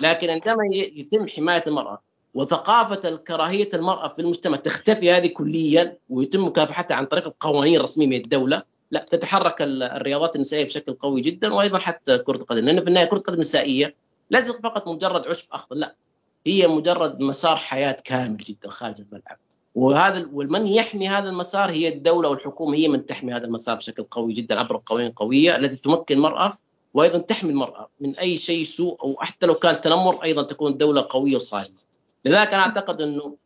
لكن 0.00 0.30
عندما 0.30 0.66
يتم 0.72 1.28
حماية 1.28 1.62
المرأة 1.66 2.02
وثقافة 2.34 3.08
الكراهية 3.08 3.68
المرأة 3.74 4.14
في 4.14 4.22
المجتمع 4.22 4.56
تختفي 4.56 5.12
هذه 5.12 5.26
كليا 5.26 5.96
ويتم 6.10 6.46
مكافحتها 6.46 6.94
عن 6.94 7.06
طريق 7.06 7.26
القوانين 7.26 7.76
الرسمية 7.76 8.06
من 8.06 8.16
الدولة 8.16 8.62
لا 8.90 9.00
تتحرك 9.00 9.62
الرياضات 9.62 10.36
النسائية 10.36 10.64
بشكل 10.64 10.92
قوي 10.92 11.20
جدا 11.20 11.54
وأيضا 11.54 11.78
حتى 11.78 12.18
كرة 12.18 12.36
القدم 12.36 12.64
لأن 12.64 12.80
في 12.80 12.88
النهاية 12.88 13.06
كرة 13.06 13.18
القدم 13.18 13.34
النسائيه 13.34 13.94
ليست 14.30 14.60
فقط 14.62 14.88
مجرد 14.88 15.26
عشب 15.26 15.46
أخضر 15.52 15.76
لا 15.76 15.94
هي 16.46 16.66
مجرد 16.68 17.20
مسار 17.20 17.56
حياة 17.56 17.96
كامل 18.04 18.36
جدا 18.36 18.70
خارج 18.70 19.00
الملعب 19.00 19.38
وهذا 19.74 20.28
ومن 20.32 20.66
يحمي 20.66 21.08
هذا 21.08 21.28
المسار 21.28 21.70
هي 21.70 21.88
الدولة 21.88 22.28
والحكومة 22.28 22.76
هي 22.76 22.88
من 22.88 23.06
تحمي 23.06 23.32
هذا 23.32 23.44
المسار 23.44 23.74
بشكل 23.74 24.02
قوي 24.02 24.32
جدا 24.32 24.60
عبر 24.60 24.82
قوانين 24.86 25.12
قوية 25.12 25.56
التي 25.56 25.82
تمكن 25.82 26.16
المراه 26.16 26.52
وأيضا 26.94 27.18
تحمي 27.18 27.50
المرأة 27.50 27.88
من 28.00 28.16
أي 28.16 28.36
شيء 28.36 28.62
سوء 28.62 29.02
أو 29.02 29.16
حتى 29.20 29.46
لو 29.46 29.54
كان 29.54 29.80
تنمر 29.80 30.24
أيضا 30.24 30.42
تكون 30.42 30.72
الدولة 30.72 31.06
قوية 31.10 31.36
وصارمه. 31.36 31.86
لذلك 32.24 32.54
أنا 32.54 32.62
أعتقد 32.62 33.00
أنه 33.00 33.36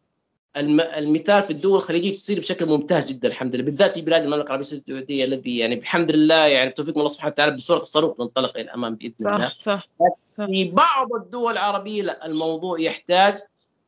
المثال 0.56 1.42
في 1.42 1.50
الدول 1.50 1.76
الخليجية 1.76 2.16
تصير 2.16 2.38
بشكل 2.38 2.66
ممتاز 2.66 3.12
جدا 3.12 3.28
الحمد 3.28 3.54
لله. 3.54 3.64
بالذات 3.64 3.92
في 3.92 4.00
بلاد 4.00 4.22
المملكة 4.22 4.46
العربية 4.46 4.62
السعودية 4.62 5.24
الذي 5.24 5.58
يعني 5.58 5.74
الحمد 5.78 6.10
لله 6.10 6.46
يعني 6.46 6.70
بتوفيق 6.70 6.94
من 6.94 6.98
الله 6.98 7.08
سبحانه 7.08 7.32
وتعالى 7.32 7.52
بصورة 7.52 7.78
الصاروخ 7.78 8.20
ننطلق 8.20 8.50
إلى 8.50 8.64
الأمام 8.64 8.94
بإذن 8.94 9.14
صح 9.18 9.30
الله. 9.30 9.52
صح 9.58 9.88
صح. 10.36 10.46
في 10.46 10.64
بعض 10.64 11.12
الدول 11.12 11.52
العربية 11.52 12.02
لا 12.02 12.26
الموضوع 12.26 12.80
يحتاج 12.80 13.38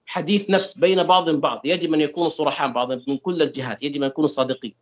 حديث 0.06 0.50
نفس 0.50 0.78
بين 0.78 1.02
بعض 1.02 1.30
بعض. 1.30 1.60
يجب 1.64 1.94
أن 1.94 2.00
يكونوا 2.00 2.28
صرحاء 2.28 2.72
بعض 2.72 2.92
من 2.92 3.16
كل 3.16 3.42
الجهات 3.42 3.82
يجب 3.82 4.02
أن 4.02 4.08
يكونوا 4.08 4.28
صادقين. 4.28 4.74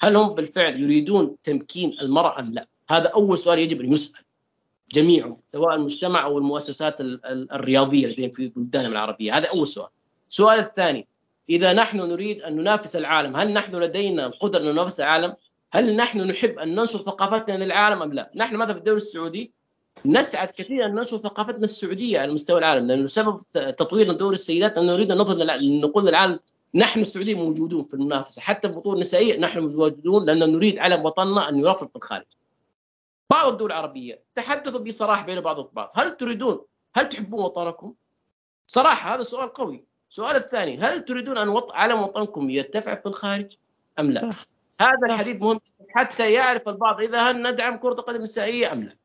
هل 0.00 0.16
هم 0.16 0.34
بالفعل 0.34 0.82
يريدون 0.82 1.36
تمكين 1.42 1.96
المرأة 2.00 2.40
أم 2.40 2.52
لا؟ 2.52 2.66
هذا 2.90 3.08
أول 3.08 3.38
سؤال 3.38 3.58
يجب 3.58 3.80
أن 3.80 3.92
يسأل 3.92 4.24
جميعهم 4.92 5.36
سواء 5.52 5.74
المجتمع 5.74 6.24
أو 6.24 6.38
المؤسسات 6.38 6.96
الرياضية 7.52 8.30
في 8.30 8.48
بلداننا 8.56 8.88
العربية. 8.88 9.38
هذا 9.38 9.46
أول 9.46 9.66
سؤال. 9.66 9.88
السؤال 10.30 10.58
الثاني 10.58 11.06
إذا 11.50 11.72
نحن 11.72 11.96
نريد 11.96 12.42
أن 12.42 12.56
ننافس 12.56 12.96
العالم 12.96 13.36
هل 13.36 13.52
نحن 13.52 13.76
لدينا 13.76 14.26
القدرة 14.26 14.60
أن 14.60 14.66
ننافس 14.66 15.00
العالم 15.00 15.36
هل 15.72 15.96
نحن 15.96 16.20
نحب 16.20 16.58
أن 16.58 16.74
ننشر 16.74 16.98
ثقافتنا 16.98 17.64
للعالم 17.64 18.02
أم 18.02 18.12
لا 18.12 18.30
نحن 18.34 18.56
مثلا 18.56 18.72
في 18.72 18.78
الدوري 18.78 18.96
السعودي 18.96 19.52
نسعد 20.04 20.50
كثيرا 20.50 20.86
أن 20.86 20.94
ننشر 20.94 21.16
ثقافتنا 21.16 21.64
السعودية 21.64 22.20
على 22.20 22.32
مستوى 22.32 22.58
العالم 22.58 22.86
لأنه 22.86 23.06
سبب 23.06 23.40
تطوير 23.52 24.12
دور 24.12 24.32
السيدات 24.32 24.78
انه 24.78 24.92
نريد 24.92 25.12
أن 25.12 25.18
نظهر 25.18 25.60
نقول 25.60 26.06
للعالم 26.06 26.40
نحن 26.74 27.00
السعوديين 27.00 27.38
موجودون 27.38 27.82
في 27.82 27.94
المنافسة 27.94 28.42
حتى 28.42 28.68
في 28.68 28.74
البطوله 28.74 28.94
النسائية 28.94 29.38
نحن 29.38 29.60
موجودون 29.60 30.26
لأن 30.26 30.38
نريد 30.38 30.78
علم 30.78 31.04
وطننا 31.04 31.48
أن 31.48 31.58
يرفض 31.58 31.88
في 31.88 31.96
الخارج. 31.96 32.26
بعض 33.30 33.52
الدول 33.52 33.72
العربية 33.72 34.22
تحدثوا 34.34 34.80
بصراحه 34.80 35.26
بين 35.26 35.40
بعض 35.40 35.58
البعض، 35.58 35.90
هل 35.94 36.16
تريدون 36.16 36.60
هل 36.94 37.08
تحبون 37.08 37.40
وطنكم؟ 37.40 37.94
صراحة 38.66 39.14
هذا 39.14 39.22
سؤال 39.22 39.52
قوي. 39.52 39.87
السؤال 40.10 40.36
الثاني 40.36 40.78
هل 40.78 41.04
تريدون 41.04 41.38
أن 41.38 41.48
وط... 41.48 41.72
علم 41.72 41.98
وطنكم 41.98 42.50
يرتفع 42.50 42.94
في 42.94 43.06
الخارج 43.06 43.56
أم 43.98 44.10
لا؟ 44.10 44.20
صح. 44.20 44.46
هذا 44.80 45.14
الحديث 45.14 45.42
مهم 45.42 45.60
حتى 45.90 46.32
يعرف 46.32 46.68
البعض 46.68 47.00
إذا 47.00 47.30
هل 47.30 47.42
ندعم 47.42 47.76
كرة 47.76 47.92
القدم 47.92 48.16
النسائيه 48.16 48.72
أم 48.72 48.82
لا. 48.82 48.96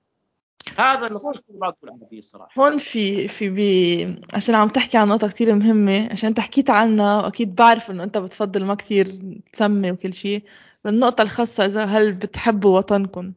هذا 0.80 1.14
نصيحتي 1.14 1.54
لبعض 1.54 1.76
العربية 1.84 2.18
الصراحة 2.18 2.62
هون 2.62 2.78
في 2.78 3.28
في 3.28 3.50
بي 3.50 4.16
عشان 4.34 4.56
عم 4.56 4.70
تحكي 4.70 4.98
عن 4.98 5.08
نقطة 5.08 5.28
كثير 5.28 5.56
مهمة 5.56 6.10
عشان 6.12 6.28
انت 6.30 6.40
حكيت 6.40 6.70
عنها 6.70 7.22
وأكيد 7.22 7.56
بعرف 7.56 7.92
إنه 7.92 8.04
أنت 8.04 8.18
بتفضل 8.18 8.66
ما 8.66 8.76
كثير 8.76 9.20
تسمي 9.54 9.92
وكل 9.92 10.14
شيء 10.14 10.44
النقطة 10.86 11.22
الخاصة 11.22 11.66
إذا 11.66 11.84
هل 11.84 12.12
بتحبوا 12.14 12.78
وطنكم 12.78 13.34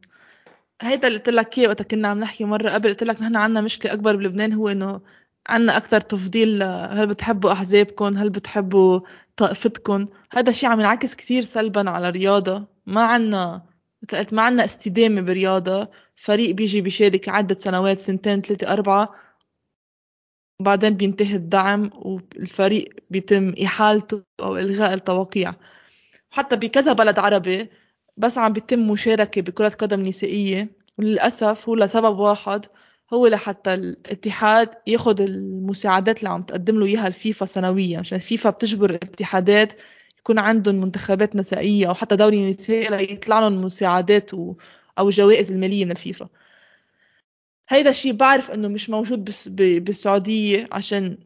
هيدا 0.81 1.07
اللي 1.07 1.19
قلت 1.19 1.29
لك 1.29 1.57
إياه 1.57 1.67
وقت 1.67 1.81
كنا 1.81 2.07
عم 2.07 2.19
نحكي 2.19 2.45
مرة 2.45 2.69
قبل 2.69 2.89
قلت 2.89 3.03
لك 3.03 3.21
نحن 3.21 3.35
عنا 3.35 3.61
مشكلة 3.61 3.93
أكبر 3.93 4.15
بلبنان 4.15 4.53
هو 4.53 4.69
إنه 4.69 5.01
عنا 5.47 5.77
أكثر 5.77 6.01
تفضيل 6.01 6.63
هل 6.63 7.07
بتحبوا 7.07 7.51
أحزابكم؟ 7.51 8.17
هل 8.17 8.29
بتحبوا 8.29 8.99
طائفتكم؟ 9.37 10.05
هذا 10.31 10.49
الشيء 10.49 10.69
عم 10.69 10.79
ينعكس 10.79 11.15
كثير 11.15 11.43
سلبا 11.43 11.89
على 11.89 12.09
الرياضة. 12.09 12.67
ما 12.85 13.03
عنا 13.03 13.65
مثل 14.03 14.17
قلت 14.17 14.33
ما 14.33 14.41
عنا 14.41 14.65
استدامة 14.65 15.21
برياضة 15.21 15.91
فريق 16.15 16.55
بيجي 16.55 16.81
بيشارك 16.81 17.29
عدة 17.29 17.55
سنوات 17.55 17.99
سنتين 17.99 18.41
ثلاثة 18.41 18.73
أربعة. 18.73 19.15
بعدين 20.61 20.93
بينتهي 20.93 21.35
الدعم 21.35 21.89
والفريق 21.95 22.95
بيتم 23.09 23.53
إحالته 23.63 24.23
أو 24.39 24.57
إلغاء 24.57 24.93
التوقيع. 24.93 25.53
حتى 26.31 26.55
بكذا 26.55 26.93
بلد 26.93 27.19
عربي 27.19 27.69
بس 28.17 28.37
عم 28.37 28.53
بيتم 28.53 28.87
مشاركة 28.87 29.41
بكرة 29.41 29.69
قدم 29.69 30.01
نسائية. 30.01 30.69
وللأسف 30.97 31.69
هو 31.69 31.75
لسبب 31.75 32.17
واحد 32.19 32.65
هو 33.13 33.27
لحتى 33.27 33.73
الاتحاد 33.73 34.69
ياخد 34.87 35.21
المساعدات 35.21 36.19
اللي 36.19 36.29
عم 36.29 36.41
تقدم 36.43 36.79
له 36.79 36.85
إياها 36.85 37.07
الفيفا 37.07 37.45
سنويا 37.45 37.99
عشان 37.99 38.15
الفيفا 38.15 38.49
بتجبر 38.49 38.89
الاتحادات 38.89 39.73
يكون 40.19 40.39
عندهم 40.39 40.75
منتخبات 40.75 41.35
نسائية 41.35 41.89
أو 41.89 41.93
حتى 41.93 42.15
دوري 42.15 42.51
نسائي 42.51 42.87
ليطلع 42.89 43.39
لهم 43.39 43.61
مساعدات 43.61 44.33
و... 44.33 44.55
أو 44.99 45.09
جوائز 45.09 45.51
المالية 45.51 45.85
من 45.85 45.91
الفيفا. 45.91 46.29
هيدا 47.69 47.89
الشيء 47.89 48.13
بعرف 48.13 48.51
إنه 48.51 48.67
مش 48.67 48.89
موجود 48.89 49.25
بس 49.25 49.47
بالسعودية 49.47 50.67
عشان 50.71 51.17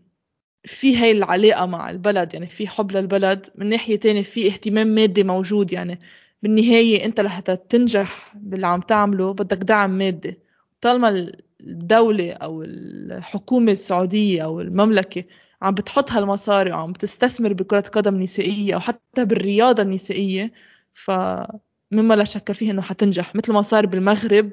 في 0.65 0.97
هاي 0.97 1.11
العلاقة 1.11 1.65
مع 1.65 1.89
البلد 1.89 2.33
يعني 2.33 2.47
في 2.47 2.67
حب 2.67 2.91
للبلد. 2.91 3.47
من 3.55 3.69
ناحية 3.69 3.95
تانية 3.99 4.21
في 4.21 4.47
اهتمام 4.47 4.87
مادي 4.87 5.23
موجود 5.23 5.73
يعني 5.73 5.99
بالنهاية 6.43 7.05
أنت 7.05 7.19
لحتى 7.21 7.55
تنجح 7.55 8.33
باللي 8.35 8.67
عم 8.67 8.81
تعمله 8.81 9.33
بدك 9.33 9.57
دعم 9.57 9.97
مادي. 9.97 10.39
طالما 10.81 11.31
الدولة 11.67 12.31
أو 12.33 12.63
الحكومة 12.63 13.71
السعودية 13.71 14.43
أو 14.43 14.61
المملكة 14.61 15.23
عم 15.61 15.73
بتحط 15.73 16.11
هالمصاري 16.11 16.71
وعم 16.71 16.91
بتستثمر 16.91 17.53
بكرة 17.53 17.81
قدم 17.81 18.21
نسائية 18.21 18.75
أو 18.75 18.79
حتى 18.79 19.25
بالرياضة 19.25 19.83
النسائية 19.83 20.51
فمما 20.93 22.13
لا 22.15 22.23
شك 22.23 22.51
فيه 22.51 22.71
إنه 22.71 22.81
حتنجح. 22.81 23.35
مثل 23.35 23.53
ما 23.53 23.61
صار 23.61 23.85
بالمغرب 23.85 24.51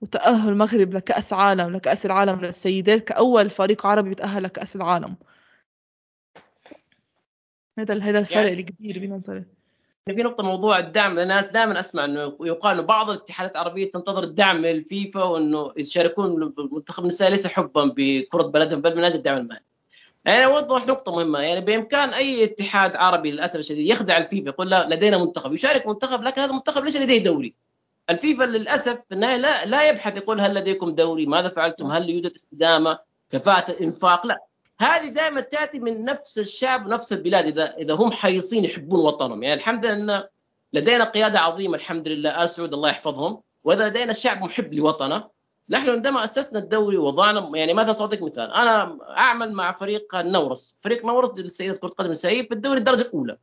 وتأهل 0.00 0.48
المغرب 0.48 0.94
لكأس 0.94 1.32
عالم 1.32 1.70
لكأس 1.76 2.06
العالم 2.06 2.40
للسيدات 2.40 3.04
كأول 3.08 3.50
فريق 3.50 3.86
عربي 3.86 4.08
بيتأهل 4.08 4.42
لكأس 4.42 4.76
العالم. 4.76 5.16
هذا 7.78 7.98
هذا 7.98 8.18
الفرق 8.18 8.36
يعني 8.36 8.60
الكبير 8.60 8.98
بنظري. 8.98 9.44
في 10.08 10.22
نقطة 10.22 10.42
موضوع 10.42 10.78
الدعم 10.78 11.18
الناس 11.18 11.46
دائما 11.46 11.80
أسمع 11.80 12.04
إنه 12.04 12.36
يقال 12.40 12.72
إنه 12.72 12.82
بعض 12.82 13.10
الاتحادات 13.10 13.52
العربية 13.52 13.90
تنتظر 13.90 14.24
الدعم 14.24 14.56
من 14.56 14.70
الفيفا 14.70 15.22
وإنه 15.22 15.72
يشاركون 15.76 16.54
منتخب 16.72 17.02
النساء 17.02 17.30
ليس 17.30 17.46
حبا 17.46 17.84
بكرة 17.96 18.42
بلدهم 18.42 18.80
بل 18.80 18.96
من 18.96 19.04
أجل 19.04 19.16
الدعم 19.16 19.36
المالي. 19.36 19.60
يعني 20.24 20.44
أوضح 20.44 20.86
نقطة 20.86 21.12
مهمة 21.12 21.38
يعني 21.38 21.60
بإمكان 21.60 22.08
أي 22.08 22.44
اتحاد 22.44 22.96
عربي 22.96 23.30
للأسف 23.30 23.58
الشديد 23.58 23.86
يخدع 23.86 24.18
الفيفا 24.18 24.48
يقول 24.48 24.70
لا 24.70 24.88
لدينا 24.88 25.18
منتخب 25.18 25.52
يشارك 25.52 25.86
منتخب 25.86 26.22
لكن 26.22 26.40
هذا 26.40 26.50
المنتخب 26.50 26.84
ليس 26.84 26.96
لديه 26.96 27.24
دوري 27.24 27.54
الفيفا 28.10 28.44
للأسف 28.44 29.00
في 29.08 29.14
النهاية 29.14 29.36
لا 29.36 29.64
لا 29.64 29.88
يبحث 29.88 30.16
يقول 30.16 30.40
هل 30.40 30.54
لديكم 30.54 30.90
دوري 30.90 31.26
ماذا 31.26 31.48
فعلتم 31.48 31.86
هل 31.86 32.10
يوجد 32.10 32.30
استدامة 32.30 32.98
كفاءة 33.30 33.70
الإنفاق 33.70 34.26
لا 34.26 34.44
هذه 34.80 35.08
دائما 35.08 35.40
تأتي 35.40 35.78
من 35.78 36.04
نفس 36.04 36.38
الشعب 36.38 36.86
ونفس 36.86 37.12
البلاد 37.12 37.46
إذا 37.46 37.74
إذا 37.76 37.94
هم 37.94 38.10
حريصين 38.12 38.64
يحبون 38.64 39.00
وطنهم. 39.00 39.42
يعني 39.42 39.54
الحمد 39.54 39.86
لله 39.86 40.16
إن 40.16 40.28
لدينا 40.72 41.04
قيادة 41.04 41.40
عظيمة 41.40 41.76
الحمد 41.76 42.08
لله. 42.08 42.42
آل 42.42 42.48
سعود 42.48 42.74
الله 42.74 42.88
يحفظهم. 42.88 43.40
وإذا 43.64 43.88
لدينا 43.88 44.10
الشعب 44.10 44.42
محب 44.42 44.74
لوطنه 44.74 45.34
نحن 45.68 45.90
عندما 45.90 46.24
أسسنا 46.24 46.58
الدوري 46.58 46.96
وضعنا 46.96 47.50
يعني 47.54 47.74
مثلا 47.74 48.00
اعطيك 48.00 48.22
مثال؟ 48.22 48.52
أنا 48.52 48.98
أعمل 49.18 49.52
مع 49.52 49.72
فريق 49.72 50.14
النورس 50.14 50.76
فريق 50.80 51.04
نورس 51.04 51.38
للسيدات 51.38 51.78
كرة 51.78 51.88
القدم 51.88 52.06
النسائيه 52.06 52.48
في 52.48 52.54
الدوري 52.54 52.78
الدرجة 52.78 53.02
الأولى. 53.02 53.38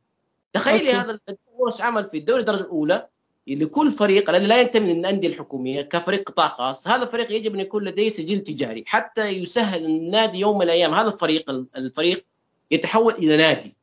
تخيلي 0.52 0.92
هذا 0.92 1.18
النورس 1.28 1.80
عمل 1.80 2.04
في 2.04 2.18
الدوري 2.18 2.40
الدرجة 2.40 2.62
الأولى. 2.62 3.08
لكل 3.46 3.90
فريق 3.90 4.30
الذي 4.30 4.46
لا 4.46 4.60
ينتمي 4.60 4.94
للأندية 4.94 5.28
الحكومية 5.28 5.82
كفريق 5.82 6.30
قطاع 6.30 6.48
خاص 6.48 6.88
هذا 6.88 7.04
الفريق 7.04 7.32
يجب 7.32 7.54
أن 7.54 7.60
يكون 7.60 7.84
لديه 7.84 8.08
سجل 8.08 8.40
تجاري 8.40 8.84
حتى 8.86 9.28
يسهل 9.28 9.84
النادي 9.84 10.38
يوم 10.38 10.56
من 10.58 10.62
الأيام. 10.62 10.94
هذا 10.94 11.08
الفريق 11.08 11.50
الفريق 11.76 12.24
يتحول 12.70 13.14
إلى 13.14 13.36
نادي. 13.36 13.76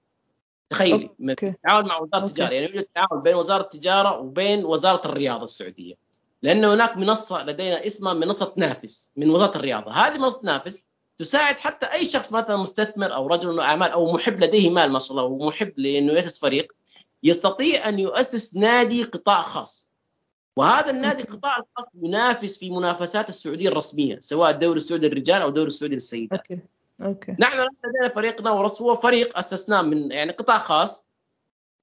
تخيلي 0.70 1.10
تعاون 1.64 1.86
مع 1.86 2.00
وزارة 2.00 2.26
التجارة. 2.26 2.54
يعني 2.54 2.66
يوجد 2.66 2.86
تعاون 2.96 3.24
بين 3.24 3.36
وزارة 3.36 3.62
التجارة 3.62 4.20
وبين 4.20 4.66
وزارة 4.66 5.08
الرياضة 5.08 5.44
السعودية. 5.44 5.96
لأن 6.42 6.66
هناك 6.66 6.98
منصة 6.98 7.46
لدينا 7.46 7.86
اسمها 7.86 8.14
منصة 8.14 8.54
نافس 8.58 9.12
من 9.16 9.30
وزارة 9.30 9.58
الرياضة. 9.58 9.92
هذه 9.92 10.18
منصة 10.18 10.42
نافس 10.44 10.86
تساعد 11.18 11.60
حتى 11.60 11.86
أي 11.86 12.06
شخص 12.06 12.34
مثلا 12.34 12.58
مستثمر 12.58 13.14
أو 13.14 13.28
رجل 13.28 13.60
أعمال 13.60 13.92
أو 13.92 14.14
محب 14.14 14.44
لديه 14.44 14.70
مال 14.70 14.92
ما 14.92 15.00
شاء 15.00 15.12
الله 15.12 15.24
ومحب 15.24 15.74
لأنه 15.78 16.14
يأسس 16.14 16.40
فريق. 16.40 16.74
يستطيع 17.24 17.90
أن 17.90 18.00
يؤسس 18.00 18.56
نادي 18.56 19.04
قطاع 19.04 19.42
خاص 19.42 19.90
وهذا 20.58 20.90
النادي 20.90 21.22
القطاع 21.22 21.58
الخاص 21.58 21.86
ينافس 22.04 22.58
في 22.58 22.70
منافسات 22.70 23.30
السعودية 23.30 23.70
الرسمية 23.70 24.20
سواء 24.20 24.50
الدوري 24.50 24.78
السعودي 24.78 25.08
للرجال 25.08 25.42
أو 25.42 25.48
الدوري 25.48 25.68
السعودي 25.68 25.96
للسيدات 25.96 26.40
أوكي. 26.40 26.62
Okay. 27.02 27.36
نحن 27.40 27.58
لدينا 27.58 28.10
فريقنا 28.16 28.52
ورس 28.52 28.82
هو 28.82 28.96
فريق 28.96 29.38
أسسناه 29.38 29.82
من 29.82 30.12
يعني 30.12 30.32
قطاع 30.32 30.58
خاص 30.58 31.06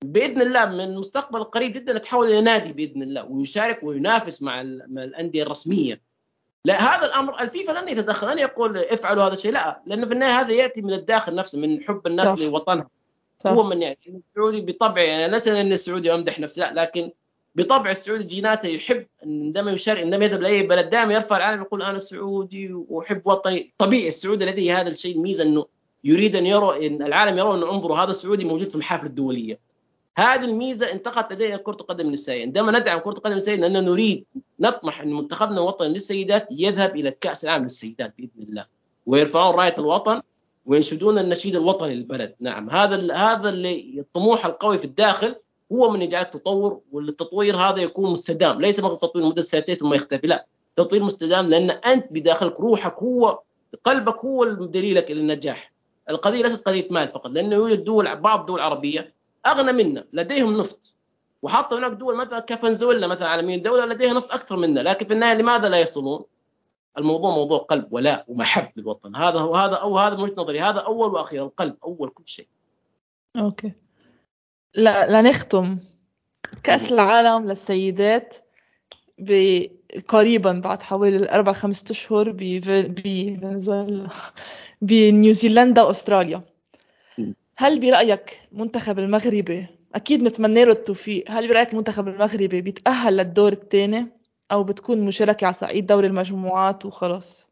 بإذن 0.04 0.42
الله 0.42 0.66
من 0.66 0.80
المستقبل 0.80 1.40
القريب 1.40 1.72
جدا 1.72 1.96
يتحول 1.96 2.26
إلى 2.26 2.40
نادي 2.40 2.72
بإذن 2.72 3.02
الله 3.02 3.24
ويشارك 3.24 3.82
وينافس 3.82 4.42
مع 4.42 4.60
الأندية 4.60 5.42
الرسمية 5.42 6.00
لا 6.64 6.80
هذا 6.80 7.06
الأمر 7.06 7.40
الفيفا 7.40 7.72
لن 7.72 7.88
يتدخل 7.88 8.32
لن 8.32 8.38
يقول 8.38 8.78
افعلوا 8.78 9.22
هذا 9.22 9.32
الشيء 9.32 9.52
لا 9.52 9.82
لأنه 9.86 10.06
في 10.06 10.12
النهاية 10.12 10.40
هذا 10.40 10.52
يأتي 10.52 10.82
من 10.82 10.92
الداخل 10.92 11.34
نفسه 11.34 11.60
من 11.60 11.82
حب 11.82 12.06
الناس 12.06 12.28
صح. 12.28 12.38
لوطنها 12.38 12.88
صح. 13.38 13.50
هو 13.50 13.62
من 13.62 13.82
يعني 13.82 13.98
السعودي 14.30 14.60
بطبع 14.60 15.02
يعني 15.02 15.32
ليس 15.32 15.48
أن 15.48 15.72
السعودي 15.72 16.14
أمدح 16.14 16.40
نفسي 16.40 16.60
لا 16.60 16.72
لكن 16.74 17.10
بطبع 17.54 17.90
السعودي 17.90 18.24
جيناته 18.24 18.66
يحب 18.66 19.06
عندما 19.22 19.70
يشارك 19.70 20.00
عندما 20.00 20.24
يذهب 20.24 20.40
لأي 20.40 20.62
بلد 20.62 20.90
دائما 20.90 21.14
يرفع 21.14 21.36
العالم 21.36 21.62
يقول 21.62 21.82
أنا 21.82 21.98
سعودي 21.98 22.72
وأحب 22.72 23.22
وطني. 23.24 23.72
طبيعي 23.78 24.06
السعودي 24.06 24.44
لديه 24.44 24.80
هذا 24.80 24.88
الشيء 24.88 25.16
الميزة 25.16 25.44
أنه 25.44 25.66
يريد 26.04 26.36
أن 26.36 26.46
يرى 26.46 26.86
أن 26.86 27.02
العالم 27.02 27.38
يرى 27.38 27.54
انه 27.54 27.70
انظروا 27.70 27.96
هذا 27.96 28.10
السعودي 28.10 28.44
موجود 28.44 28.68
في 28.68 28.74
المحافل 28.74 29.06
الدولية. 29.06 29.58
هذه 30.18 30.44
الميزة 30.44 30.92
انتقلت 30.92 31.32
لدينا 31.32 31.56
كرة 31.56 31.76
القدم 31.80 32.06
النسائيه 32.06 32.42
عندما 32.42 32.78
ندعم 32.78 32.98
كرة 32.98 33.12
القدم 33.12 33.32
النسائيه 33.32 33.60
لأننا 33.60 33.80
نريد 33.80 34.26
نطمح 34.60 35.00
أن 35.00 35.12
منتخبنا 35.12 35.58
الوطني 35.58 35.88
للسيدات 35.88 36.48
يذهب 36.50 36.96
إلى 36.96 37.10
كأس 37.10 37.44
العالم 37.44 37.62
للسيدات 37.62 38.14
بإذن 38.18 38.48
الله 38.48 38.66
ويرفعون 39.06 39.54
راية 39.54 39.74
الوطن 39.78 40.22
وينشدون 40.66 41.18
النشيد 41.18 41.56
الوطني 41.56 41.94
للبلد. 41.94 42.34
نعم 42.40 42.70
هذا 42.70 43.12
هذا 43.12 43.48
اللي 43.48 44.00
الطموح 44.00 44.46
القوي 44.46 44.78
في 44.78 44.84
الداخل 44.84 45.34
هو 45.72 45.90
من 45.90 46.02
يجعلك 46.02 46.32
تطور 46.32 46.80
والتطوير 46.92 47.56
هذا 47.56 47.82
يكون 47.82 48.12
مستدام. 48.12 48.60
ليس 48.60 48.80
فقط 48.80 49.02
تطوير 49.02 49.26
مده 49.26 49.42
سنتين 49.42 49.76
ثم 49.76 49.94
يختفي 49.94 50.26
لا. 50.26 50.46
تطوير 50.76 51.02
مستدام 51.02 51.46
لأن 51.46 51.70
أنت 51.70 52.06
بداخلك 52.10 52.60
روحك 52.60 52.94
هو 52.94 53.40
قلبك 53.84 54.24
هو 54.24 54.44
دليلك 54.44 55.10
إلى 55.10 55.20
النجاح 55.20 55.72
القضية 56.10 56.42
ليست 56.42 56.68
قضية 56.68 56.86
مال 56.90 57.08
فقط 57.08 57.30
لأنه 57.30 57.54
يوجد 57.54 57.84
دول 57.84 58.16
بعض 58.16 58.40
الدول 58.40 58.58
العربيه 58.58 59.14
أغنى 59.46 59.72
منا 59.72 60.04
لديهم 60.12 60.60
نفط. 60.60 60.96
وحطوا 61.42 61.78
هناك 61.78 61.92
دول 61.92 62.16
مثلا 62.16 62.38
كفنزويلا 62.38 63.06
مثلا 63.06 63.28
عالميا 63.28 63.56
دولة 63.56 63.84
لديها 63.84 64.12
نفط 64.12 64.32
أكثر 64.32 64.56
منا 64.56 64.80
لكن 64.80 65.06
في 65.06 65.14
النهاية 65.14 65.38
لماذا 65.38 65.68
لا 65.68 65.80
يصلون؟ 65.80 66.24
الموضوع 66.98 67.34
موضوع 67.34 67.58
قلب 67.58 67.86
ولاء 67.90 68.24
ومحب 68.28 68.68
للوطن. 68.76 69.16
هذا 69.16 69.38
هو 69.38 69.54
هذا 69.54 69.74
أو 69.74 69.98
هذا 69.98 70.16
من 70.16 70.22
وجهة 70.22 70.34
نظري. 70.38 70.60
هذا 70.60 70.80
أول 70.80 71.12
وأخير 71.12 71.44
القلب 71.44 71.76
أول 71.84 72.08
كل 72.08 72.26
شيء. 72.26 72.46
أوكي. 73.36 73.72
لا 74.74 75.20
لنختم. 75.22 75.78
كأس 76.62 76.92
العالم 76.92 77.48
للسيدات 77.48 78.36
قريبا 80.08 80.52
بعد 80.52 80.82
حوالي 80.82 81.30
أربع 81.30 81.52
خمسة 81.52 81.84
أشهر 81.90 82.30
بفنزويلا 82.32 84.08
بنيوزيلندا 84.82 85.82
وأستراليا. 85.82 86.42
هل 87.56 87.80
برأيك 87.80 88.40
منتخب 88.52 88.98
المغربي 88.98 89.66
أكيد 89.94 90.22
نتمنى 90.22 90.64
له 90.64 90.72
التوفيق. 90.72 91.24
هل 91.30 91.48
برأيك 91.48 91.70
المنتخب 91.72 92.08
المغربي 92.08 92.60
بيتأهل 92.60 93.16
للدور 93.16 93.52
الثاني؟ 93.52 94.06
أو 94.52 94.64
بتكون 94.64 95.00
مشاركة 95.00 95.44
على 95.44 95.54
صعيد 95.54 95.86
دوري 95.86 96.06
المجموعات 96.06 96.86
وخلاص. 96.86 97.46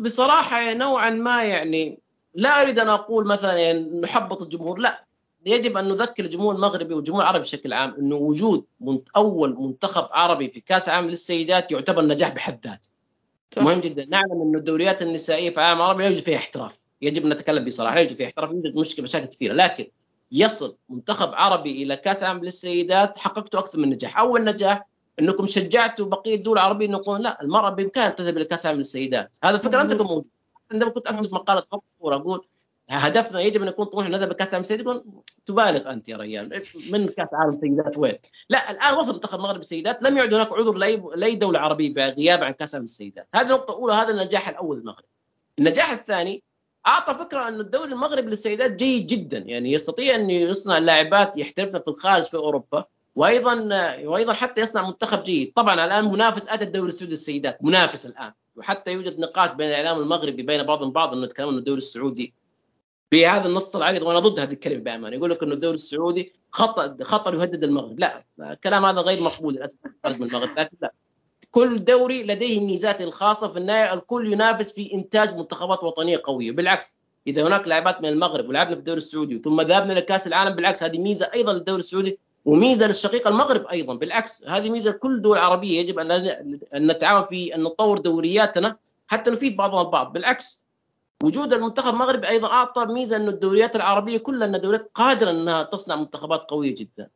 بصراحة 0.00 0.74
نوعا 0.74 1.10
ما 1.10 1.42
يعني 1.44 1.98
لا 2.34 2.62
أريد 2.62 2.78
أن 2.78 2.88
أقول 2.88 3.26
مثلا 3.26 3.56
يعني 3.56 4.00
نحبط 4.00 4.42
الجمهور 4.42 4.78
لا. 4.78 5.04
يجب 5.46 5.76
أن 5.76 5.88
نذكر 5.88 6.24
الجمهور 6.24 6.54
المغربي 6.54 6.94
والجمهور 6.94 7.22
العربي 7.22 7.42
بشكل 7.42 7.72
عام 7.72 7.94
أنه 7.94 8.16
وجود 8.16 8.64
أول 9.16 9.56
منتخب 9.58 10.08
عربي 10.10 10.50
في 10.50 10.60
كأس 10.60 10.88
العالم 10.88 11.08
للسيدات 11.08 11.72
يعتبر 11.72 12.02
نجاح 12.02 12.28
بحد 12.28 12.66
ذاته. 12.66 12.88
مهم 13.58 13.80
جدا. 13.80 14.04
نعلم 14.04 14.42
أن 14.42 14.54
الدوريات 14.56 15.02
النسائية 15.02 15.50
في 15.50 15.56
العالم 15.56 15.80
العربي 15.80 16.02
لا 16.02 16.08
يوجد 16.08 16.22
فيها 16.22 16.36
احتراف. 16.36 16.86
يجب 17.02 17.24
أن 17.24 17.32
نتكلم 17.32 17.64
بصراحة 17.64 17.98
يجب 17.98 18.16
في 18.16 18.24
احتراف 18.24 18.50
يوجد 18.50 18.76
مشكلة 18.76 19.02
مشاكل 19.02 19.26
كثيرة. 19.26 19.54
لكن 19.54 19.86
يصل 20.32 20.76
منتخب 20.88 21.34
عربي 21.34 21.82
إلى 21.82 21.96
كأس 21.96 22.22
العالم 22.22 22.44
للسيدات 22.44 23.16
حققتوا 23.16 23.60
أكثر 23.60 23.78
من 23.78 23.90
نجاح، 23.90 24.18
أول 24.18 24.44
نجاح 24.44 24.86
إنكم 25.20 25.46
شجعتوا 25.46 26.06
بقية 26.06 26.34
الدول 26.34 26.58
العربية 26.58 26.86
إنه 26.86 26.98
يقولون 26.98 27.22
لا 27.22 27.42
المرأة 27.42 27.70
بإمكانها 27.70 28.10
تذهب 28.10 28.36
إلى 28.36 28.44
كأس 28.44 28.66
العالم 28.66 28.78
للسيدات، 28.78 29.38
هذا 29.44 29.56
الفكرة 29.56 29.80
انت 29.80 29.92
موجود. 29.92 30.26
عندما 30.72 30.90
كنت 30.90 31.06
اكتب 31.06 31.34
مقالة 31.34 31.62
مقصوره 31.72 32.16
أقول 32.16 32.44
هدفنا 32.90 33.40
يجب 33.40 33.62
أن 33.62 33.68
يكون 33.68 33.84
طموحنا 33.84 34.16
نذهب 34.16 34.30
لكاس 34.30 34.48
العالم 34.48 34.62
للسيدات 34.62 35.04
تبالغ 35.46 35.90
أنت 35.90 36.08
يا 36.08 36.16
ريال. 36.16 36.62
من 36.90 37.08
كأس 37.08 37.28
العالم 37.32 37.54
للسيدات 37.54 37.98
وين؟ 37.98 38.18
لا 38.48 38.70
الآن 38.70 38.94
وصل 38.94 39.14
منتخب 39.14 39.38
المغرب 39.38 39.60
السيدات 39.60 40.02
لم 40.02 40.16
يعد 40.16 40.34
هناك 40.34 40.52
عذر 40.52 40.74
لاي 41.14 41.34
دولة 41.34 41.58
عربية 41.58 41.94
بغياب 41.94 42.44
عن 42.44 42.52
كأس 42.52 42.74
العالم 42.74 42.84
للسيدات، 42.84 43.28
هذه 43.34 43.46
النقطة 43.46 43.72
الأولى 43.72 43.94
هذا 43.94 44.10
النجاح 44.10 44.48
الأول 44.48 44.78
للمغرب. 44.78 45.04
النجاح 45.58 45.92
الثاني 45.92 46.42
أعطى 46.88 47.14
فكرة 47.14 47.48
إنه 47.48 47.60
الدوري 47.60 47.92
المغربي 47.92 48.30
للسيدات 48.30 48.72
جيد 48.72 49.06
جدا. 49.06 49.38
يعني 49.38 49.72
يستطيع 49.72 50.14
ان 50.14 50.30
يصنع 50.30 50.78
لاعبات 50.78 51.38
يحترفن 51.38 51.80
في 51.80 51.88
الخارج 51.88 52.22
في 52.22 52.36
أوروبا 52.36 52.84
وأيضا 53.16 53.54
وأيضا 54.04 54.32
حتى 54.32 54.60
يصنع 54.60 54.86
منتخب 54.86 55.22
جيد. 55.22 55.52
طبعا 55.52 55.84
الآن 55.84 56.04
منافس 56.12 56.48
اتى 56.48 56.64
الدوري 56.64 56.88
السعودي 56.88 57.10
للسيدات 57.10 57.58
منافس 57.62 58.06
الآن. 58.06 58.32
وحتى 58.56 58.92
يوجد 58.92 59.20
نقاش 59.20 59.52
بين 59.54 59.68
الإعلام 59.68 60.00
المغربي 60.00 60.42
بين 60.42 60.62
بعضهم 60.62 60.90
بعض 60.90 61.14
إنه 61.14 61.24
يتكلمون 61.24 61.52
انه 61.52 61.58
الدوري 61.58 61.78
السعودي. 61.78 62.34
بهذا 63.12 63.48
النص 63.48 63.76
العريض 63.76 64.02
وأنا 64.02 64.18
ضد 64.18 64.40
هذه 64.40 64.52
الكلمة 64.52 64.82
بأمانة. 64.82 65.16
يقول 65.16 65.30
لك 65.30 65.42
إنه 65.42 65.54
الدوري 65.54 65.74
السعودي 65.74 66.32
خطر 66.50 67.04
خطر 67.04 67.34
يهدد 67.34 67.64
المغرب. 67.64 68.00
لا 68.00 68.24
الكلام 68.40 68.84
هذا 68.84 69.00
غير 69.00 69.22
مقبول 69.22 69.54
للأسف 69.54 69.78
من 70.04 70.12
المغرب 70.12 70.58
لكن 70.58 70.76
لا. 70.82 70.92
كل 71.50 71.84
دوري 71.84 72.22
لديه 72.22 72.60
ميزاته 72.60 73.04
الخاصة 73.04 73.48
في 73.48 73.58
النهاية 73.58 73.94
الكل 73.94 74.32
ينافس 74.32 74.72
في 74.72 74.94
إنتاج 74.94 75.34
منتخبات 75.34 75.84
وطنية 75.84 76.20
قوية. 76.24 76.52
بالعكس 76.52 76.96
إذا 77.26 77.46
هناك 77.46 77.68
لاعبات 77.68 78.00
من 78.00 78.08
المغرب 78.08 78.48
ولعبنا 78.48 78.74
في 78.74 78.80
الدوري 78.80 78.98
السعودي 78.98 79.38
ثم 79.38 79.60
ذهبنا 79.60 79.92
لكأس 79.92 80.26
العالم 80.26 80.56
بالعكس 80.56 80.82
هذه 80.82 80.98
ميزة 80.98 81.30
أيضا 81.34 81.52
للدوري 81.52 81.78
السعودي 81.78 82.18
وميزة 82.44 82.86
للشقيق 82.86 83.28
المغرب 83.28 83.66
أيضا. 83.66 83.94
بالعكس 83.94 84.44
هذه 84.46 84.70
ميزة 84.70 84.90
كل 84.90 85.22
دول 85.22 85.38
عربية 85.38 85.80
يجب 85.80 85.98
أن 85.98 86.10
أن 86.74 86.86
نتعاون 86.90 87.22
في 87.22 87.54
أن 87.54 87.62
نطور 87.62 87.98
دورياتنا 87.98 88.76
حتى 89.06 89.30
نفيد 89.30 89.56
بعضنا 89.56 89.80
البعض 89.80 90.12
بالعكس 90.12 90.64
وجود 91.22 91.52
المنتخب 91.52 91.94
المغربي 91.94 92.28
أيضا 92.28 92.48
أعطى 92.48 92.86
ميزة 92.86 93.16
انه 93.16 93.28
الدوريات 93.28 93.76
العربية 93.76 94.18
كلها 94.18 94.48
انها 94.48 94.58
دوريات 94.58 94.90
قادرة 94.94 95.30
أنها 95.30 95.62
تصنع 95.62 95.96
منتخبات 95.96 96.40
قوية 96.40 96.74
جدا. 96.74 97.08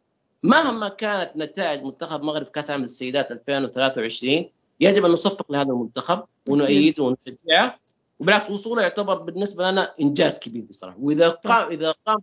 مهما 0.43 0.89
كانت 0.89 1.37
نتائج 1.37 1.85
منتخب 1.85 2.21
المغرب 2.21 2.47
في 2.47 2.53
كأس 2.53 2.71
العالم 2.71 2.83
للسيدات 2.83 3.33
2023 3.33 4.49
يجب 4.81 5.05
أن 5.05 5.11
نصفق 5.11 5.53
لهذا 5.53 5.69
المنتخب 5.69 6.25
ونؤيده 6.49 7.05
ونشجعه 7.05 7.79
وبالعكس 8.19 8.51
وصوله 8.51 8.83
يعتبر 8.83 9.15
بالنسبة 9.15 9.71
لنا 9.71 9.95
إنجاز 10.01 10.39
كبير 10.39 10.63
بصراحة. 10.63 10.97
وإذا 11.01 11.29
قام 11.29 11.71
إذا 11.71 11.95
قام 12.07 12.19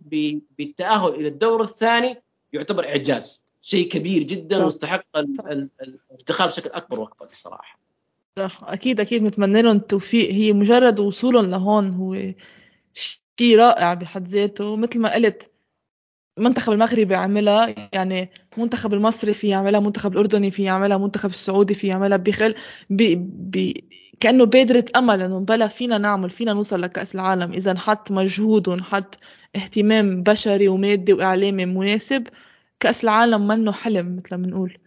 بالتأهل 0.58 1.14
إلى 1.14 1.28
الدور 1.28 1.62
الثاني 1.62 2.22
يعتبر 2.52 2.84
إعجاز 2.84 3.44
شيء 3.62 3.88
كبير 3.88 4.22
جدا 4.22 4.64
واستحق 4.64 5.04
الافتخار 5.16 6.48
بشكل 6.48 6.70
أكبر 6.70 7.00
وأكبر 7.00 7.26
بصراحة. 7.26 7.80
صح. 8.38 8.60
أكيد 8.62 9.00
أكيد. 9.00 9.22
نتمنى 9.22 9.62
لهم 9.62 9.76
التوفيق. 9.76 10.30
هي 10.30 10.52
مجرد 10.52 11.00
وصولهم 11.00 11.50
لهون 11.50 11.90
هو 11.90 12.34
شيء 13.38 13.58
رائع 13.58 13.94
بحد 13.94 14.28
ذاته. 14.28 14.76
مثل 14.76 14.98
ما 14.98 15.14
قلت 15.14 15.49
المنتخب 16.38 16.72
المغربي 16.72 17.14
عملها 17.14 17.74
يعني 17.92 18.30
المنتخب 18.56 18.94
المصري 18.94 19.34
في 19.34 19.48
يعملها 19.48 19.80
المنتخب 19.80 20.12
الأردني 20.12 20.50
في 20.50 20.62
يعملها 20.62 20.96
المنتخب 20.96 21.30
السعودي 21.30 21.74
في 21.74 21.86
يعملها 21.86 22.16
بخل 22.16 22.54
بي 22.90 23.14
بي 23.24 23.84
كأنه 24.20 24.44
بادرة 24.44 24.84
أمل 24.96 25.22
إنه 25.22 25.40
بلا 25.40 25.66
فينا 25.66 25.98
نعمل 25.98 26.30
فينا 26.30 26.52
نوصل 26.52 26.80
لكأس 26.82 27.14
العالم. 27.14 27.52
إذا 27.52 27.72
نحط 27.72 28.10
مجهود 28.12 28.68
ونحط 28.68 29.18
اهتمام 29.56 30.22
بشري 30.22 30.68
ومادي 30.68 31.12
وإعلامي 31.12 31.66
مناسب 31.66 32.28
كأس 32.80 33.04
العالم 33.04 33.46
منه 33.46 33.72
حلم 33.72 34.16
مثل 34.16 34.36
ما 34.36 34.46
بنقول. 34.46 34.78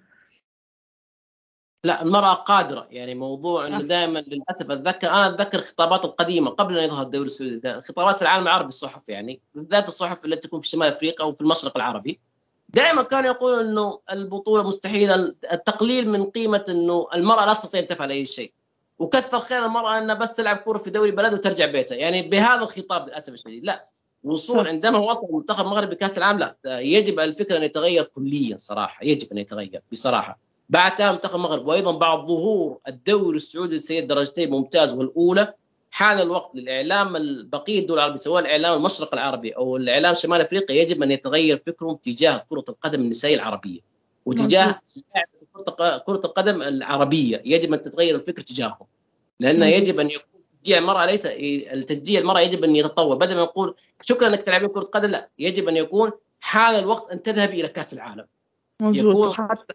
لا 1.86 2.02
المرأة 2.02 2.34
قادرة. 2.34 2.88
يعني 2.92 3.16
موضوع 3.16 3.68
إنه 3.68 3.82
دائما 3.82 4.20
للأسف 4.20 4.72
أتذكر 4.72 5.10
أنا 5.10 5.28
أتذكر 5.28 5.60
الخطابات 5.60 6.06
القديمة 6.06 6.50
قبل 6.50 6.78
أن 6.78 6.84
يظهر 6.84 7.04
الدوري 7.04 7.26
السعودي 7.26 7.80
خطابات 7.80 8.16
في 8.16 8.22
العالم 8.22 8.44
العربي 8.44 8.68
الصحف 8.68 9.10
يعني 9.10 9.40
بالذات 9.56 9.88
الصحف 9.88 10.26
التي 10.26 10.48
تكون 10.48 10.62
في 10.62 10.68
شمال 10.68 10.88
أفريقيا 10.88 11.26
وفي 11.26 11.42
المشرق 11.42 11.78
العربي. 11.78 12.20
دائما 12.70 13.04
كانوا 13.04 13.30
يقولون 13.30 13.66
إنه 13.66 14.00
البطولة 14.12 14.64
مستحيلة 14.64 15.36
التقليل 15.52 16.10
من 16.10 16.24
قيمة 16.24 16.66
إنه 16.70 17.08
المرأة 17.14 17.46
لا 17.46 17.54
تستطيع 17.54 17.82
أن 17.82 17.88
تفعل 17.88 18.12
أي 18.12 18.26
شيء. 18.26 18.54
وكثر 19.00 19.40
خير 19.40 19.66
المرأة 19.66 19.98
إنها 19.98 20.16
بس 20.16 20.34
تلعب 20.34 20.58
كورة 20.58 20.78
في 20.78 20.90
دوري 20.90 21.12
بلد 21.12 21.34
وترجع 21.34 21.66
بيتها. 21.66 21.96
يعني 21.96 22.22
بهذا 22.30 22.62
الخطاب 22.64 23.08
للأسف 23.08 23.34
الشديد. 23.34 23.66
لا 23.66 23.90
وصول 24.24 24.68
عندما 24.68 25.00
وصل 25.00 25.26
المنتخب 25.30 25.66
المغربي 25.66 25.96
بكاس 25.96 26.18
العالم 26.18 26.40
لا 26.40 26.80
يجب 26.80 27.20
الفكرة 27.20 27.58
أن 27.58 27.64
يتغير 27.64 28.04
كليا 28.04 28.58
صراحة 28.58 29.06
يجب 29.06 29.32
أن 29.32 29.38
يتغير 29.38 29.82
بصراحة. 29.92 30.53
بعد 30.74 31.02
منتخب 31.02 31.36
المغرب 31.36 31.68
وأيضا 31.68 31.92
بعد 31.92 32.28
ظهور 32.28 32.78
الدوري 32.88 33.38
السعودي 33.38 33.76
السيد 33.76 34.08
درجتين 34.08 34.50
ممتاز 34.50 34.94
والأولى 34.94 35.54
حان 35.92 36.20
الوقت 36.20 36.56
للإعلام 36.56 37.14
بقيه 37.50 37.80
الدول 37.80 37.98
العربية 37.98 38.16
سواء 38.16 38.42
الاعلام 38.42 38.78
المشرق 38.78 39.14
العربي 39.14 39.52
أو 39.52 39.78
الإعلام 39.78 40.14
شمال 40.14 40.42
أفريقيا 40.42 40.82
يجب 40.82 41.04
أن 41.04 41.12
يتغير 41.12 41.64
فكرهم 41.68 41.96
تجاه 41.96 42.46
كرة 42.50 42.64
القدم 42.70 43.02
النسائية 43.02 43.36
العربية 43.36 43.80
وتجاه 44.26 44.80
كرة 46.06 46.22
القدم 46.26 46.62
العربية 46.62 47.42
يجب 47.46 47.74
أن 47.74 47.82
تتغير 47.82 48.16
الفكر 48.16 48.42
تجاههم 48.42 48.88
لأن 49.40 49.64
يجب 49.64 50.00
أن 50.00 50.10
يكون 50.10 50.42
تشجيع 50.64 50.78
المرأة 50.78 51.06
ليس 51.06 51.26
التشجيع 51.26 52.22
المرأة 52.22 52.40
يجب 52.40 52.64
أن 52.64 52.76
يتطور 52.76 53.16
بدل 53.16 53.36
ما 53.36 53.42
نقول 53.42 53.76
شكرا 54.02 54.28
إنك 54.28 54.42
تلعبين 54.42 54.70
كرة 54.70 54.84
قدم 54.84 55.10
لا 55.10 55.30
يجب 55.40 55.68
أن 55.68 55.78
يكون 55.78 56.12
حان 56.42 56.76
الوقت 56.76 57.12
أن 57.12 57.22
تذهبي 57.24 57.60
إلى 57.60 57.68
كأس 57.68 57.94
العالم. 57.94 58.26
مزبوط 58.82 59.34
حتى 59.34 59.74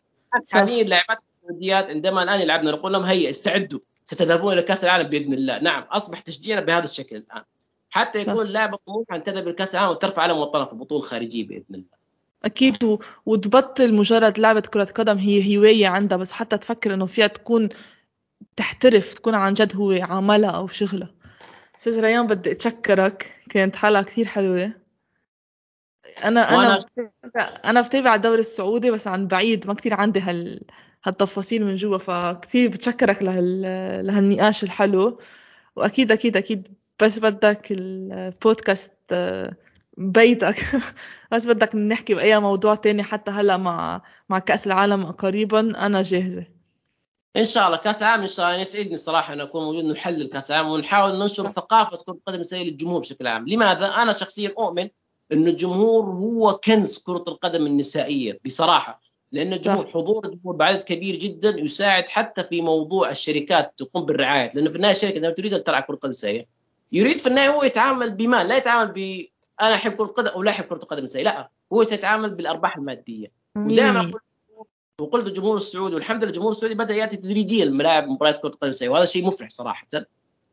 حاليا 0.52 0.84
لاعبات 0.84 1.18
السعوديات 1.42 1.90
عندما 1.90 2.22
الآن 2.22 2.40
يلعبنا 2.40 2.70
نقول 2.70 2.92
لهم 2.92 3.02
هيا 3.02 3.30
استعدوا 3.30 3.80
ستذهبون 4.04 4.52
إلى 4.52 4.62
كأس 4.62 4.84
العالم 4.84 5.08
بإذن 5.08 5.32
الله. 5.32 5.58
نعم 5.58 5.82
أصبح 5.82 6.20
تشجيعنا 6.20 6.60
بهذا 6.60 6.84
الشكل 6.84 7.16
الآن. 7.16 7.42
حتى 7.90 8.20
يكون 8.20 8.46
لاعب 8.46 8.76
طموح 8.86 9.12
أن 9.12 9.24
تذهب 9.24 9.48
الكاس 9.48 9.74
العالم 9.74 9.90
وترفع 9.90 10.22
علم 10.22 10.38
وطنها 10.38 10.64
في 10.64 10.72
البطوله 10.72 11.00
الخارجيه 11.00 11.46
بإذن 11.48 11.64
الله. 11.70 11.98
أكيد 12.44 12.84
و... 12.84 12.98
وتبطل 13.26 13.94
مجرد 13.94 14.38
لعبة 14.38 14.60
كرة 14.60 14.84
قدم 14.84 15.18
هي 15.18 15.56
هواية 15.56 15.88
عندها 15.88 16.18
بس 16.18 16.32
حتى 16.32 16.58
تفكر 16.58 16.94
إنه 16.94 17.06
فيها 17.06 17.26
تكون 17.26 17.68
تحترف 18.56 19.14
تكون 19.14 19.34
عن 19.34 19.54
جد 19.54 19.76
هو 19.76 19.92
عملها 19.92 20.50
أو 20.50 20.68
شغلها. 20.68 21.10
أستاذ 21.78 22.00
ريان 22.00 22.26
بدي 22.26 22.52
أتشكرك 22.52 23.32
كانت 23.50 23.76
حلقة 23.76 24.02
كثير 24.02 24.28
حلوة. 24.28 24.72
أنا 26.24 26.60
أنا 26.60 26.78
أنا 27.64 27.80
بتابع 27.80 28.14
الدوري 28.14 28.40
السعودي 28.40 28.90
بس 28.90 29.06
عن 29.06 29.26
بعيد 29.26 29.66
ما 29.66 29.74
كثير 29.74 29.94
عندي 29.94 30.20
هال 30.20 30.60
هالتفاصيل 31.04 31.64
من 31.64 31.76
جوا 31.76 31.98
فكثير 31.98 32.70
بتشكرك 32.70 33.22
لهال... 33.22 33.62
لهالنقاش 34.06 34.64
الحلو. 34.64 35.20
وأكيد 35.76 36.12
أكيد 36.12 36.36
أكيد 36.36 36.68
بس 37.02 37.18
بدك 37.18 37.66
البودكاست 37.70 39.14
بيتك. 39.96 40.56
بس 41.32 41.46
بدك 41.46 41.74
نحكي 41.74 42.14
بأي 42.14 42.40
موضوع 42.40 42.74
تاني 42.74 43.02
حتى 43.02 43.30
هلأ 43.30 43.56
مع 43.56 44.02
مع 44.28 44.38
كأس 44.38 44.66
العالم 44.66 45.06
قريبا 45.10 45.86
أنا 45.86 46.02
جاهزة. 46.02 46.44
إن 47.36 47.44
شاء 47.44 47.66
الله. 47.66 47.76
كأس 47.76 48.02
العالم 48.02 48.22
إن 48.22 48.28
شاء 48.28 48.48
الله. 48.48 48.60
يسعدني 48.60 48.96
صراحة 48.96 49.34
ان 49.34 49.40
أكون 49.40 49.64
موجود 49.64 49.84
نحلل 49.84 50.28
كأس 50.28 50.50
العالم 50.50 50.68
ونحاول 50.68 51.18
ننشر 51.18 51.48
ثقافة 51.48 51.96
كرة 51.96 52.14
القدم 52.14 52.40
السيئه 52.40 52.64
للجمهور 52.64 53.00
بشكل 53.00 53.26
عام، 53.26 53.48
لماذا؟ 53.48 53.86
أنا 53.86 54.12
شخصيا 54.12 54.54
أؤمن 54.58 54.88
أن 55.32 55.46
الجمهور 55.46 56.04
هو 56.04 56.52
كنز 56.52 56.98
كرة 56.98 57.24
القدم 57.28 57.66
النسائية 57.66 58.38
بصراحة 58.44 59.02
لأن 59.32 59.52
الجمهور 59.52 59.86
حضور 59.86 60.26
الجمهور 60.26 60.56
بعدد 60.56 60.82
كبير 60.82 61.16
جدا 61.16 61.60
يساعد 61.60 62.08
حتى 62.08 62.44
في 62.44 62.62
موضوع 62.62 63.10
الشركات 63.10 63.74
تقوم 63.76 64.06
بالرعاية 64.06 64.50
لأنه 64.54 64.70
في 64.70 64.76
النهاية 64.76 64.94
الشركة 64.94 65.14
عندما 65.14 65.32
تريد 65.32 65.54
أن 65.54 65.64
تلعب 65.64 65.82
كرة 65.82 65.96
قدم 65.96 66.10
نسائية 66.10 66.46
يريد 66.92 67.18
في 67.18 67.26
النهاية 67.26 67.50
هو 67.50 67.62
يتعامل 67.62 68.10
بمال 68.10 68.48
لا 68.48 68.56
يتعامل 68.56 68.92
ب 68.92 69.26
أنا 69.60 69.74
أحب 69.74 69.92
كرة 69.92 70.04
القدم 70.04 70.28
أو 70.28 70.42
لا 70.42 70.50
أحب 70.50 70.64
كرة 70.64 70.82
القدم 70.82 70.98
النسائية 70.98 71.24
لا 71.24 71.50
هو 71.72 71.82
سيتعامل 71.84 72.34
بالأرباح 72.34 72.76
المادية. 72.76 73.32
ودائما 73.56 74.00
أقول 74.00 74.20
وقلت 75.00 75.26
الجمهور 75.26 75.56
السعودي 75.56 75.94
والحمد 75.94 76.22
لله 76.22 76.30
الجمهور 76.30 76.50
السعودي 76.50 76.74
بدأ 76.74 76.94
يأتي 76.94 77.16
تدريجيا 77.16 77.64
ملاعب 77.64 78.08
مباريات 78.08 78.36
كرة 78.36 78.48
القدم 78.48 78.64
النسائيه 78.66 78.90
وهذا 78.90 79.04
شيء 79.04 79.26
مفرح 79.26 79.48
صراحة. 79.50 79.86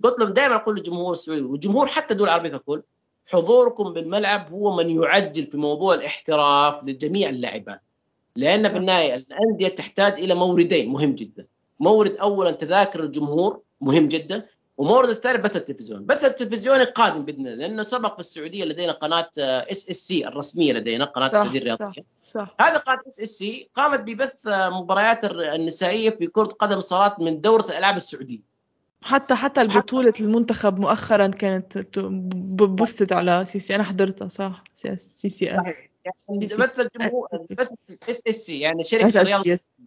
قلت 0.04 0.20
لهم 0.20 0.30
دائما 0.30 0.56
أقول 0.56 0.76
للجمهور 0.76 1.12
السعودي 1.12 1.42
والجمهور 1.42 1.88
حتى 1.88 2.14
الدول 2.14 2.28
العربيه 2.28 2.50
ككل 2.50 2.84
حضوركم 3.32 3.94
بالملعب 3.94 4.54
هو 4.54 4.76
من 4.76 4.90
يعجل 4.90 5.44
في 5.44 5.58
موضوع 5.58 5.94
الاحتراف 5.94 6.84
لجميع 6.84 7.30
اللاعبات 7.30 7.82
لأن 8.36 8.70
في 8.70 8.78
النهاية 8.78 9.16
الأندية 9.16 9.68
تحتاج 9.68 10.20
إلى 10.20 10.36
موردين 10.36 10.90
مهم 10.90 11.16
جدا 11.16 11.46
مورد 11.80 12.16
اولا 12.16 12.52
تذاكر 12.52 13.04
الجمهور 13.04 13.62
مهم 13.82 14.08
جدا 14.08 14.46
ومورد 14.78 15.10
الثاني 15.10 15.38
بث 15.38 15.56
التلفزيون 15.56 16.06
بث 16.06 16.26
التلفزيوني 16.26 16.84
قادم 16.84 17.26
بإذن 17.26 17.48
الله 17.48 17.56
لأنه 17.56 17.84
سبق 17.84 18.14
في 18.14 18.20
السعودية 18.20 18.66
لدينا 18.66 18.92
قناة 18.92 19.30
إس 19.38 19.90
إس 19.90 19.96
سي 19.96 20.28
الرسمية 20.28 20.74
لدينا 20.74 21.06
قناة 21.06 21.28
السعودية 21.28 21.60
الرياضية 21.60 21.86
صح. 21.86 22.04
صح. 22.24 22.56
هذه 22.60 22.78
قناة 22.78 23.02
إس 23.10 23.20
إس 23.20 23.30
سي 23.30 23.70
قامت 23.74 24.00
ببث 24.00 24.48
مباريات 24.48 25.26
النسائية 25.26 26.10
في 26.10 26.28
كرة 26.28 26.44
قدم 26.44 26.80
صالات 26.80 27.20
من 27.20 27.42
دورة 27.42 27.66
الألعاب 27.66 27.96
السعودية 27.96 28.55
حتى 29.06 29.36
حتى 29.36 29.62
البطولة 29.62 30.14
المنتخب 30.20 30.80
مؤخرا 30.80 31.28
كانت 31.28 31.78
بثت 32.58 33.14
على 33.14 33.46
SSC. 33.48 33.76
أنا 33.76 33.84
حضرتها 33.84 34.28
صح. 34.28 34.64
SSC. 34.74 35.66
يعني 36.06 36.46
بث 36.46 36.80
الجمهور 36.80 37.28
بث 37.52 37.72
SSC. 38.10 38.60
يعني 38.60 38.84
شركة 38.84 39.22
الرياض 39.22 39.44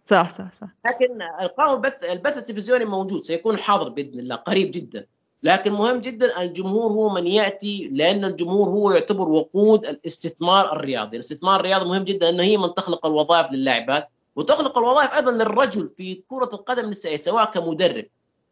صح 0.09 0.29
صح 0.29 0.51
صح. 0.51 0.67
لكن 0.85 1.21
القائمه 1.41 1.73
البث 1.73 2.03
البث 2.03 2.37
التلفزيوني 2.37 2.85
موجود 2.85 3.23
سيكون 3.23 3.57
حاضر 3.57 3.89
بإذن 3.89 4.19
الله 4.19 4.35
قريب 4.35 4.71
جدا. 4.71 5.05
لكن 5.43 5.71
مهم 5.71 6.01
جدا 6.01 6.41
الجمهور 6.41 6.91
هو 6.91 7.09
من 7.09 7.27
يأتي 7.27 7.89
لأن 7.93 8.25
الجمهور 8.25 8.69
هو 8.69 8.91
يعتبر 8.91 9.29
وقود 9.29 9.85
الاستثمار 9.85 10.75
الرياضي، 10.75 11.17
الاستثمار 11.17 11.59
الرياضي 11.59 11.89
مهم 11.89 12.03
جدا 12.03 12.29
إنه 12.29 12.43
هي 12.43 12.57
من 12.57 12.73
تخلق 12.73 13.05
الوظائف 13.05 13.51
للاعبات 13.51 14.09
وتخلق 14.35 14.77
الوظائف 14.77 15.13
أيضا 15.13 15.31
للرجل 15.31 15.87
في 15.97 16.23
كرة 16.27 16.49
القدم 16.53 16.83
النسائيه 16.83 17.17
سواء 17.17 17.45
كمدرب. 17.45 18.05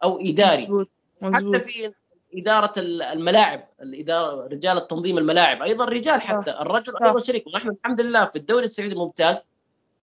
أو 0.03 0.19
إداري 0.21 0.61
مزبوط. 0.61 0.89
مزبوط. 1.21 1.55
حتى 1.55 1.65
في 1.65 1.91
إدارة 2.35 2.73
الملاعب 2.77 3.67
الإدارة 3.81 4.47
رجال 4.47 4.87
تنظيم 4.87 5.17
الملاعب 5.17 5.61
أيضا 5.61 5.85
رجال 5.85 6.21
حتى 6.21 6.51
الرجل 6.51 6.93
أيضا 7.03 7.19
شريك 7.19 7.47
ونحن 7.47 7.69
الحمد 7.69 8.01
لله 8.01 8.25
في 8.25 8.35
الدوري 8.35 8.65
السعودي 8.65 8.93
الممتاز 8.93 9.43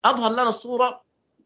أظهر 0.06 0.32
لنا 0.32 0.50
الصورة 0.50 1.04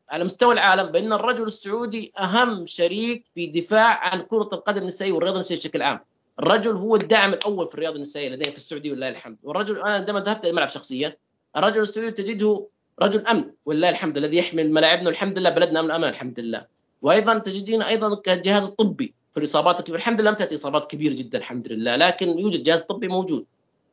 على 0.09 0.23
مستوى 0.23 0.53
العالم 0.53 0.91
بأن 0.91 1.13
الرجل 1.13 1.43
السعودي 1.43 2.13
أهم 2.19 2.65
شريك 2.65 3.25
في 3.35 3.47
دفاع 3.47 4.09
عن 4.09 4.21
كرة 4.21 4.49
القدم 4.53 4.81
النسائية 4.81 5.11
والرياضة 5.11 5.37
النسائية 5.37 5.59
بشكل 5.59 5.81
عام. 5.81 5.99
الرجل 6.39 6.71
هو 6.71 6.95
الداعم 6.95 7.33
الأول 7.33 7.67
في 7.67 7.73
الرياضة 7.73 7.95
النسائية 7.95 8.29
لدينا 8.29 8.51
في 8.51 8.57
السعودية 8.57 8.91
ولله 8.91 9.09
الحمد، 9.09 9.37
والرجل 9.43 9.77
أنا 9.81 9.93
عندما 9.93 10.19
ذهبت 10.19 10.43
إلى 10.43 10.49
الملعب 10.49 10.69
شخصيا 10.69 11.17
الرجل 11.57 11.81
السعودي 11.81 12.11
تجده 12.11 12.67
رجل 13.01 13.27
أمن 13.27 13.51
ولله 13.65 13.89
الحمد 13.89 14.17
الذي 14.17 14.37
يحمل 14.37 14.71
ملاعبنا 14.71 15.07
والحمد 15.07 15.39
لله 15.39 15.49
بلدنا 15.49 15.79
أمن 15.79 15.91
أمان 15.91 16.09
الحمد 16.09 16.39
لله. 16.39 16.76
وأيضا 17.01 17.37
تجدين 17.37 17.81
أيضا 17.81 18.15
كالجهاز 18.15 18.67
الطبي 18.67 19.13
في 19.31 19.37
الإصابات 19.37 19.79
الكبيرة، 19.79 19.97
الحمد 19.97 20.21
لله 20.21 20.29
لم 20.31 20.37
تأتي 20.37 20.55
إصابات 20.55 20.91
كبيرة 20.91 21.13
جدا 21.13 21.37
الحمد 21.37 21.67
لله، 21.67 21.95
لكن 21.95 22.39
يوجد 22.39 22.63
جهاز 22.63 22.81
طبي 22.81 23.07
موجود. 23.07 23.45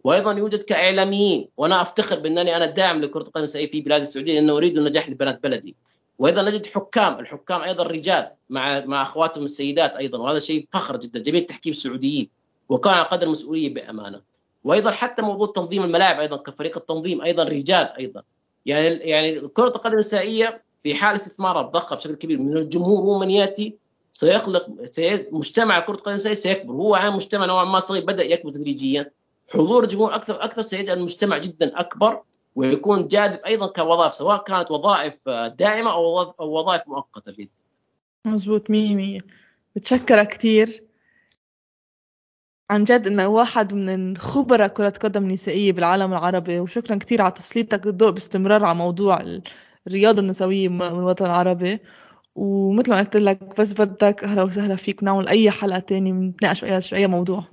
وأيضا 0.05 0.33
يوجد 0.33 0.63
كإعلاميين. 0.63 1.49
وأنا 1.57 1.83
أفتخر 1.83 2.19
بأنني 2.19 2.57
أنا 2.57 2.67
داعم 2.67 3.01
لكرة 3.01 3.21
القدم 3.21 3.39
النسائيه 3.39 3.71
في 3.71 3.81
بلاد 3.81 4.01
السعودية 4.01 4.35
لأنه 4.35 4.57
أريد 4.57 4.79
النجاح 4.79 5.09
لبنات 5.09 5.43
بلدي. 5.43 5.75
وأيضا 6.19 6.43
نجد 6.43 6.67
حكام. 6.67 7.21
الحكام 7.21 7.63
أيضا 7.63 7.83
رجال 7.83 8.31
مع 8.51 8.81
مع 8.81 9.03
أخواتهم 9.03 9.45
السيدات 9.45 9.97
أيضا. 9.97 10.19
وهذا 10.19 10.39
شيء 10.39 10.67
فخر 10.73 10.97
جدا. 10.97 11.21
جميع 11.21 11.41
التحكيم 11.41 11.71
السعوديين. 11.71 12.29
وكان 12.69 12.95
على 12.95 13.05
قدر 13.05 13.27
المسؤولية 13.27 13.75
بأمانة. 13.75 14.21
وأيضا 14.65 14.91
حتى 14.91 15.23
موضوع 15.23 15.47
تنظيم 15.47 15.85
الملاعب 15.85 16.21
أيضا 16.21 16.37
كفريق 16.37 16.77
التنظيم 16.77 17.23
أيضا 17.23 17.43
رجال 17.45 17.87
أيضا. 17.99 18.23
يعني 18.67 18.87
يعني 18.87 19.41
كره 19.49 19.69
القدم 19.69 19.93
النسائيه 19.93 20.63
في 20.85 20.95
حال 20.95 21.17
استثمارها 21.17 21.63
بضخه 21.63 21.97
بشكل 21.97 22.15
كبير 22.15 22.43
من 22.43 22.57
الجمهور 22.57 23.01
هو 23.03 23.19
من 23.19 23.31
يأتي 23.31 23.77
سيخلق 24.13 24.85
سي... 24.85 25.27
مجتمع 25.33 25.81
كرة 25.81 25.95
القدم 25.95 26.17
سيكبر. 26.17 26.75
هو 26.75 26.95
عام 26.95 27.15
مجتمع 27.15 27.47
نوعا 27.47 27.65
ما 27.65 27.79
صغير 27.79 28.05
بدأ 28.05 28.25
يكبر 28.25 28.51
تدريجيا. 28.51 29.11
حضور 29.55 29.83
الجمهور 29.85 30.15
أكثر 30.15 30.45
أكثر 30.45 30.63
سيجعل 30.63 30.97
المجتمع 30.97 31.39
جدا 31.39 31.81
أكبر 31.81 32.23
ويكون 32.57 33.07
جاذب 33.07 33.41
أيضا 33.47 33.67
كوظائف 33.67 34.15
سواء 34.15 34.43
كانت 34.43 34.71
وظائف 34.71 35.29
دائمة 35.59 35.93
أو 35.93 36.33
وظائف 36.39 36.89
مؤقتة 36.89 37.33
باذن 37.33 37.49
مزبوط 38.25 38.71
مية 38.71 38.95
مية. 38.95 39.21
بتشكرك 39.77 40.29
كثير 40.29 40.85
عن 42.71 42.85
جد 42.85 43.07
إنه 43.07 43.29
واحد 43.29 43.75
من 43.75 44.17
خبراء 44.17 44.69
كرة 44.69 44.95
قدم 45.03 45.31
نسائية 45.31 45.73
بالعالم 45.73 46.13
العربي 46.13 46.61
وشكرا 46.61 46.97
كثير 46.97 47.23
على 47.23 47.33
تسليطك 47.33 47.87
الضوء 47.87 48.11
باستمرار 48.11 48.65
على 48.65 48.79
موضوع 48.79 49.41
الرياضة 49.87 50.21
النسوية 50.21 50.69
من 50.69 50.83
الوطن 50.83 51.25
العربي. 51.25 51.79
ومثل 52.35 52.91
ما 52.91 52.99
قلت 52.99 53.17
لك 53.17 53.61
بس 53.61 53.73
بدك 53.73 54.25
أهلا 54.25 54.43
وسهلا 54.43 54.77
فيك 54.77 55.05
نعمل 55.05 55.29
أي 55.29 55.51
حلقة 55.51 55.79
تانية 55.79 56.13
بنتناقش 56.13 56.89
في 56.89 56.97
أي 56.97 57.07
موضوع. 57.07 57.45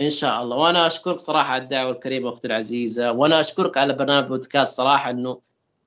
إن 0.00 0.10
شاء 0.10 0.42
الله. 0.42 0.56
وأنا 0.56 0.86
أشكرك 0.86 1.20
صراحة 1.20 1.52
على 1.52 1.62
الدعوة 1.62 1.90
الكريمة 1.90 2.32
أختي 2.32 2.46
العزيزة 2.46 3.12
وأنا 3.12 3.40
أشكرك 3.40 3.76
على 3.76 3.92
برنامج 3.92 4.28
بودكاست 4.28 4.76
صراحة 4.76 5.10
إنه 5.10 5.38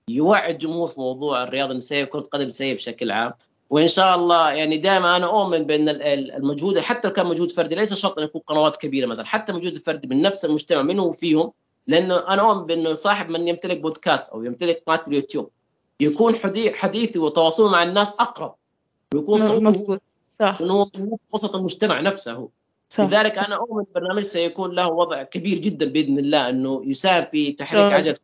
يوعي 0.08 0.52
الجمهور 0.52 0.88
في 0.88 1.00
موضوع 1.00 1.44
الرياضة 1.44 1.72
النسائيه 1.72 2.04
وكرة 2.04 2.20
القدم 2.20 2.42
النسائيه 2.42 2.74
بشكل 2.74 3.12
عام. 3.12 3.34
وإن 3.70 3.88
شاء 3.88 4.16
الله 4.16 4.52
يعني 4.52 4.78
دائما 4.78 5.18
أنا 5.18 5.26
أؤمن 5.26 5.64
بأن 5.64 5.90
المجهود 5.90 6.80
حتى 6.80 7.08
لو 7.08 7.14
كان 7.14 7.26
مجهود 7.28 7.52
فردي 7.52 7.76
ليس 7.76 7.94
شرط 7.94 8.20
أن 8.20 8.26
يكون 8.26 8.42
قنوات 8.42 8.78
كبيرة 8.78 9.08
مثلا 9.08 9.26
حتى 9.26 9.54
مجهود 9.54 9.76
الفردي 9.76 10.08
من 10.08 10.22
نفس 10.22 10.46
المجتمع 10.46 10.82
منه 10.82 11.04
وفيهم 11.04 11.52
لأنه 11.88 12.18
أنا 12.18 12.42
أؤمن 12.42 12.66
بأنه 12.66 12.94
صاحب 12.94 13.30
من 13.30 13.48
يمتلك 13.48 13.80
بودكاست 13.82 14.32
أو 14.32 14.44
يمتلك 14.44 14.84
قناة 14.88 15.02
اليوتيوب 15.08 15.50
يكون 16.00 16.36
حديثي 16.74 17.20
وتواصله 17.20 17.70
مع 17.70 17.84
الناس 17.84 18.14
أقرب. 18.20 18.56
ويكون 19.14 19.72
صوته 19.72 20.00
صح. 20.40 20.58
إنه 20.62 20.92
من 20.96 21.12
وسط 21.32 21.56
المجتمع 21.56 22.02
نفسه 22.02 22.50
صح. 22.90 23.04
لذلك 23.04 23.38
أنا 23.38 23.56
أؤمن 23.56 23.86
البرنامج 23.88 24.22
سيكون 24.22 24.72
له 24.72 24.88
وضع 24.88 25.24
كبير 25.24 25.60
جدا 25.60 25.86
بإذن 25.86 26.20
الله 26.20 26.50
إنه 26.50 26.82
يساهم 26.86 27.26
في 27.32 27.52
تحريك 27.52 27.94
عجلة 27.94 28.16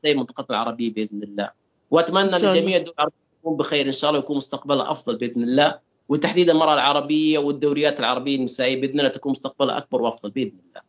زي 0.00 0.14
منطقتنا 0.14 0.56
العربية 0.56 0.92
بإذن 0.92 1.22
الله. 1.22 1.50
وأتمنى 1.90 2.30
لجميع 2.30 2.76
الدول 2.76 2.94
العربية 2.94 3.16
تكون 3.40 3.56
بخير 3.56 3.86
إن 3.86 3.92
شاء 3.92 4.10
الله 4.10 4.20
ويكون 4.20 4.36
مستقبلها 4.36 4.90
أفضل 4.90 5.16
بإذن 5.16 5.42
الله. 5.42 5.78
وتحديدا 6.08 6.52
المراه 6.52 6.74
العربية 6.74 7.38
والدوريات 7.38 8.00
العربية 8.00 8.36
النسائية 8.36 8.80
بإذن 8.80 9.00
الله 9.00 9.10
تكون 9.10 9.32
مستقبلها 9.32 9.78
أكبر 9.78 10.02
وأفضل 10.02 10.30
بإذن 10.30 10.58
الله. 10.68 10.80